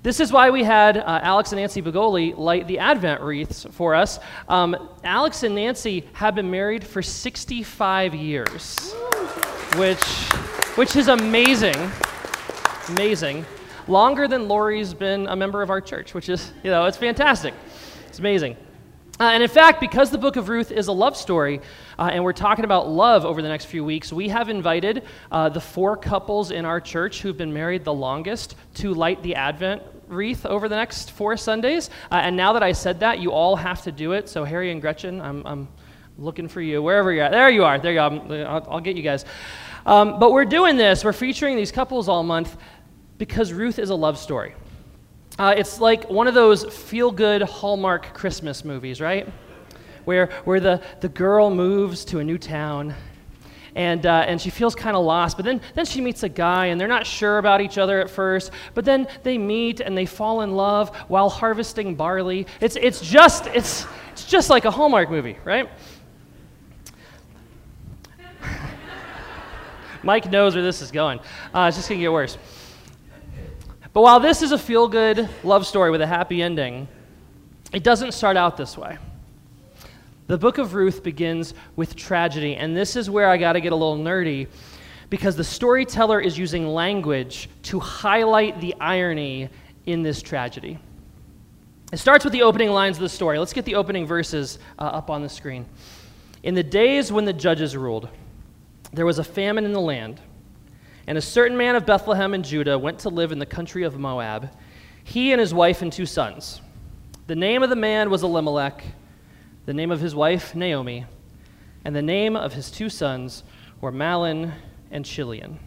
This 0.05 0.21
is 0.21 0.31
why 0.31 0.51
we 0.51 0.63
had 0.63 0.99
uh, 0.99 1.21
Alex 1.23 1.53
and 1.53 1.61
Nancy 1.63 1.81
Bagoli 1.81 2.37
light 2.37 2.69
the 2.69 2.79
Advent 2.79 3.23
wreaths 3.23 3.67
for 3.71 3.95
us. 3.95 4.21
Um, 4.51 4.91
Alex 5.03 5.45
and 5.45 5.55
Nancy 5.55 6.05
have 6.13 6.35
been 6.35 6.51
married 6.51 6.85
for 6.85 7.01
65 7.01 8.15
years, 8.15 8.93
which, 9.77 10.05
which 10.77 10.95
is 10.95 11.09
amazing. 11.09 11.91
Amazing. 12.91 13.47
Longer 13.89 14.29
than 14.29 14.47
Lori's 14.47 14.93
been 14.93 15.27
a 15.27 15.35
member 15.35 15.63
of 15.63 15.71
our 15.71 15.81
church, 15.81 16.13
which 16.13 16.29
is, 16.29 16.53
you 16.63 16.71
know, 16.71 16.85
it's 16.85 16.99
fantastic. 16.99 17.55
It's 18.07 18.19
amazing. 18.19 18.59
Uh, 19.21 19.25
and 19.25 19.45
in 19.45 19.49
fact, 19.49 19.81
because 19.81 20.11
the 20.11 20.19
book 20.19 20.35
of 20.35 20.49
Ruth 20.49 20.73
is 20.73 20.89
a 20.89 20.93
love 20.93 21.17
story, 21.17 21.61
uh, 21.99 22.11
and 22.13 22.25
we're 22.25 22.33
talking 22.33 22.65
about 22.65 22.89
love 22.89 23.25
over 23.25 23.43
the 23.43 23.49
next 23.49 23.67
few 23.67 23.85
weeks, 23.85 24.13
we 24.13 24.29
have 24.29 24.49
invited 24.49 25.05
uh, 25.31 25.49
the 25.49 25.61
four 25.61 25.97
couples 25.97 26.51
in 26.51 26.65
our 26.65 26.81
church 26.81 27.23
who've 27.23 27.37
been 27.37 27.53
married 27.53 27.85
the 27.85 27.95
longest 27.95 28.57
to 28.75 28.93
light 28.93 29.23
the 29.23 29.37
Advent 29.37 29.83
wreath 30.09 30.45
over 30.45 30.69
the 30.69 30.75
next 30.75 31.13
four 31.13 31.37
Sundays. 31.37 31.91
Uh, 32.11 32.17
and 32.17 32.37
now 32.37 32.55
that 32.55 32.65
I 32.65 32.73
said 32.73 33.01
that, 33.01 33.21
you 33.21 33.31
all 33.31 33.55
have 33.55 33.83
to 33.83 33.93
do 33.93 34.13
it. 34.13 34.29
So, 34.29 34.43
Harry 34.43 34.73
and 34.73 34.81
Gretchen, 34.81 35.21
I'm, 35.21 35.47
I'm 35.47 35.69
looking 36.19 36.49
for 36.49 36.61
you 36.61 36.83
wherever 36.83 37.13
you're 37.13 37.25
at. 37.25 37.31
There 37.31 37.49
you 37.51 37.65
are. 37.65 37.79
There 37.79 37.93
you 37.93 37.99
go. 37.99 38.45
I'll, 38.49 38.67
I'll 38.69 38.81
get 38.81 38.97
you 38.97 39.03
guys. 39.03 39.25
Um, 39.87 40.19
but 40.19 40.33
we're 40.33 40.45
doing 40.45 40.77
this, 40.77 41.05
we're 41.05 41.13
featuring 41.13 41.57
these 41.57 41.71
couples 41.71 42.09
all 42.09 42.23
month 42.25 42.57
because 43.19 43.53
Ruth 43.53 43.79
is 43.79 43.91
a 43.91 43.95
love 43.95 44.19
story. 44.19 44.55
Uh, 45.39 45.53
it's 45.57 45.81
like 45.81 46.09
one 46.09 46.29
of 46.29 46.35
those 46.35 46.65
feel 46.65 47.11
good 47.11 47.43
Hallmark 47.43 48.15
Christmas 48.15 48.65
movies, 48.65 49.01
right? 49.01 49.29
Where, 50.05 50.27
where 50.45 50.61
the, 50.61 50.81
the 51.01 51.09
girl 51.09 51.51
moves 51.51 52.05
to 52.07 52.21
a 52.21 52.25
new 52.25 52.39
town 52.39 52.95
and, 53.75 54.07
uh, 54.07 54.25
and 54.29 54.41
she 54.41 54.51
feels 54.51 54.77
kind 54.77 54.97
of 54.97 55.05
lost. 55.05 55.37
But 55.37 55.45
then, 55.45 55.61
then 55.75 55.85
she 55.85 56.01
meets 56.01 56.23
a 56.23 56.29
guy, 56.29 56.67
and 56.67 56.81
they're 56.81 56.87
not 56.87 57.05
sure 57.05 57.39
about 57.39 57.61
each 57.61 57.77
other 57.79 58.01
at 58.01 58.09
first. 58.09 58.53
But 58.73 58.85
then 58.85 59.09
they 59.25 59.37
meet 59.37 59.81
and 59.81 59.99
they 59.99 60.07
fall 60.07 60.43
in 60.43 60.55
love 60.55 60.95
while 61.09 61.29
harvesting 61.29 61.97
barley. 61.97 62.47
It's, 62.61 62.77
it's, 62.77 63.01
just, 63.01 63.49
it's, 63.49 63.87
it's 64.13 64.27
just 64.27 64.51
like 64.51 64.65
a 64.65 64.71
Hallmark 64.71 65.11
movie, 65.11 65.37
right? 65.45 65.69
Mike 70.05 70.31
knows 70.31 70.55
where 70.55 70.63
this 70.63 70.81
is 70.81 70.93
going. 70.93 71.19
Uh, 71.53 71.67
it's 71.69 71.77
just 71.77 71.89
going 71.89 71.99
to 71.99 72.05
get 72.05 72.13
worse. 72.13 72.39
But 73.95 74.03
while 74.03 74.19
this 74.19 74.43
is 74.43 74.51
a 74.51 74.59
feel 74.59 74.89
good 74.89 75.29
love 75.45 75.67
story 75.67 75.93
with 75.93 76.03
a 76.03 76.07
happy 76.07 76.43
ending, 76.43 76.89
it 77.73 77.85
doesn't 77.85 78.13
start 78.13 78.37
out 78.37 78.57
this 78.57 78.77
way. 78.77 78.99
The 80.27 80.37
book 80.37 80.59
of 80.59 80.75
Ruth 80.75 81.05
begins 81.05 81.55
with 81.77 81.95
tragedy, 81.95 82.57
and 82.57 82.77
this 82.77 82.97
is 82.97 83.09
where 83.09 83.29
I 83.29 83.37
got 83.37 83.53
to 83.53 83.61
get 83.61 83.73
a 83.73 83.77
little 83.77 83.97
nerdy 83.97 84.49
because 85.11 85.37
the 85.37 85.45
storyteller 85.45 86.21
is 86.21 86.37
using 86.37 86.67
language 86.67 87.49
to 87.65 87.79
highlight 87.79 88.61
the 88.61 88.75
irony 88.81 89.49
in 89.87 90.03
this 90.03 90.21
tragedy. 90.21 90.77
It 91.93 91.99
starts 91.99 92.25
with 92.25 92.33
the 92.33 92.43
opening 92.43 92.71
lines 92.71 92.97
of 92.97 93.03
the 93.03 93.09
story. 93.09 93.39
Let's 93.39 93.53
get 93.53 93.65
the 93.65 93.77
opening 93.77 94.07
verses 94.07 94.59
uh, 94.77 94.83
up 94.83 95.09
on 95.09 95.23
the 95.23 95.29
screen. 95.29 95.67
In 96.43 96.55
the 96.55 96.65
days 96.65 97.13
when 97.13 97.27
the 97.27 97.33
judges 97.33 97.77
ruled, 97.77 98.09
there 98.93 99.07
was 99.07 99.21
a 99.21 99.25
famine 99.25 99.65
in 99.65 99.73
the 99.73 99.81
land, 99.81 100.21
and 101.07 101.19
a 101.19 101.23
certain 101.23 101.57
man 101.57 101.77
of 101.77 101.87
Bethlehem 101.87 102.35
in 102.35 102.43
Judah 102.43 102.79
went 102.79 102.99
to 103.01 103.09
live 103.09 103.33
in 103.33 103.39
the 103.39 103.47
country 103.47 103.83
of 103.83 103.99
Moab, 103.99 104.51
he 105.03 105.33
and 105.33 105.41
his 105.41 105.53
wife 105.53 105.83
and 105.83 105.93
two 105.93 106.07
sons. 106.07 106.61
The 107.27 107.37
name 107.37 107.63
of 107.63 107.71
the 107.71 107.77
man 107.77 108.11
was 108.11 108.23
Elimelech 108.23 108.85
the 109.67 109.75
name 109.75 109.91
of 109.91 110.01
his 110.01 110.15
wife, 110.15 110.55
Naomi. 110.55 111.07
and 111.87 111.95
the 111.95 112.03
name 112.03 112.35
of 112.37 112.55
his 112.55 112.71
two 112.71 112.89
sons 112.89 113.43
were 113.81 113.93
Mahlon 113.93 114.53
and 114.91 115.05
Chilion. 115.05 115.59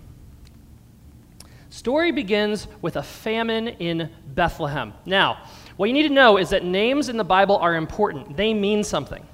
Story 1.70 2.12
begins 2.12 2.68
with 2.82 2.96
a 2.96 3.04
famine 3.04 3.68
in 3.68 4.10
Bethlehem. 4.34 4.94
Now, 5.06 5.44
what 5.76 5.88
you 5.88 5.94
need 5.94 6.08
to 6.08 6.14
know 6.14 6.38
is 6.38 6.50
that 6.50 6.64
names 6.64 7.10
in 7.10 7.18
the 7.18 7.24
Bible 7.24 7.58
are 7.58 7.76
important, 7.76 8.36
they 8.36 8.54
mean 8.54 8.84
something. 8.84 9.26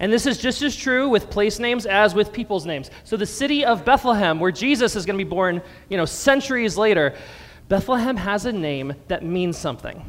And 0.00 0.12
this 0.12 0.26
is 0.26 0.38
just 0.38 0.62
as 0.62 0.74
true 0.74 1.08
with 1.08 1.30
place 1.30 1.58
names 1.58 1.86
as 1.86 2.14
with 2.14 2.32
people's 2.32 2.66
names. 2.66 2.90
So 3.04 3.16
the 3.16 3.26
city 3.26 3.64
of 3.64 3.84
Bethlehem, 3.84 4.40
where 4.40 4.52
Jesus 4.52 4.96
is 4.96 5.06
going 5.06 5.18
to 5.18 5.24
be 5.24 5.28
born, 5.28 5.62
you 5.88 5.96
know, 5.96 6.04
centuries 6.04 6.76
later, 6.76 7.14
Bethlehem 7.68 8.16
has 8.16 8.46
a 8.46 8.52
name 8.52 8.94
that 9.08 9.24
means 9.24 9.56
something. 9.56 10.04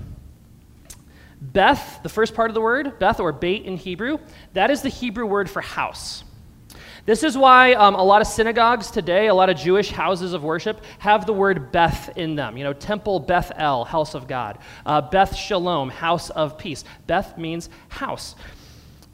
Beth, 1.40 2.00
the 2.04 2.10
first 2.10 2.34
part 2.34 2.50
of 2.50 2.56
the 2.56 2.62
word, 2.62 2.98
Beth 3.00 3.20
or 3.20 3.32
Beit 3.32 3.64
in 3.64 3.78
Hebrew, 3.78 4.18
that 4.54 4.72
is 4.72 4.82
the 4.82 4.90
Hebrew 4.90 5.26
word 5.26 5.50
for 5.50 5.62
house. 5.62 6.24
This 7.06 7.22
is 7.22 7.38
why 7.38 7.74
um, 7.74 7.94
a 7.94 8.04
lot 8.04 8.22
of 8.22 8.28
synagogues 8.28 8.90
today, 8.90 9.28
a 9.28 9.34
lot 9.34 9.52
of 9.52 9.58
Jewish 9.58 9.92
houses 9.92 10.34
of 10.34 10.44
worship, 10.44 10.84
have 10.98 11.28
the 11.28 11.34
word 11.34 11.72
Beth 11.72 12.18
in 12.18 12.36
them. 12.36 12.58
You 12.58 12.64
know, 12.64 12.74
Temple 12.74 13.20
Beth 13.20 13.52
El, 13.58 13.86
house 13.86 14.16
of 14.16 14.28
God. 14.28 14.58
Uh, 14.88 15.02
Beth 15.02 15.36
Shalom, 15.36 15.90
house 15.90 16.32
of 16.32 16.58
peace. 16.58 16.84
Beth 17.06 17.38
means 17.38 17.70
house. 17.90 18.36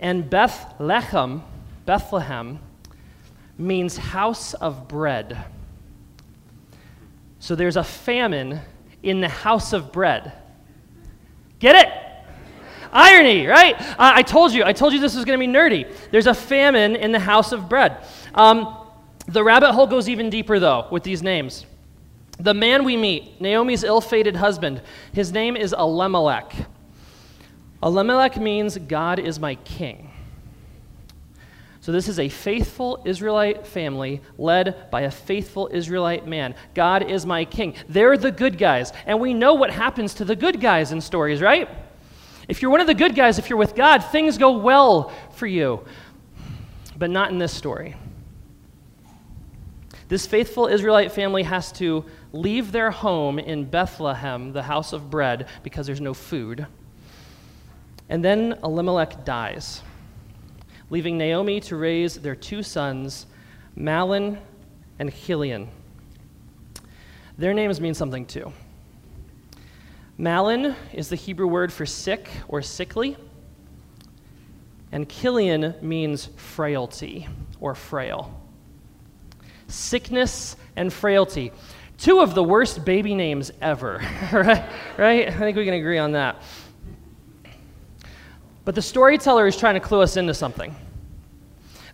And 0.02 0.30
Bethlehem, 0.30 1.44
Bethlehem, 1.86 2.60
means 3.58 3.96
house 3.96 4.56
of 4.56 4.88
bread. 4.88 5.46
So 7.40 7.56
there's 7.56 7.78
a 7.78 7.84
famine 7.84 8.60
in 9.04 9.22
the 9.22 9.30
house 9.30 9.74
of 9.74 9.92
bread. 9.92 10.34
Get 11.60 11.76
it? 11.76 11.94
Irony, 12.92 13.46
right? 13.48 13.80
Uh, 13.80 13.96
I 13.98 14.24
told 14.24 14.52
you, 14.52 14.64
I 14.64 14.74
told 14.74 14.94
you 14.94 15.00
this 15.00 15.16
was 15.16 15.24
going 15.24 15.40
to 15.40 15.46
be 15.46 15.52
nerdy. 15.52 15.92
There's 16.12 16.28
a 16.28 16.34
famine 16.34 16.96
in 16.96 17.12
the 17.12 17.20
house 17.20 17.52
of 17.52 17.70
bread. 17.70 18.04
Um, 18.36 18.76
the 19.28 19.44
rabbit 19.44 19.72
hole 19.74 19.88
goes 19.88 20.10
even 20.10 20.30
deeper, 20.30 20.60
though, 20.60 20.88
with 20.92 21.04
these 21.04 21.22
names. 21.22 21.66
The 22.40 22.54
man 22.54 22.84
we 22.84 22.98
meet, 22.98 23.40
Naomi's 23.40 23.84
ill 23.84 24.02
fated 24.02 24.36
husband, 24.36 24.82
his 25.14 25.32
name 25.32 25.56
is 25.56 25.74
Elimelech. 25.74 26.54
Elimelech 27.84 28.38
means 28.38 28.78
God 28.78 29.20
is 29.20 29.40
my 29.40 29.56
king. 29.56 30.12
So, 31.82 31.92
this 31.92 32.08
is 32.08 32.20
a 32.20 32.30
faithful 32.30 33.02
Israelite 33.06 33.66
family 33.66 34.22
led 34.38 34.92
by 34.92 35.02
a 35.02 35.12
faithful 35.12 35.68
Israelite 35.72 36.28
man. 36.28 36.54
God 36.76 37.10
is 37.10 37.26
my 37.26 37.44
king. 37.44 37.74
They're 37.90 38.18
the 38.18 38.32
good 38.32 38.60
guys. 38.60 38.94
And 39.08 39.20
we 39.20 39.34
know 39.34 39.56
what 39.56 39.72
happens 39.72 40.14
to 40.16 40.26
the 40.26 40.36
good 40.36 40.62
guys 40.62 40.92
in 40.92 41.02
stories, 41.02 41.42
right? 41.42 41.68
If 42.48 42.62
you're 42.62 42.70
one 42.70 42.82
of 42.82 42.88
the 42.88 42.94
good 42.94 43.16
guys, 43.16 43.40
if 43.40 43.50
you're 43.50 43.58
with 43.58 43.76
God, 43.76 44.00
things 44.00 44.38
go 44.38 44.60
well 44.60 45.12
for 45.34 45.48
you. 45.48 45.84
But 46.96 47.10
not 47.10 47.32
in 47.32 47.40
this 47.40 47.54
story. 47.54 47.96
This 50.08 50.28
faithful 50.28 50.68
Israelite 50.68 51.12
family 51.12 51.44
has 51.44 51.72
to 51.74 52.06
leave 52.32 52.72
their 52.72 52.92
home 52.92 53.40
in 53.40 53.66
Bethlehem, 53.66 54.52
the 54.52 54.64
house 54.64 54.94
of 54.94 55.10
bread, 55.10 55.48
because 55.64 55.88
there's 55.88 56.02
no 56.02 56.14
food. 56.14 56.68
And 58.12 58.26
then 58.26 58.60
Elimelech 58.62 59.24
dies, 59.24 59.82
leaving 60.90 61.18
Naomi 61.18 61.62
to 61.62 61.78
raise 61.78 62.16
their 62.16 62.36
two 62.36 62.62
sons, 62.62 63.26
Mahlon 63.78 64.38
and 65.00 65.16
Chilion. 65.16 65.70
Their 67.38 67.54
names 67.54 67.80
mean 67.80 67.94
something 67.94 68.26
too. 68.26 68.52
Mahlon 70.20 70.76
is 70.92 71.08
the 71.08 71.16
Hebrew 71.16 71.48
word 71.48 71.72
for 71.72 71.86
sick 71.86 72.30
or 72.50 72.62
sickly, 72.62 73.16
and 74.92 75.08
Chilion 75.08 75.76
means 75.82 76.26
frailty 76.36 77.30
or 77.62 77.76
frail. 77.76 78.42
Sickness 79.68 80.58
and 80.76 80.92
frailty. 80.92 81.54
Two 81.98 82.20
of 82.20 82.36
the 82.36 82.44
worst 82.44 82.84
baby 82.84 83.16
names 83.16 83.52
ever, 83.62 84.02
right? 84.34 84.66
right? 84.98 85.28
I 85.30 85.32
think 85.32 85.56
we 85.56 85.64
can 85.64 85.76
agree 85.76 85.98
on 85.98 86.12
that. 86.12 86.42
But 88.64 88.76
the 88.76 88.82
storyteller 88.82 89.48
is 89.48 89.58
trying 89.58 89.74
to 89.76 89.80
clue 89.80 90.02
us 90.02 90.18
into 90.18 90.34
something. 90.34 90.76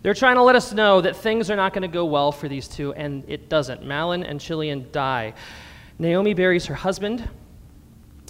They're 0.02 0.14
trying 0.14 0.36
to 0.36 0.42
let 0.42 0.54
us 0.54 0.72
know 0.72 1.00
that 1.00 1.16
things 1.16 1.50
are 1.50 1.56
not 1.56 1.72
going 1.72 1.82
to 1.82 1.88
go 1.88 2.04
well 2.04 2.30
for 2.30 2.48
these 2.48 2.68
two, 2.68 2.92
and 2.94 3.24
it 3.26 3.48
doesn't. 3.48 3.82
Mahlon 3.82 4.28
and 4.28 4.40
Chilion 4.40 4.86
die. 4.92 5.34
Naomi 5.98 6.34
buries 6.34 6.66
her 6.66 6.74
husband, 6.74 7.28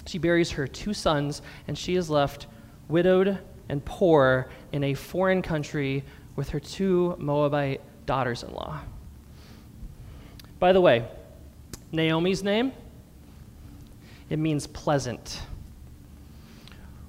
she 0.06 0.18
buries 0.18 0.50
her 0.52 0.66
two 0.66 0.94
sons, 0.94 1.42
and 1.66 1.76
she 1.76 1.96
is 1.96 2.08
left 2.08 2.46
widowed 2.88 3.38
and 3.68 3.84
poor 3.84 4.48
in 4.72 4.84
a 4.84 4.94
foreign 4.94 5.42
country 5.42 6.02
with 6.36 6.48
her 6.48 6.60
two 6.60 7.14
Moabite 7.18 7.82
daughters 8.06 8.42
in 8.42 8.52
law. 8.54 8.80
By 10.58 10.72
the 10.72 10.80
way, 10.80 11.06
Naomi's 11.92 12.42
name, 12.42 12.72
it 14.30 14.38
means 14.38 14.66
pleasant, 14.66 15.42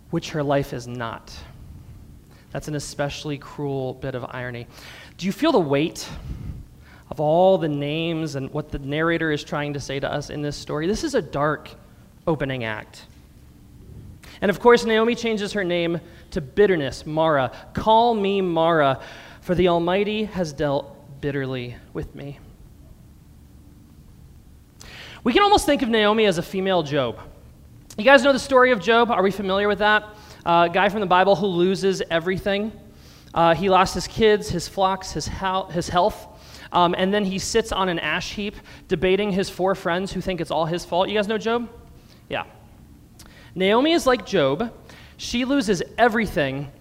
which 0.10 0.32
her 0.32 0.44
life 0.44 0.74
is 0.74 0.88
not. 0.88 1.34
That's 2.52 2.68
an 2.68 2.76
especially 2.76 3.38
cruel 3.38 3.94
bit 3.94 4.16
of 4.16 4.26
irony. 4.30 4.68
Do 5.18 5.26
you 5.26 5.32
feel 5.32 5.52
the 5.52 5.60
weight 5.60 6.08
of 7.10 7.20
all 7.20 7.58
the 7.58 7.68
names 7.68 8.36
and 8.36 8.52
what 8.52 8.72
the 8.72 8.80
narrator 8.80 9.32
is 9.32 9.44
trying 9.44 9.74
to 9.74 9.80
say 9.80 10.00
to 10.00 10.12
us 10.12 10.30
in 10.30 10.42
this 10.42 10.56
story? 10.56 10.88
This 10.88 11.04
is 11.04 11.14
a 11.14 11.22
dark 11.22 11.70
opening 12.26 12.64
act. 12.64 13.06
And 14.42 14.50
of 14.50 14.60
course, 14.60 14.86
Naomi 14.86 15.16
changes 15.16 15.54
her 15.54 15.64
name 15.64 16.00
to 16.32 16.42
bitterness, 16.42 17.06
Mara. 17.06 17.52
Call 17.74 18.14
me 18.14 18.42
Mara, 18.42 19.02
for 19.42 19.56
the 19.56 19.68
Almighty 19.68 20.26
has 20.26 20.54
dealt 20.54 20.96
bitterly 21.22 21.76
with 21.94 22.16
me. 22.16 22.40
We 25.24 25.34
can 25.34 25.44
almost 25.44 25.66
think 25.66 25.82
of 25.82 25.90
Naomi 25.90 26.26
as 26.26 26.38
a 26.38 26.44
female 26.44 26.82
Job. 26.84 27.20
You 28.00 28.06
guys 28.06 28.24
know 28.24 28.32
the 28.32 28.40
story 28.40 28.72
of 28.72 28.80
Job? 28.80 29.12
Are 29.12 29.22
we 29.22 29.30
familiar 29.30 29.68
with 29.68 29.80
that? 29.80 30.06
Uh, 30.46 30.70
guy 30.70 30.88
from 30.88 31.02
the 31.02 31.06
Bible 31.06 31.36
who 31.36 31.48
loses 31.48 32.02
everything. 32.10 32.72
Uh, 33.34 33.54
he 33.54 33.70
lost 33.70 33.94
his 33.94 34.08
kids, 34.08 34.48
his 34.48 34.70
flocks, 34.70 35.12
his, 35.12 35.30
his 35.72 35.90
health. 35.90 36.26
Um, 36.72 36.96
and 36.98 37.14
then 37.14 37.26
he 37.26 37.38
sits 37.38 37.74
on 37.74 37.90
an 37.90 38.00
ash 38.00 38.32
heap 38.32 38.56
debating 38.88 39.34
his 39.34 39.50
four 39.50 39.76
friends 39.76 40.14
who 40.14 40.22
think 40.22 40.40
it's 40.40 40.50
all 40.50 40.66
his 40.66 40.86
fault. 40.86 41.10
You 41.10 41.16
guys 41.16 41.28
know 41.28 41.38
Job? 41.38 41.70
Yeah. 42.30 42.46
Naomi 43.54 43.92
is 43.92 44.08
like 44.08 44.26
Job. 44.26 44.74
She 45.18 45.44
loses 45.44 45.84
everything, 45.98 46.72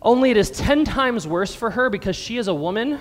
only 0.00 0.30
it 0.30 0.38
is 0.38 0.50
10 0.50 0.86
times 0.86 1.28
worse 1.28 1.54
for 1.54 1.70
her 1.72 1.90
because 1.90 2.16
she 2.16 2.38
is 2.38 2.48
a 2.48 2.54
woman 2.54 2.98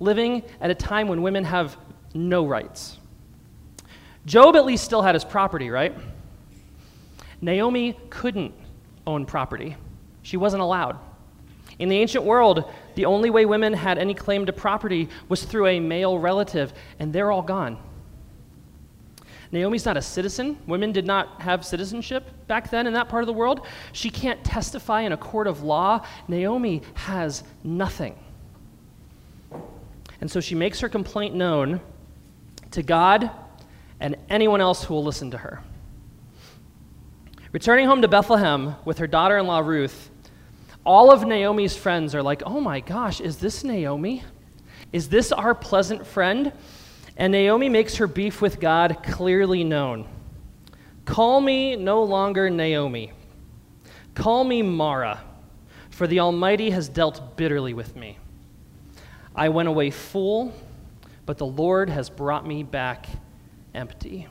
living 0.00 0.42
at 0.60 0.68
a 0.68 0.74
time 0.74 1.06
when 1.06 1.22
women 1.22 1.44
have 1.44 1.76
no 2.12 2.44
rights. 2.44 2.98
Job 4.26 4.56
at 4.56 4.64
least 4.64 4.82
still 4.82 5.02
had 5.02 5.14
his 5.14 5.24
property, 5.24 5.70
right? 5.70 5.94
Naomi 7.42 7.98
couldn't 8.08 8.54
own 9.06 9.26
property, 9.26 9.76
she 10.22 10.38
wasn't 10.38 10.62
allowed. 10.62 10.98
In 11.78 11.88
the 11.88 11.98
ancient 11.98 12.24
world, 12.24 12.70
the 12.94 13.04
only 13.04 13.28
way 13.30 13.44
women 13.44 13.72
had 13.72 13.98
any 13.98 14.14
claim 14.14 14.46
to 14.46 14.52
property 14.52 15.08
was 15.28 15.42
through 15.42 15.66
a 15.66 15.80
male 15.80 16.18
relative, 16.18 16.72
and 16.98 17.12
they're 17.12 17.32
all 17.32 17.42
gone. 17.42 17.78
Naomi's 19.50 19.84
not 19.84 19.98
a 19.98 20.02
citizen. 20.02 20.58
Women 20.66 20.92
did 20.92 21.06
not 21.06 21.42
have 21.42 21.64
citizenship 21.64 22.24
back 22.46 22.70
then 22.70 22.86
in 22.86 22.94
that 22.94 23.10
part 23.10 23.22
of 23.22 23.26
the 23.26 23.34
world. 23.34 23.66
She 23.92 24.08
can't 24.08 24.42
testify 24.42 25.02
in 25.02 25.12
a 25.12 25.16
court 25.16 25.46
of 25.46 25.62
law. 25.62 26.06
Naomi 26.26 26.82
has 26.94 27.44
nothing. 27.62 28.18
And 30.22 30.30
so 30.30 30.40
she 30.40 30.54
makes 30.54 30.80
her 30.80 30.88
complaint 30.88 31.34
known 31.34 31.80
to 32.70 32.82
God 32.82 33.30
and 34.00 34.16
anyone 34.30 34.62
else 34.62 34.84
who 34.84 34.94
will 34.94 35.04
listen 35.04 35.30
to 35.32 35.38
her. 35.38 35.62
Returning 37.52 37.86
home 37.86 38.00
to 38.00 38.08
Bethlehem 38.08 38.76
with 38.86 38.96
her 38.96 39.06
daughter 39.06 39.36
in 39.36 39.46
law 39.46 39.58
Ruth, 39.58 40.10
all 40.86 41.12
of 41.12 41.26
Naomi's 41.26 41.76
friends 41.76 42.14
are 42.14 42.22
like, 42.22 42.42
oh 42.46 42.60
my 42.62 42.80
gosh, 42.80 43.20
is 43.20 43.36
this 43.36 43.62
Naomi? 43.62 44.24
Is 44.90 45.10
this 45.10 45.32
our 45.32 45.54
pleasant 45.54 46.06
friend? 46.06 46.50
And 47.18 47.30
Naomi 47.30 47.68
makes 47.68 47.96
her 47.96 48.06
beef 48.06 48.40
with 48.40 48.58
God 48.58 49.02
clearly 49.02 49.64
known. 49.64 50.08
Call 51.04 51.42
me 51.42 51.76
no 51.76 52.02
longer 52.02 52.48
Naomi. 52.48 53.12
Call 54.14 54.44
me 54.44 54.62
Mara, 54.62 55.22
for 55.90 56.06
the 56.06 56.20
Almighty 56.20 56.70
has 56.70 56.88
dealt 56.88 57.36
bitterly 57.36 57.74
with 57.74 57.94
me. 57.94 58.18
I 59.36 59.50
went 59.50 59.68
away 59.68 59.90
full, 59.90 60.54
but 61.26 61.36
the 61.36 61.46
Lord 61.46 61.90
has 61.90 62.08
brought 62.08 62.46
me 62.46 62.62
back 62.62 63.06
empty. 63.74 64.26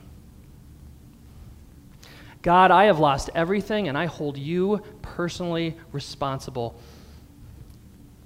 God, 2.42 2.72
I 2.72 2.84
have 2.84 2.98
lost 2.98 3.30
everything, 3.34 3.88
and 3.88 3.96
I 3.96 4.06
hold 4.06 4.36
you 4.36 4.82
personally 5.00 5.76
responsible. 5.92 6.78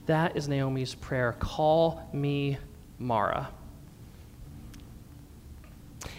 That 0.06 0.36
is 0.36 0.48
Naomi's 0.48 0.94
prayer. 0.94 1.34
Call 1.38 2.08
me 2.12 2.56
Mara. 2.98 3.50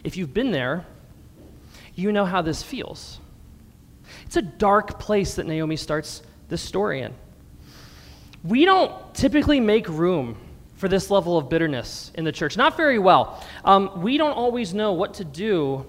If 0.03 0.15
you've 0.15 0.33
been 0.33 0.51
there, 0.51 0.85
you 1.95 2.11
know 2.11 2.25
how 2.25 2.43
this 2.43 2.61
feels. 2.61 3.19
It's 4.25 4.37
a 4.37 4.41
dark 4.41 4.99
place 4.99 5.35
that 5.35 5.47
Naomi 5.47 5.75
starts 5.75 6.21
this 6.49 6.61
story 6.61 7.01
in. 7.01 7.13
We 8.43 8.65
don't 8.65 8.93
typically 9.15 9.59
make 9.59 9.89
room 9.89 10.37
for 10.75 10.87
this 10.87 11.09
level 11.09 11.37
of 11.37 11.49
bitterness 11.49 12.11
in 12.13 12.23
the 12.23 12.31
church. 12.31 12.55
Not 12.55 12.77
very 12.77 12.99
well. 12.99 13.43
Um, 13.65 14.01
we 14.01 14.17
don't 14.17 14.33
always 14.33 14.73
know 14.73 14.93
what 14.93 15.15
to 15.15 15.25
do 15.25 15.85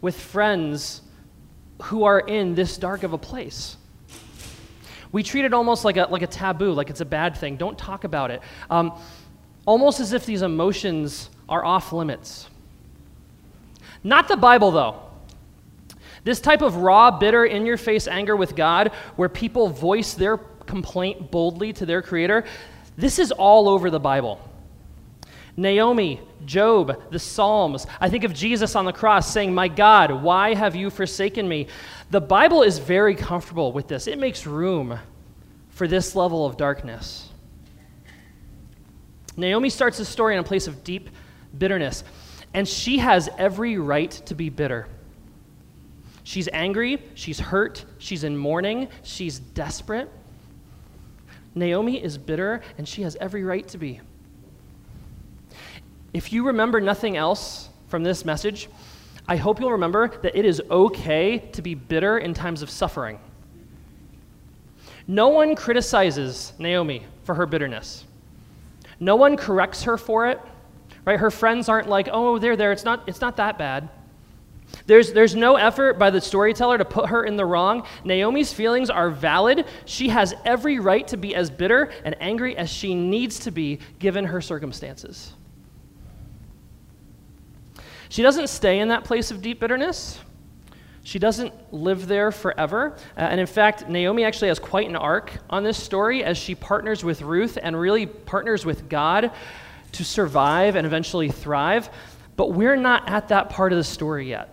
with 0.00 0.18
friends 0.18 1.02
who 1.82 2.04
are 2.04 2.20
in 2.20 2.54
this 2.54 2.76
dark 2.76 3.02
of 3.02 3.12
a 3.12 3.18
place. 3.18 3.76
We 5.12 5.22
treat 5.22 5.44
it 5.44 5.52
almost 5.52 5.84
like 5.84 5.96
a, 5.96 6.06
like 6.10 6.22
a 6.22 6.26
taboo, 6.26 6.72
like 6.72 6.90
it's 6.90 7.00
a 7.00 7.04
bad 7.04 7.36
thing. 7.36 7.56
Don't 7.56 7.76
talk 7.76 8.04
about 8.04 8.30
it. 8.30 8.42
Um, 8.68 8.98
almost 9.66 10.00
as 10.00 10.12
if 10.12 10.24
these 10.24 10.42
emotions 10.42 11.30
are 11.48 11.64
off 11.64 11.92
limits. 11.92 12.48
Not 14.04 14.28
the 14.28 14.36
Bible, 14.36 14.70
though. 14.70 15.02
This 16.22 16.40
type 16.40 16.62
of 16.62 16.76
raw, 16.76 17.10
bitter, 17.10 17.44
in 17.44 17.66
your 17.66 17.76
face 17.76 18.06
anger 18.06 18.36
with 18.36 18.54
God, 18.54 18.92
where 19.16 19.28
people 19.28 19.68
voice 19.68 20.14
their 20.14 20.36
complaint 20.36 21.30
boldly 21.30 21.72
to 21.74 21.86
their 21.86 22.02
Creator, 22.02 22.44
this 22.96 23.18
is 23.18 23.32
all 23.32 23.68
over 23.68 23.90
the 23.90 24.00
Bible. 24.00 24.40
Naomi, 25.56 26.20
Job, 26.46 27.10
the 27.10 27.18
Psalms. 27.18 27.86
I 28.00 28.08
think 28.08 28.24
of 28.24 28.32
Jesus 28.32 28.74
on 28.76 28.84
the 28.84 28.92
cross 28.92 29.32
saying, 29.32 29.54
My 29.54 29.68
God, 29.68 30.22
why 30.22 30.54
have 30.54 30.74
you 30.74 30.90
forsaken 30.90 31.48
me? 31.48 31.66
The 32.10 32.20
Bible 32.20 32.62
is 32.62 32.78
very 32.78 33.14
comfortable 33.14 33.72
with 33.72 33.88
this. 33.88 34.06
It 34.06 34.18
makes 34.18 34.46
room 34.46 34.98
for 35.70 35.88
this 35.88 36.14
level 36.14 36.46
of 36.46 36.56
darkness. 36.56 37.28
Naomi 39.36 39.70
starts 39.70 39.98
the 39.98 40.04
story 40.04 40.34
in 40.34 40.40
a 40.40 40.44
place 40.44 40.66
of 40.66 40.84
deep 40.84 41.10
bitterness, 41.56 42.04
and 42.52 42.66
she 42.66 42.98
has 42.98 43.28
every 43.38 43.78
right 43.78 44.10
to 44.10 44.34
be 44.34 44.50
bitter. 44.50 44.86
She's 46.24 46.48
angry, 46.52 47.02
she's 47.14 47.40
hurt, 47.40 47.84
she's 47.98 48.24
in 48.24 48.36
mourning, 48.36 48.88
she's 49.02 49.38
desperate. 49.38 50.10
Naomi 51.54 52.02
is 52.02 52.18
bitter, 52.18 52.62
and 52.78 52.86
she 52.86 53.02
has 53.02 53.16
every 53.16 53.42
right 53.42 53.66
to 53.68 53.78
be. 53.78 54.00
If 56.12 56.32
you 56.32 56.46
remember 56.46 56.80
nothing 56.80 57.16
else 57.16 57.68
from 57.88 58.02
this 58.02 58.24
message, 58.24 58.68
I 59.28 59.36
hope 59.36 59.60
you'll 59.60 59.72
remember 59.72 60.08
that 60.22 60.36
it 60.36 60.44
is 60.44 60.60
okay 60.70 61.38
to 61.38 61.62
be 61.62 61.74
bitter 61.74 62.18
in 62.18 62.34
times 62.34 62.62
of 62.62 62.70
suffering. 62.70 63.20
No 65.06 65.28
one 65.28 65.54
criticizes 65.54 66.52
Naomi 66.58 67.04
for 67.24 67.34
her 67.34 67.46
bitterness. 67.46 68.04
No 68.98 69.16
one 69.16 69.36
corrects 69.36 69.84
her 69.84 69.96
for 69.96 70.26
it. 70.28 70.40
Right? 71.04 71.18
Her 71.18 71.30
friends 71.30 71.68
aren't 71.68 71.88
like, 71.88 72.08
"Oh, 72.12 72.38
they're 72.38 72.56
there. 72.56 72.72
It's 72.72 72.84
not 72.84 73.04
it's 73.06 73.20
not 73.20 73.36
that 73.36 73.56
bad." 73.56 73.88
There's, 74.86 75.12
there's 75.12 75.34
no 75.34 75.56
effort 75.56 75.98
by 75.98 76.10
the 76.10 76.20
storyteller 76.20 76.78
to 76.78 76.84
put 76.84 77.08
her 77.08 77.24
in 77.24 77.36
the 77.36 77.44
wrong. 77.44 77.84
Naomi's 78.04 78.52
feelings 78.52 78.88
are 78.88 79.10
valid. 79.10 79.66
She 79.84 80.08
has 80.08 80.32
every 80.44 80.78
right 80.78 81.06
to 81.08 81.16
be 81.16 81.34
as 81.34 81.50
bitter 81.50 81.90
and 82.04 82.14
angry 82.20 82.56
as 82.56 82.70
she 82.70 82.94
needs 82.94 83.40
to 83.40 83.50
be 83.50 83.80
given 83.98 84.24
her 84.24 84.40
circumstances. 84.40 85.32
She 88.10 88.22
doesn't 88.22 88.48
stay 88.48 88.80
in 88.80 88.88
that 88.88 89.04
place 89.04 89.30
of 89.30 89.40
deep 89.40 89.60
bitterness. 89.60 90.18
She 91.04 91.20
doesn't 91.20 91.72
live 91.72 92.08
there 92.08 92.32
forever. 92.32 92.96
Uh, 93.16 93.20
and 93.20 93.40
in 93.40 93.46
fact, 93.46 93.88
Naomi 93.88 94.24
actually 94.24 94.48
has 94.48 94.58
quite 94.58 94.88
an 94.88 94.96
arc 94.96 95.32
on 95.48 95.62
this 95.62 95.82
story 95.82 96.24
as 96.24 96.36
she 96.36 96.56
partners 96.56 97.04
with 97.04 97.22
Ruth 97.22 97.56
and 97.62 97.78
really 97.78 98.06
partners 98.06 98.66
with 98.66 98.88
God 98.88 99.30
to 99.92 100.04
survive 100.04 100.74
and 100.74 100.86
eventually 100.86 101.30
thrive. 101.30 101.88
But 102.34 102.52
we're 102.52 102.76
not 102.76 103.08
at 103.08 103.28
that 103.28 103.48
part 103.48 103.72
of 103.72 103.78
the 103.78 103.84
story 103.84 104.28
yet. 104.28 104.52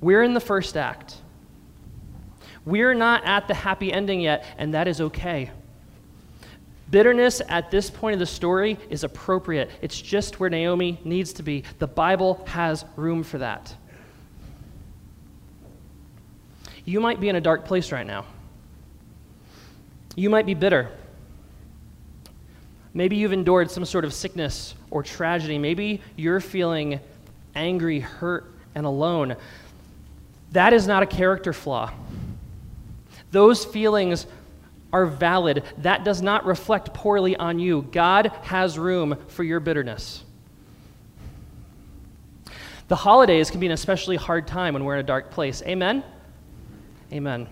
We're 0.00 0.22
in 0.22 0.32
the 0.32 0.40
first 0.40 0.76
act. 0.76 1.16
We're 2.64 2.94
not 2.94 3.24
at 3.24 3.48
the 3.48 3.54
happy 3.54 3.92
ending 3.92 4.20
yet, 4.20 4.44
and 4.56 4.72
that 4.74 4.86
is 4.86 5.00
okay. 5.00 5.50
Bitterness 6.90 7.42
at 7.48 7.70
this 7.70 7.90
point 7.90 8.14
of 8.14 8.20
the 8.20 8.26
story 8.26 8.78
is 8.90 9.02
appropriate. 9.02 9.70
It's 9.82 10.00
just 10.00 10.38
where 10.38 10.48
Naomi 10.48 11.00
needs 11.04 11.32
to 11.34 11.42
be. 11.42 11.64
The 11.78 11.88
Bible 11.88 12.44
has 12.46 12.84
room 12.94 13.22
for 13.22 13.38
that. 13.38 13.74
You 16.84 17.00
might 17.00 17.20
be 17.20 17.28
in 17.28 17.34
a 17.34 17.40
dark 17.40 17.64
place 17.64 17.90
right 17.90 18.06
now. 18.06 18.24
You 20.14 20.30
might 20.30 20.46
be 20.46 20.54
bitter. 20.54 20.90
Maybe 22.94 23.16
you've 23.16 23.32
endured 23.32 23.70
some 23.70 23.84
sort 23.84 24.04
of 24.04 24.14
sickness 24.14 24.74
or 24.90 25.02
tragedy. 25.02 25.58
Maybe 25.58 26.00
you're 26.14 26.40
feeling 26.40 27.00
angry, 27.54 28.00
hurt, 28.00 28.50
and 28.74 28.86
alone. 28.86 29.36
That 30.52 30.72
is 30.72 30.86
not 30.86 31.02
a 31.02 31.06
character 31.06 31.52
flaw. 31.52 31.92
Those 33.32 33.64
feelings 33.64 34.26
are 34.96 35.04
valid. 35.04 35.62
That 35.78 36.04
does 36.04 36.22
not 36.22 36.46
reflect 36.46 36.94
poorly 36.94 37.36
on 37.36 37.58
you. 37.58 37.82
God 37.92 38.32
has 38.42 38.78
room 38.78 39.18
for 39.28 39.44
your 39.44 39.60
bitterness. 39.60 40.24
The 42.88 42.96
holidays 42.96 43.50
can 43.50 43.60
be 43.60 43.66
an 43.66 43.72
especially 43.72 44.16
hard 44.16 44.46
time 44.46 44.72
when 44.72 44.84
we're 44.84 44.94
in 44.94 45.00
a 45.00 45.06
dark 45.06 45.30
place. 45.30 45.62
Amen? 45.66 46.02
Amen. 47.12 47.46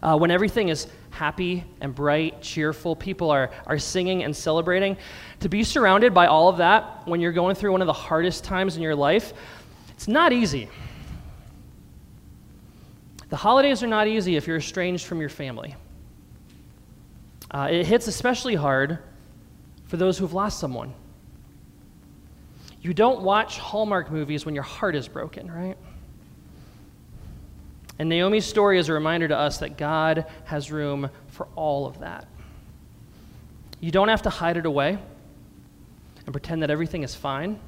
Uh, 0.00 0.16
when 0.16 0.30
everything 0.30 0.68
is 0.68 0.86
happy 1.10 1.64
and 1.80 1.92
bright, 1.92 2.40
cheerful, 2.40 2.94
people 2.94 3.30
are, 3.32 3.50
are 3.66 3.78
singing 3.80 4.22
and 4.22 4.34
celebrating, 4.34 4.96
to 5.40 5.48
be 5.48 5.64
surrounded 5.64 6.14
by 6.14 6.26
all 6.26 6.48
of 6.48 6.58
that 6.58 7.02
when 7.04 7.20
you're 7.20 7.32
going 7.32 7.56
through 7.56 7.72
one 7.72 7.80
of 7.80 7.88
the 7.88 7.92
hardest 7.92 8.44
times 8.44 8.76
in 8.76 8.82
your 8.82 8.94
life, 8.94 9.32
it's 9.90 10.06
not 10.06 10.32
easy. 10.32 10.68
The 13.28 13.36
holidays 13.36 13.82
are 13.82 13.88
not 13.88 14.06
easy 14.06 14.36
if 14.36 14.46
you're 14.46 14.58
estranged 14.58 15.06
from 15.06 15.18
your 15.18 15.30
family. 15.30 15.74
Uh, 17.52 17.68
it 17.70 17.86
hits 17.86 18.06
especially 18.08 18.54
hard 18.54 18.98
for 19.84 19.96
those 19.96 20.16
who've 20.16 20.32
lost 20.32 20.58
someone. 20.58 20.94
You 22.80 22.94
don't 22.94 23.22
watch 23.22 23.58
Hallmark 23.58 24.10
movies 24.10 24.44
when 24.44 24.54
your 24.54 24.64
heart 24.64 24.96
is 24.96 25.06
broken, 25.06 25.50
right? 25.50 25.76
And 27.98 28.08
Naomi's 28.08 28.46
story 28.46 28.78
is 28.78 28.88
a 28.88 28.92
reminder 28.92 29.28
to 29.28 29.36
us 29.36 29.58
that 29.58 29.76
God 29.76 30.26
has 30.44 30.72
room 30.72 31.10
for 31.28 31.46
all 31.54 31.86
of 31.86 32.00
that. 32.00 32.26
You 33.80 33.90
don't 33.90 34.08
have 34.08 34.22
to 34.22 34.30
hide 34.30 34.56
it 34.56 34.66
away 34.66 34.98
and 36.24 36.32
pretend 36.32 36.62
that 36.62 36.70
everything 36.70 37.02
is 37.02 37.14
fine. 37.14 37.60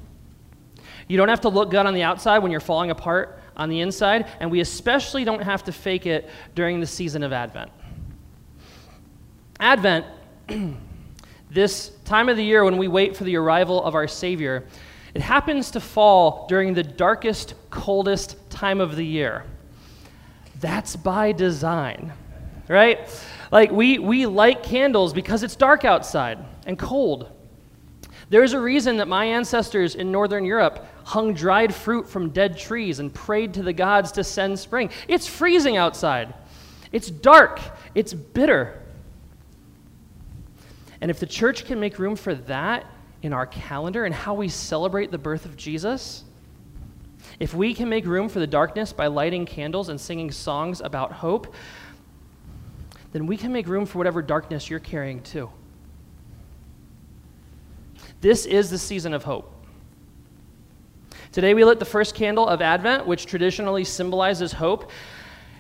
You 1.09 1.17
don't 1.17 1.29
have 1.29 1.43
to 1.43 1.49
look 1.49 1.71
good 1.71 1.87
on 1.87 1.95
the 1.95 2.03
outside 2.03 2.39
when 2.39 2.51
you're 2.51 2.61
falling 2.61 2.91
apart 2.91 3.41
on 3.57 3.69
the 3.69 3.81
inside, 3.81 4.27
and 4.41 4.51
we 4.51 4.61
especially 4.61 5.25
don't 5.25 5.43
have 5.43 5.63
to 5.65 5.73
fake 5.73 6.07
it 6.07 6.29
during 6.55 6.81
the 6.81 6.87
season 6.87 7.23
of 7.23 7.33
Advent. 7.33 7.71
Advent, 9.61 10.07
this 11.51 11.91
time 12.05 12.29
of 12.29 12.37
the 12.37 12.45
year 12.45 12.65
when 12.65 12.77
we 12.77 12.89
wait 12.89 13.17
for 13.17 13.25
the 13.25 13.37
arrival 13.37 13.83
of 13.83 13.95
our 13.95 14.09
Savior, 14.09 14.65
it 15.15 15.23
happens 15.23 15.71
to 15.71 15.81
fall 15.81 16.47
during 16.49 16.75
the 16.75 16.83
darkest, 16.83 17.55
coldest 17.71 18.37
time 18.51 18.81
of 18.81 18.97
the 18.97 19.07
year. 19.07 19.45
That's 20.61 20.97
by 20.97 21.33
design, 21.33 22.13
right? 22.69 23.09
Like, 23.53 23.71
we, 23.71 23.99
we 23.99 24.27
light 24.27 24.65
candles 24.65 25.13
because 25.13 25.43
it's 25.45 25.55
dark 25.55 25.85
outside 25.85 26.39
and 26.67 26.79
cold. 26.79 27.31
There's 28.31 28.55
a 28.55 28.61
reason 28.61 28.97
that 28.97 29.07
my 29.07 29.27
ancestors 29.27 29.95
in 29.95 30.11
Northern 30.11 30.45
Europe 30.45 30.85
hung 31.05 31.35
dried 31.35 31.73
fruit 31.73 32.09
from 32.09 32.31
dead 32.31 32.59
trees 32.59 32.99
and 32.99 33.13
prayed 33.15 33.55
to 33.55 33.63
the 33.63 33.73
gods 33.73 34.11
to 34.13 34.25
send 34.25 34.59
spring. 34.59 34.91
It's 35.07 35.27
freezing 35.29 35.77
outside, 35.77 36.35
it's 36.91 37.11
dark, 37.11 37.61
it's 37.95 38.13
bitter. 38.13 38.81
And 41.05 41.11
if 41.11 41.21
the 41.21 41.27
church 41.27 41.67
can 41.67 41.79
make 41.79 41.99
room 41.99 42.17
for 42.17 42.35
that 42.35 42.87
in 43.21 43.35
our 43.35 43.45
calendar 43.45 44.07
and 44.07 44.15
how 44.15 44.33
we 44.33 44.49
celebrate 44.49 45.11
the 45.11 45.19
birth 45.19 45.45
of 45.45 45.55
Jesus, 45.55 46.25
if 47.39 47.53
we 47.53 47.75
can 47.75 47.91
make 47.91 48.07
room 48.07 48.27
for 48.27 48.39
the 48.39 48.47
darkness 48.47 48.91
by 48.91 49.09
lighting 49.09 49.45
candles 49.45 49.91
and 49.91 50.01
singing 50.01 50.31
songs 50.31 50.81
about 50.81 51.13
hope, 51.13 51.55
then 53.13 53.27
we 53.27 53.37
can 53.37 53.53
make 53.53 53.69
room 53.69 53.85
for 53.85 53.99
whatever 53.99 54.23
darkness 54.23 54.71
you're 54.71 54.81
carrying 54.81 55.21
too. 55.21 55.51
This 58.23 58.47
is 58.47 58.71
the 58.71 58.79
season 58.79 59.13
of 59.13 59.25
hope. 59.25 59.53
Today 61.33 61.53
we 61.53 61.67
lit 61.67 61.81
the 61.81 61.85
first 61.85 62.15
candle 62.15 62.49
of 62.49 62.63
Advent, 62.63 63.07
which 63.07 63.27
traditionally 63.27 63.85
symbolizes 63.85 64.53
hope. 64.53 64.91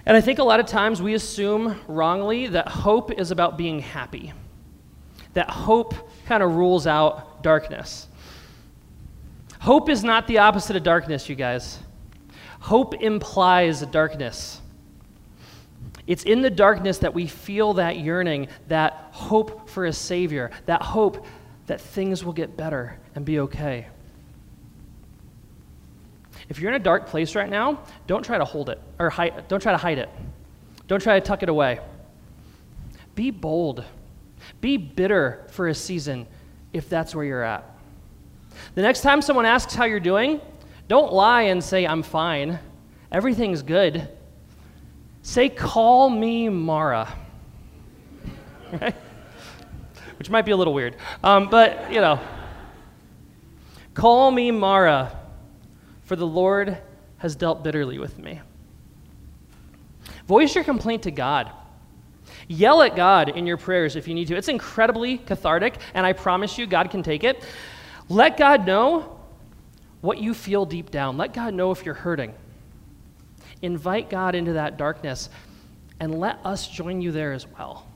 And 0.06 0.16
I 0.16 0.22
think 0.22 0.38
a 0.38 0.42
lot 0.42 0.58
of 0.58 0.64
times 0.64 1.02
we 1.02 1.12
assume 1.12 1.78
wrongly 1.86 2.46
that 2.46 2.66
hope 2.66 3.12
is 3.12 3.30
about 3.30 3.58
being 3.58 3.80
happy 3.80 4.32
that 5.34 5.50
hope 5.50 5.94
kind 6.26 6.42
of 6.42 6.54
rules 6.54 6.86
out 6.86 7.42
darkness. 7.42 8.08
Hope 9.60 9.88
is 9.88 10.02
not 10.04 10.26
the 10.26 10.38
opposite 10.38 10.76
of 10.76 10.82
darkness, 10.82 11.28
you 11.28 11.34
guys. 11.34 11.78
Hope 12.60 12.94
implies 13.02 13.82
darkness. 13.86 14.60
It's 16.06 16.24
in 16.24 16.42
the 16.42 16.50
darkness 16.50 16.98
that 16.98 17.14
we 17.14 17.26
feel 17.26 17.74
that 17.74 17.98
yearning, 17.98 18.48
that 18.68 19.08
hope 19.10 19.68
for 19.68 19.86
a 19.86 19.92
Savior, 19.92 20.50
that 20.66 20.82
hope 20.82 21.26
that 21.66 21.80
things 21.80 22.24
will 22.24 22.34
get 22.34 22.56
better 22.56 22.98
and 23.14 23.24
be 23.24 23.40
okay. 23.40 23.86
If 26.48 26.58
you're 26.58 26.70
in 26.70 26.76
a 26.76 26.84
dark 26.84 27.06
place 27.06 27.34
right 27.34 27.48
now, 27.48 27.84
don't 28.06 28.22
try 28.22 28.36
to 28.36 28.44
hold 28.44 28.68
it 28.68 28.80
or 28.98 29.08
hide, 29.08 29.48
don't 29.48 29.60
try 29.60 29.72
to 29.72 29.78
hide 29.78 29.98
it. 29.98 30.10
Don't 30.86 31.02
try 31.02 31.18
to 31.18 31.26
tuck 31.26 31.42
it 31.42 31.48
away. 31.48 31.80
Be 33.14 33.30
bold 33.30 33.84
Be 34.64 34.78
bitter 34.78 35.44
for 35.50 35.68
a 35.68 35.74
season 35.74 36.26
if 36.72 36.88
that's 36.88 37.14
where 37.14 37.22
you're 37.22 37.42
at. 37.42 37.70
The 38.74 38.80
next 38.80 39.02
time 39.02 39.20
someone 39.20 39.44
asks 39.44 39.74
how 39.74 39.84
you're 39.84 40.00
doing, 40.00 40.40
don't 40.88 41.12
lie 41.12 41.42
and 41.42 41.62
say, 41.62 41.86
I'm 41.86 42.02
fine. 42.02 42.58
Everything's 43.12 43.60
good. 43.60 44.08
Say, 45.20 45.50
call 45.50 46.08
me 46.08 46.48
Mara. 46.48 47.12
Right? 48.80 48.96
Which 50.18 50.30
might 50.30 50.46
be 50.46 50.52
a 50.52 50.56
little 50.56 50.72
weird. 50.72 50.96
Um, 51.22 51.50
but, 51.50 51.92
you 51.92 52.00
know, 52.00 52.18
call 53.92 54.30
me 54.30 54.50
Mara, 54.50 55.14
for 56.04 56.16
the 56.16 56.26
Lord 56.26 56.78
has 57.18 57.36
dealt 57.36 57.62
bitterly 57.62 57.98
with 57.98 58.18
me. 58.18 58.40
Voice 60.26 60.54
your 60.54 60.64
complaint 60.64 61.02
to 61.02 61.10
God. 61.10 61.52
Yell 62.48 62.82
at 62.82 62.96
God 62.96 63.30
in 63.30 63.46
your 63.46 63.56
prayers 63.56 63.96
if 63.96 64.06
you 64.06 64.14
need 64.14 64.28
to. 64.28 64.36
It's 64.36 64.48
incredibly 64.48 65.18
cathartic, 65.18 65.76
and 65.94 66.04
I 66.04 66.12
promise 66.12 66.58
you, 66.58 66.66
God 66.66 66.90
can 66.90 67.02
take 67.02 67.24
it. 67.24 67.42
Let 68.08 68.36
God 68.36 68.66
know 68.66 69.18
what 70.00 70.18
you 70.18 70.34
feel 70.34 70.66
deep 70.66 70.90
down. 70.90 71.16
Let 71.16 71.32
God 71.32 71.54
know 71.54 71.70
if 71.70 71.84
you're 71.84 71.94
hurting. 71.94 72.34
Invite 73.62 74.10
God 74.10 74.34
into 74.34 74.54
that 74.54 74.76
darkness, 74.76 75.30
and 76.00 76.18
let 76.20 76.38
us 76.44 76.68
join 76.68 77.00
you 77.00 77.12
there 77.12 77.32
as 77.32 77.46
well. 77.46 77.86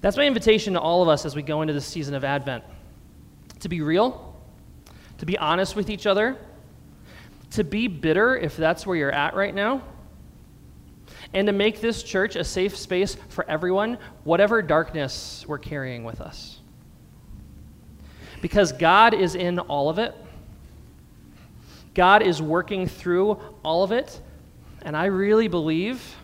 That's 0.00 0.16
my 0.16 0.26
invitation 0.26 0.74
to 0.74 0.80
all 0.80 1.02
of 1.02 1.08
us 1.08 1.24
as 1.24 1.36
we 1.36 1.42
go 1.42 1.62
into 1.62 1.72
this 1.72 1.86
season 1.86 2.14
of 2.14 2.24
Advent 2.24 2.64
to 3.60 3.68
be 3.68 3.80
real, 3.80 4.36
to 5.18 5.24
be 5.24 5.38
honest 5.38 5.76
with 5.76 5.88
each 5.88 6.06
other, 6.06 6.36
to 7.52 7.64
be 7.64 7.88
bitter 7.88 8.36
if 8.36 8.56
that's 8.56 8.86
where 8.86 8.96
you're 8.96 9.12
at 9.12 9.34
right 9.34 9.54
now 9.54 9.82
and 11.34 11.48
to 11.48 11.52
make 11.52 11.80
this 11.80 12.02
church 12.02 12.36
a 12.36 12.44
safe 12.44 12.76
space 12.76 13.16
for 13.28 13.44
everyone, 13.50 13.98
whatever 14.22 14.62
darkness 14.62 15.44
we're 15.46 15.58
carrying 15.58 16.04
with 16.04 16.20
us. 16.20 16.60
Because 18.40 18.72
God 18.72 19.12
is 19.12 19.34
in 19.34 19.58
all 19.58 19.90
of 19.90 19.98
it, 19.98 20.14
God 21.92 22.22
is 22.22 22.40
working 22.40 22.86
through 22.86 23.38
all 23.64 23.82
of 23.82 23.92
it, 23.92 24.20
and 24.82 24.96
I 24.96 25.06
really 25.06 25.48
believe 25.48 26.16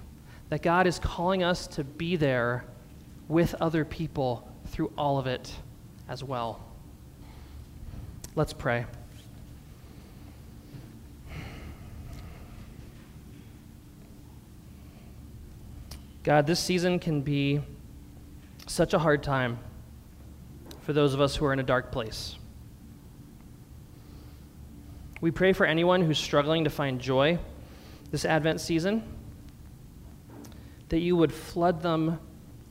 that 0.49 0.63
God 0.63 0.87
is 0.87 0.99
calling 0.99 1.43
us 1.43 1.67
to 1.69 1.85
be 1.85 2.17
there 2.17 2.65
with 3.29 3.55
other 3.61 3.85
people 3.85 4.49
through 4.67 4.93
all 4.99 5.19
of 5.19 5.27
it 5.27 5.53
as 6.09 6.25
well. 6.25 6.61
Let's 8.35 8.53
pray. 8.53 8.87
God, 16.23 16.47
this 16.47 16.61
season 16.61 16.99
can 16.99 17.23
be 17.23 17.61
such 18.67 18.93
a 18.93 18.99
hard 18.99 19.23
time 19.23 19.59
for 20.83 20.93
those 20.93 21.15
of 21.15 21.21
us 21.21 21.35
who 21.37 21.47
are 21.47 21.53
in 21.53 21.59
a 21.59 21.65
dark 21.65 21.91
place. 21.91 22.37
We 25.21 25.31
pray 25.31 25.53
for 25.53 25.67
anyone 25.67 26.03
who's 26.03 26.19
struggling 26.19 26.65
to 26.65 26.71
find 26.71 27.01
joy 27.01 27.39
this 28.11 28.25
Advent 28.25 28.61
season, 28.61 29.03
that 30.89 30.99
you 30.99 31.17
would 31.17 31.33
flood 31.33 31.83
them 31.83 32.19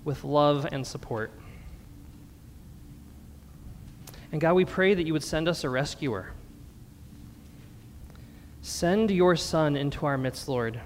with 0.04 0.24
love 0.24 0.68
and 0.72 0.86
support. 0.86 1.32
And 4.32 4.40
God, 4.42 4.54
we 4.54 4.66
pray 4.66 4.94
that 4.94 5.08
you 5.08 5.14
would 5.14 5.24
send 5.24 5.48
us 5.48 5.64
a 5.64 5.70
rescuer. 5.70 6.34
Send 8.62 9.10
your 9.10 9.36
Son 9.36 9.76
into 9.76 10.06
our 10.06 10.18
midst, 10.18 10.48
Lord, 10.48 10.80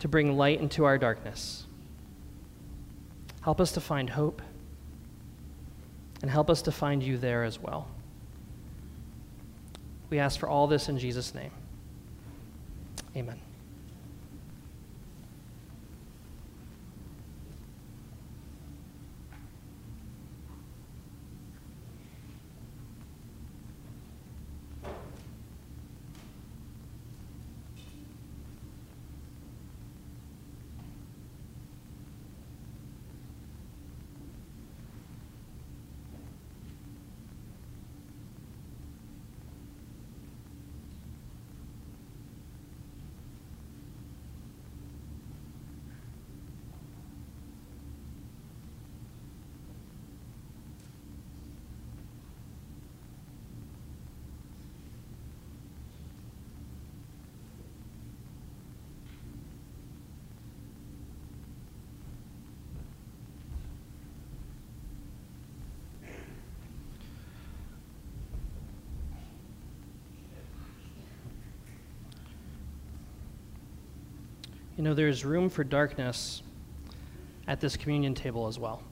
to 0.00 0.08
bring 0.08 0.36
light 0.36 0.60
into 0.60 0.84
our 0.84 0.98
darkness. 0.98 1.65
Help 3.46 3.60
us 3.60 3.70
to 3.70 3.80
find 3.80 4.10
hope, 4.10 4.42
and 6.20 6.28
help 6.28 6.50
us 6.50 6.62
to 6.62 6.72
find 6.72 7.00
you 7.00 7.16
there 7.16 7.44
as 7.44 7.60
well. 7.60 7.86
We 10.10 10.18
ask 10.18 10.40
for 10.40 10.48
all 10.48 10.66
this 10.66 10.88
in 10.88 10.98
Jesus' 10.98 11.32
name. 11.32 11.52
Amen. 13.14 13.40
You 74.76 74.82
know, 74.82 74.92
there's 74.92 75.24
room 75.24 75.48
for 75.48 75.64
darkness 75.64 76.42
at 77.48 77.60
this 77.60 77.78
communion 77.78 78.14
table 78.14 78.46
as 78.46 78.58
well. 78.58 78.82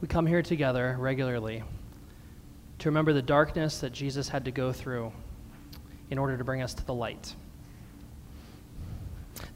We 0.00 0.08
come 0.08 0.26
here 0.26 0.40
together 0.40 0.96
regularly 0.98 1.62
to 2.78 2.88
remember 2.88 3.12
the 3.12 3.20
darkness 3.20 3.80
that 3.80 3.92
Jesus 3.92 4.28
had 4.30 4.46
to 4.46 4.50
go 4.50 4.72
through 4.72 5.12
in 6.08 6.16
order 6.16 6.38
to 6.38 6.44
bring 6.44 6.62
us 6.62 6.72
to 6.72 6.86
the 6.86 6.94
light. 6.94 7.34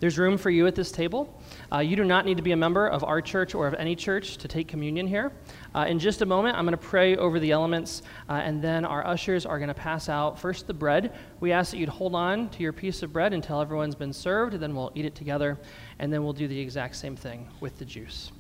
There's 0.01 0.19
room 0.19 0.39
for 0.39 0.51
you 0.51 0.67
at 0.67 0.75
this 0.75 0.91
table. 0.91 1.41
Uh, 1.73 1.79
you 1.79 1.97
do 1.97 2.05
not 2.05 2.25
need 2.25 2.37
to 2.37 2.43
be 2.43 2.53
a 2.53 2.57
member 2.57 2.87
of 2.87 3.05
our 3.05 3.21
church 3.21 3.55
or 3.55 3.67
of 3.67 3.75
any 3.75 3.95
church 3.97 4.37
to 4.39 4.49
take 4.49 4.69
communion 4.69 5.07
here. 5.07 5.33
Uh, 5.75 5.87
in 5.89 5.99
just 5.99 6.23
a 6.23 6.27
moment, 6.27 6.57
I'm 6.57 6.65
going 6.65 6.77
to 6.77 6.77
pray 6.77 7.17
over 7.17 7.39
the 7.39 7.51
elements, 7.51 8.03
uh, 8.29 8.35
and 8.35 8.63
then 8.63 8.85
our 8.85 9.07
ushers 9.07 9.47
are 9.47 9.59
going 9.59 9.69
to 9.69 9.75
pass 9.75 10.09
out 10.09 10.39
first 10.39 10.67
the 10.67 10.75
bread. 10.75 11.13
We 11.41 11.53
ask 11.53 11.71
that 11.71 11.79
you'd 11.79 11.89
hold 11.89 12.15
on 12.15 12.49
to 12.51 12.63
your 12.63 12.73
piece 12.73 13.03
of 13.03 13.13
bread 13.13 13.33
until 13.33 13.61
everyone's 13.61 13.95
been 13.95 14.13
served, 14.13 14.55
then 14.55 14.75
we'll 14.75 14.93
eat 14.95 15.05
it 15.05 15.15
together, 15.15 15.59
and 15.99 16.13
then 16.13 16.25
we'll 16.25 16.33
do 16.33 16.49
the 16.49 16.59
exact 16.59 16.97
same 16.97 17.17
thing 17.17 17.49
with 17.61 17.79
the 17.79 17.85
juice. 17.85 18.33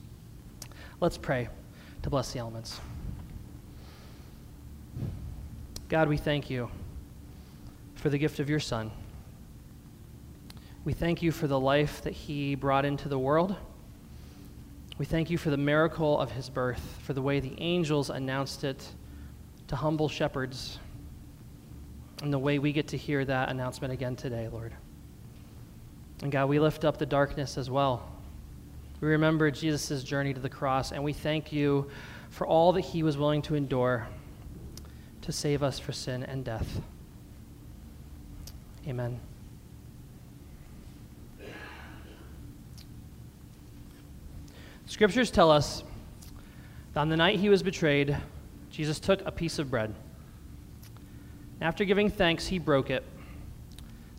Let's 1.00 1.18
pray 1.18 1.48
to 2.02 2.10
bless 2.10 2.32
the 2.32 2.38
elements. 2.38 2.80
God, 5.88 6.08
we 6.08 6.16
thank 6.16 6.50
you 6.50 6.70
for 7.94 8.10
the 8.10 8.18
gift 8.18 8.40
of 8.40 8.48
your 8.48 8.60
Son. 8.60 8.90
We 10.84 10.92
thank 10.92 11.22
you 11.22 11.32
for 11.32 11.46
the 11.46 11.58
life 11.58 12.02
that 12.02 12.12
he 12.12 12.54
brought 12.54 12.84
into 12.84 13.08
the 13.08 13.18
world. 13.18 13.56
We 14.98 15.06
thank 15.06 15.30
you 15.30 15.38
for 15.38 15.48
the 15.48 15.56
miracle 15.56 16.20
of 16.20 16.30
his 16.30 16.50
birth, 16.50 16.98
for 17.02 17.14
the 17.14 17.22
way 17.22 17.40
the 17.40 17.54
angels 17.58 18.10
announced 18.10 18.64
it 18.64 18.86
to 19.68 19.76
humble 19.76 20.10
shepherds, 20.10 20.78
and 22.22 22.30
the 22.30 22.38
way 22.38 22.58
we 22.58 22.70
get 22.72 22.88
to 22.88 22.98
hear 22.98 23.24
that 23.24 23.48
announcement 23.48 23.94
again 23.94 24.14
today, 24.14 24.48
Lord. 24.48 24.74
And 26.22 26.30
God, 26.30 26.50
we 26.50 26.60
lift 26.60 26.84
up 26.84 26.98
the 26.98 27.06
darkness 27.06 27.56
as 27.56 27.70
well. 27.70 28.06
We 29.00 29.08
remember 29.08 29.50
Jesus' 29.50 30.04
journey 30.04 30.34
to 30.34 30.40
the 30.40 30.50
cross, 30.50 30.92
and 30.92 31.02
we 31.02 31.14
thank 31.14 31.50
you 31.50 31.90
for 32.28 32.46
all 32.46 32.72
that 32.72 32.82
he 32.82 33.02
was 33.02 33.16
willing 33.16 33.42
to 33.42 33.54
endure 33.54 34.06
to 35.22 35.32
save 35.32 35.62
us 35.62 35.78
for 35.78 35.92
sin 35.92 36.22
and 36.22 36.44
death. 36.44 36.82
Amen. 38.86 39.18
Scriptures 44.94 45.28
tell 45.28 45.50
us 45.50 45.82
that 46.92 47.00
on 47.00 47.08
the 47.08 47.16
night 47.16 47.40
he 47.40 47.48
was 47.48 47.64
betrayed, 47.64 48.16
Jesus 48.70 49.00
took 49.00 49.26
a 49.26 49.32
piece 49.32 49.58
of 49.58 49.68
bread. 49.68 49.92
After 51.60 51.84
giving 51.84 52.08
thanks, 52.08 52.46
he 52.46 52.60
broke 52.60 52.90
it, 52.90 53.02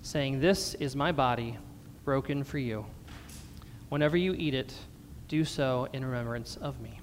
saying, 0.01 0.41
This 0.41 0.73
is 0.73 0.93
my 0.93 1.13
body, 1.13 1.57
broken 2.03 2.43
for 2.43 2.57
you. 2.57 2.85
Whenever 3.87 4.17
you 4.17 4.33
eat 4.33 4.53
it, 4.53 4.73
do 5.29 5.45
so 5.45 5.87
in 5.93 6.03
remembrance 6.03 6.57
of 6.57 6.81
me. 6.81 6.99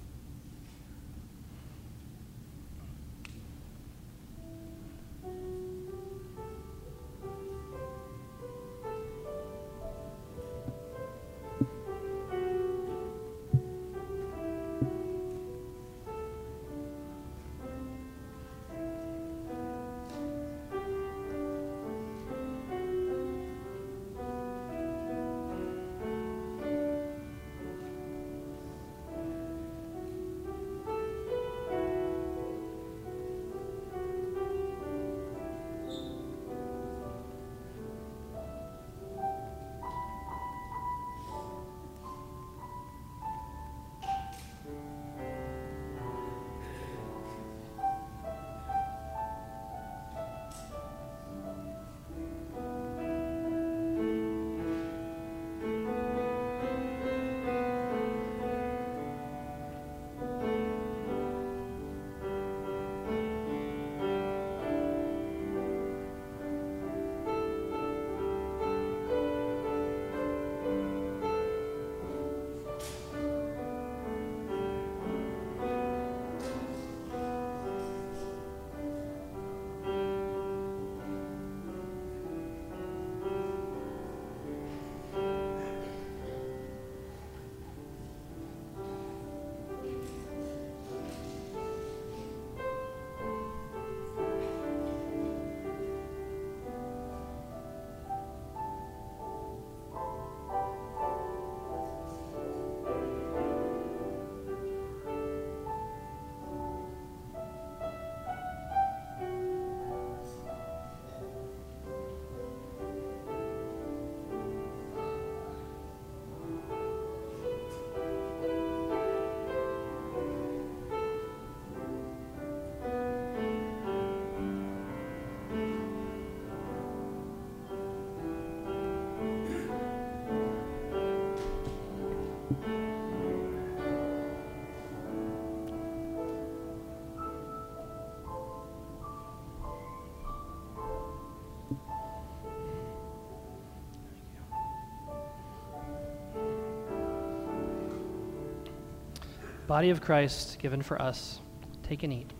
Body 149.73 149.89
of 149.89 150.01
Christ 150.01 150.59
given 150.59 150.83
for 150.83 151.01
us. 151.01 151.39
Take 151.81 152.03
and 152.03 152.13
eat. 152.13 152.31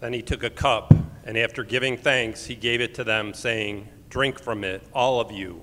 Then 0.00 0.14
he 0.14 0.22
took 0.22 0.42
a 0.42 0.48
cup, 0.48 0.94
and 1.24 1.36
after 1.36 1.62
giving 1.62 1.98
thanks, 1.98 2.46
he 2.46 2.54
gave 2.54 2.80
it 2.80 2.94
to 2.94 3.04
them, 3.04 3.34
saying, 3.34 3.86
Drink 4.08 4.40
from 4.40 4.64
it, 4.64 4.82
all 4.94 5.20
of 5.20 5.30
you, 5.30 5.62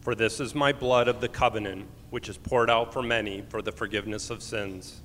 for 0.00 0.14
this 0.14 0.40
is 0.40 0.54
my 0.54 0.72
blood 0.72 1.06
of 1.06 1.20
the 1.20 1.28
covenant, 1.28 1.86
which 2.10 2.28
is 2.28 2.36
poured 2.36 2.68
out 2.68 2.92
for 2.92 3.02
many 3.02 3.42
for 3.48 3.62
the 3.62 3.72
forgiveness 3.72 4.30
of 4.30 4.42
sins. 4.42 5.00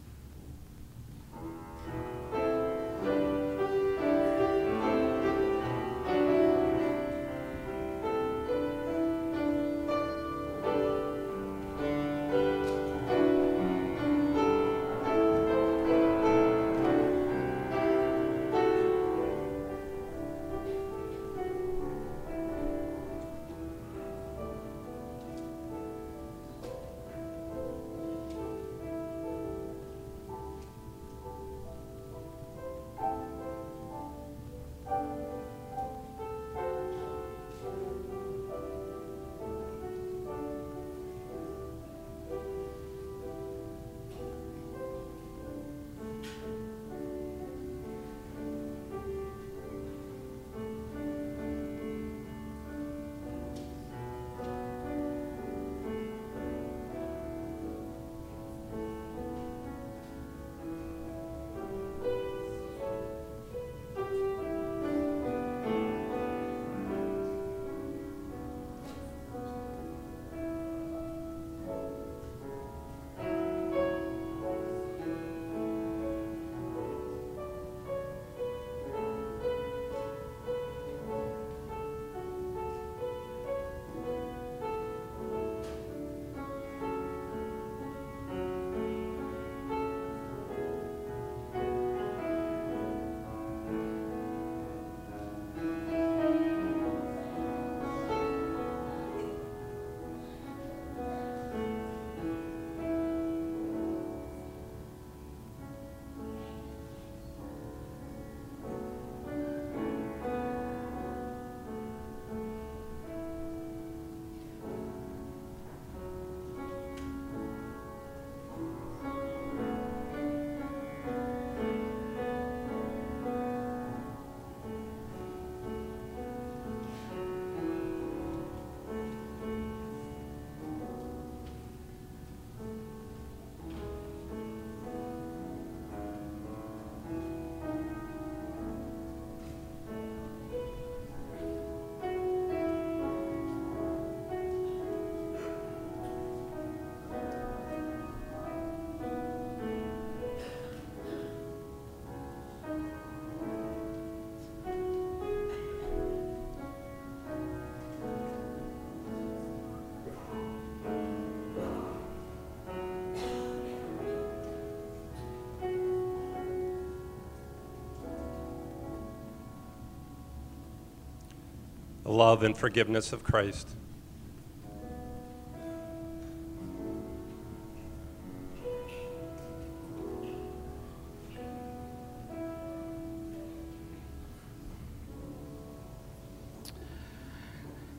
Love 172.15 172.43
and 172.43 172.57
forgiveness 172.57 173.11
of 173.11 173.23
Christ. 173.23 173.67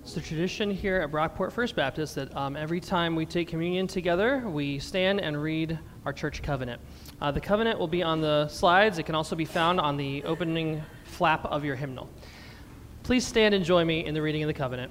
It's 0.03 0.15
the 0.15 0.21
tradition 0.23 0.71
here 0.71 0.97
at 1.03 1.11
Brockport 1.11 1.53
First 1.53 1.77
Baptist 1.77 2.15
that 2.15 2.35
um, 2.35 2.57
every 2.57 2.81
time 2.81 3.17
we 3.17 3.27
take 3.27 3.49
communion 3.49 3.87
together, 3.87 4.39
we 4.47 4.79
stand 4.79 5.21
and 5.21 5.41
read 5.43 5.79
our 6.07 6.13
church 6.15 6.41
covenant. 6.43 6.81
Uh, 7.21 7.33
the 7.33 7.41
covenant 7.41 7.79
will 7.79 7.89
be 7.89 8.03
on 8.03 8.23
the 8.23 8.49
slides. 8.49 8.99
It 8.99 9.03
can 9.03 9.15
also 9.15 9.37
be 9.37 9.45
found 9.45 9.79
on 9.79 9.99
the 9.99 10.25
opening 10.25 10.81
flap 11.05 11.45
of 11.45 11.65
your 11.65 11.77
hymnal. 11.77 12.09
Please 13.07 13.25
stand 13.25 13.55
and 13.55 13.65
join 13.65 13.87
me 13.87 14.05
in 14.05 14.15
the 14.15 14.21
reading 14.21 14.43
of 14.43 14.49
the 14.49 14.53
covenant. 14.53 14.91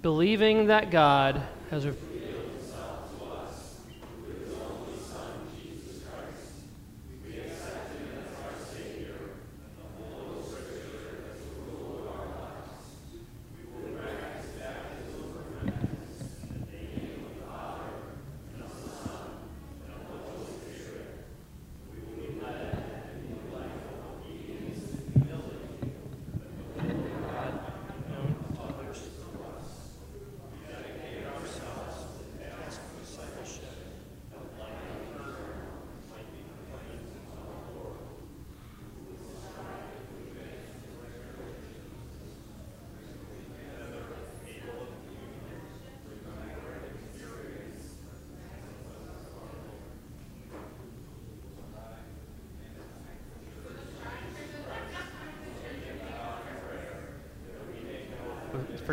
Believing 0.00 0.68
that 0.68 0.90
God 0.90 1.42
has. 1.70 1.86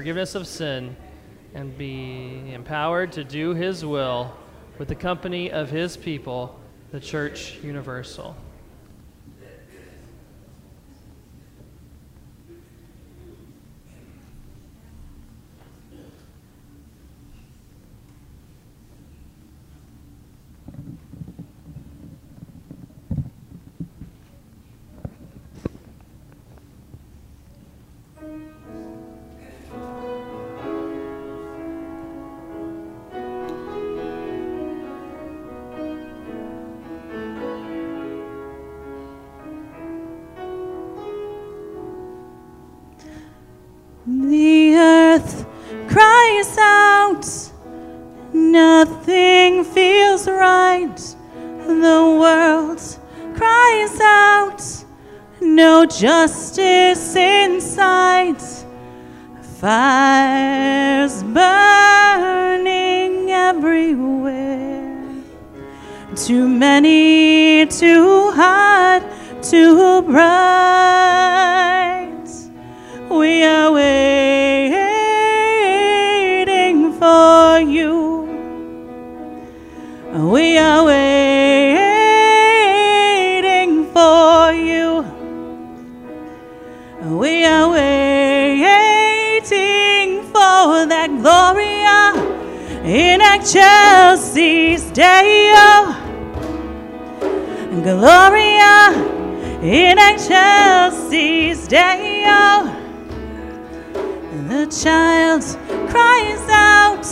Forgiveness 0.01 0.33
of 0.33 0.47
sin, 0.47 0.95
and 1.53 1.77
be 1.77 2.51
empowered 2.55 3.11
to 3.11 3.23
do 3.23 3.53
His 3.53 3.85
will 3.85 4.35
with 4.79 4.87
the 4.87 4.95
company 4.95 5.51
of 5.51 5.69
His 5.69 5.95
people, 5.95 6.59
the 6.91 6.99
Church 6.99 7.59
Universal. 7.61 8.35
Nothing 48.51 49.63
feels 49.63 50.27
right. 50.27 50.97
The 51.65 52.17
world 52.19 52.81
cries 53.37 53.99
out, 54.01 54.61
no 55.39 55.85
justice 55.85 57.15
in 57.15 57.61
sight. 57.61 58.41
Fires 59.59 61.23
burning 61.23 63.31
everywhere. 63.31 65.05
Too 66.15 66.47
many, 66.47 67.65
too 67.67 68.31
hot, 68.31 69.03
too 69.41 70.01
bright. 70.01 70.21
We 73.09 73.43
are 73.43 73.71
waiting 73.71 74.81
for 76.93 77.59
you. 77.59 78.00
We 80.31 80.57
are 80.57 80.85
waiting 80.85 81.91
for 83.91 84.53
you. 84.53 85.03
We 87.19 87.43
are 87.43 87.69
waiting 87.69 89.01
for 90.31 90.85
that 90.87 91.09
Gloria 91.19 92.13
in 92.85 93.19
excelsis 93.19 94.83
Deo. 94.91 95.03
Oh. 95.57 95.95
Gloria 97.83 98.93
in 99.61 99.97
excelsis 99.99 101.67
Deo. 101.67 101.81
Oh. 102.23 102.71
The 104.47 104.65
child 104.67 105.43
cries 105.89 106.47
out, 106.49 107.05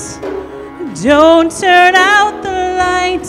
Don't 1.01 1.49
turn 1.49 1.95
out 1.95 2.43
the 2.43 2.75
light. 2.77 3.25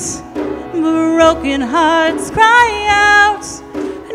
Broken 0.72 1.60
hearts 1.60 2.28
cry 2.32 2.86
out, 2.88 3.44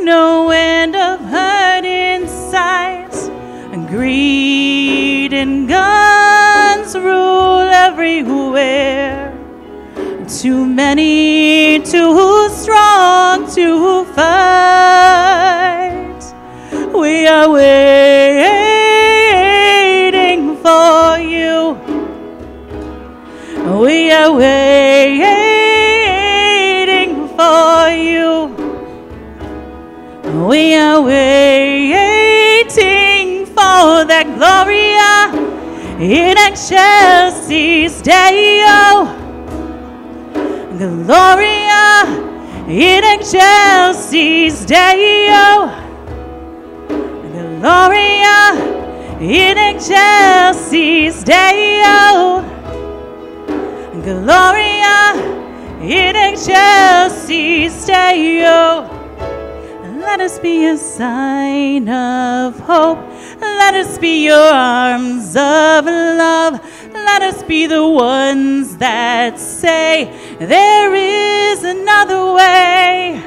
No 0.01 0.49
end 0.49 0.93
of 0.93 1.21
hurt 1.21 1.85
in 1.85 2.27
sight. 2.27 3.13
Greed 3.89 5.31
and 5.31 5.69
guns 5.69 6.95
rule 6.97 7.69
everywhere. 7.87 9.31
Too 10.27 10.65
many, 10.65 11.79
too 11.79 12.49
strong 12.49 13.49
to 13.55 14.03
fight. 14.15 15.13
We 16.93 17.25
are 17.25 17.49
waiting 17.49 18.54
are 24.15 24.31
waiting 24.31 25.27
for 27.35 27.89
you. 27.89 28.47
We 30.47 30.73
are 30.75 31.01
waiting 31.01 31.85
for 33.47 34.05
that 34.11 34.25
Gloria 34.37 35.31
in 35.99 36.37
excelsis 36.47 38.01
Deo. 38.01 38.15
Oh. 38.71 39.07
Gloria 40.77 42.05
in 42.69 43.03
excelsis 43.19 44.65
Deo. 44.65 45.45
Oh. 45.57 45.69
Gloria 47.59 48.39
in 49.19 49.57
excelsis 49.57 51.23
Deo. 51.23 52.54
Gloria 54.05 55.15
in 55.81 56.15
excelsis 56.15 57.87
Deo. 57.87 58.85
Let 59.97 60.21
us 60.21 60.37
be 60.37 60.67
a 60.67 60.77
sign 60.77 61.89
of 61.89 62.59
hope. 62.59 62.99
Let 63.41 63.73
us 63.73 63.97
be 63.97 64.23
your 64.25 64.37
arms 64.53 65.35
of 65.35 65.85
love. 65.85 66.61
Let 66.93 67.23
us 67.23 67.41
be 67.41 67.65
the 67.65 67.87
ones 67.87 68.77
that 68.77 69.39
say 69.39 70.37
there 70.37 70.93
is 70.93 71.63
another 71.63 72.31
way. 72.31 73.23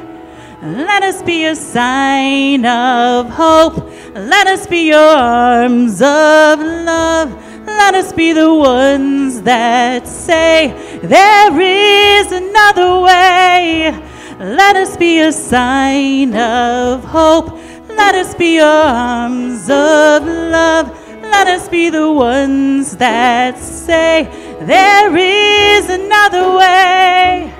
Let 0.62 1.02
us 1.02 1.24
be 1.24 1.44
a 1.46 1.56
sign 1.56 2.64
of 2.64 3.28
hope. 3.30 3.84
Let 4.14 4.46
us 4.46 4.68
be 4.68 4.86
your 4.86 5.10
arms 5.16 6.00
of 6.00 6.60
love. 6.60 7.47
Let 7.68 7.94
us 7.94 8.12
be 8.14 8.32
the 8.32 8.52
ones 8.54 9.42
that 9.42 10.08
say 10.08 10.72
there 11.02 11.60
is 11.60 12.32
another 12.32 13.00
way. 13.00 13.92
Let 14.38 14.74
us 14.76 14.96
be 14.96 15.20
a 15.20 15.30
sign 15.30 16.34
of 16.34 17.04
hope. 17.04 17.52
Let 17.88 18.14
us 18.14 18.34
be 18.34 18.58
arms 18.58 19.68
of 19.68 20.24
love. 20.24 20.88
Let 21.20 21.46
us 21.46 21.68
be 21.68 21.90
the 21.90 22.10
ones 22.10 22.96
that 22.96 23.58
say 23.58 24.24
there 24.62 25.14
is 25.14 25.90
another 25.90 26.56
way. 26.56 27.52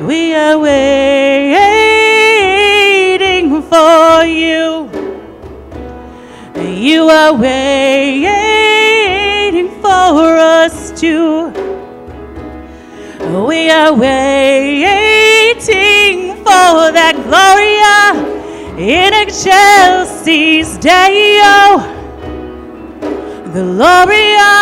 We 0.00 0.34
are 0.34 0.58
waiting 0.58 1.52
for 3.62 4.24
you. 4.24 4.90
You 6.56 7.08
are 7.10 7.32
waiting 7.32 8.65
for 9.86 10.36
us 10.36 10.90
too. 11.00 11.52
We 13.46 13.70
are 13.70 13.92
waiting 13.94 15.34
for 16.38 16.90
that 16.98 17.14
Gloria 17.26 17.98
in 18.76 19.14
excelsis 19.14 20.76
Deo. 20.78 21.78
Gloria 23.52 24.52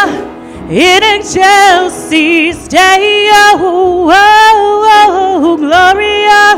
in 0.68 1.02
excelsis 1.16 2.68
Deo. 2.68 3.46
Oh, 3.62 4.10
oh, 5.06 5.56
Gloria 5.56 6.56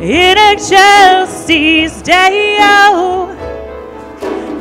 in 0.00 0.38
excelsis 0.52 2.02
Deo. 2.02 3.34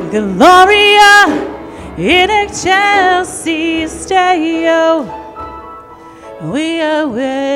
Gloria 0.10 1.57
in 1.98 2.30
excelsis 2.30 4.06
Deo. 4.06 4.70
Oh. 4.70 6.52
We 6.52 6.80
are 6.80 7.08
waiting 7.08 7.52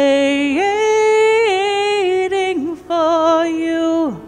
for 2.75 3.45
you. 3.45 4.19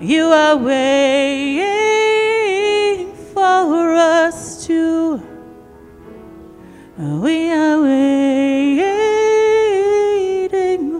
You 0.00 0.24
are 0.24 0.56
waiting 0.56 1.70
for 3.32 3.94
us 3.94 4.66
too. 4.66 5.22
We 6.98 7.52
are 7.52 7.80
waiting 7.80 8.90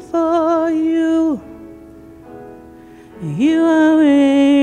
for 0.00 0.70
you. 0.70 1.42
You 3.20 3.64
are 3.64 3.96
waiting 3.96 4.59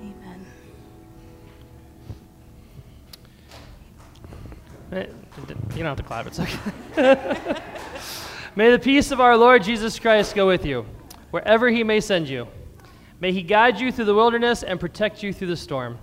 Amen. 0.00 0.46
Eh, 4.92 5.06
You 5.36 5.82
don't 5.82 5.84
have 5.84 5.96
to 5.96 6.02
clap, 6.02 6.26
it's 6.26 6.38
okay. 6.40 6.58
May 8.56 8.70
the 8.70 8.78
peace 8.78 9.10
of 9.10 9.20
our 9.20 9.36
Lord 9.36 9.64
Jesus 9.64 9.98
Christ 9.98 10.34
go 10.34 10.46
with 10.46 10.64
you. 10.64 10.86
wherever 11.30 11.68
He 11.68 11.82
may 11.82 12.00
send 12.00 12.28
you. 12.28 12.46
May 13.20 13.32
He 13.32 13.42
guide 13.42 13.80
you 13.80 13.90
through 13.90 14.04
the 14.04 14.14
wilderness 14.14 14.62
and 14.62 14.78
protect 14.78 15.22
you 15.22 15.32
through 15.32 15.48
the 15.48 15.56
storm. 15.56 15.98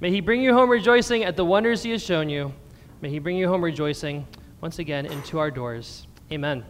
May 0.00 0.10
He 0.10 0.20
bring 0.20 0.40
you 0.40 0.54
home 0.54 0.70
rejoicing 0.70 1.24
at 1.24 1.36
the 1.36 1.44
wonders 1.44 1.82
He 1.82 1.90
has 1.90 2.02
shown 2.02 2.28
you. 2.30 2.52
May 3.02 3.10
He 3.10 3.18
bring 3.18 3.36
you 3.36 3.48
home 3.48 3.62
rejoicing 3.62 4.26
once 4.62 4.78
again 4.78 5.04
into 5.06 5.38
our 5.38 5.50
doors. 5.50 6.06
Amen. 6.32 6.64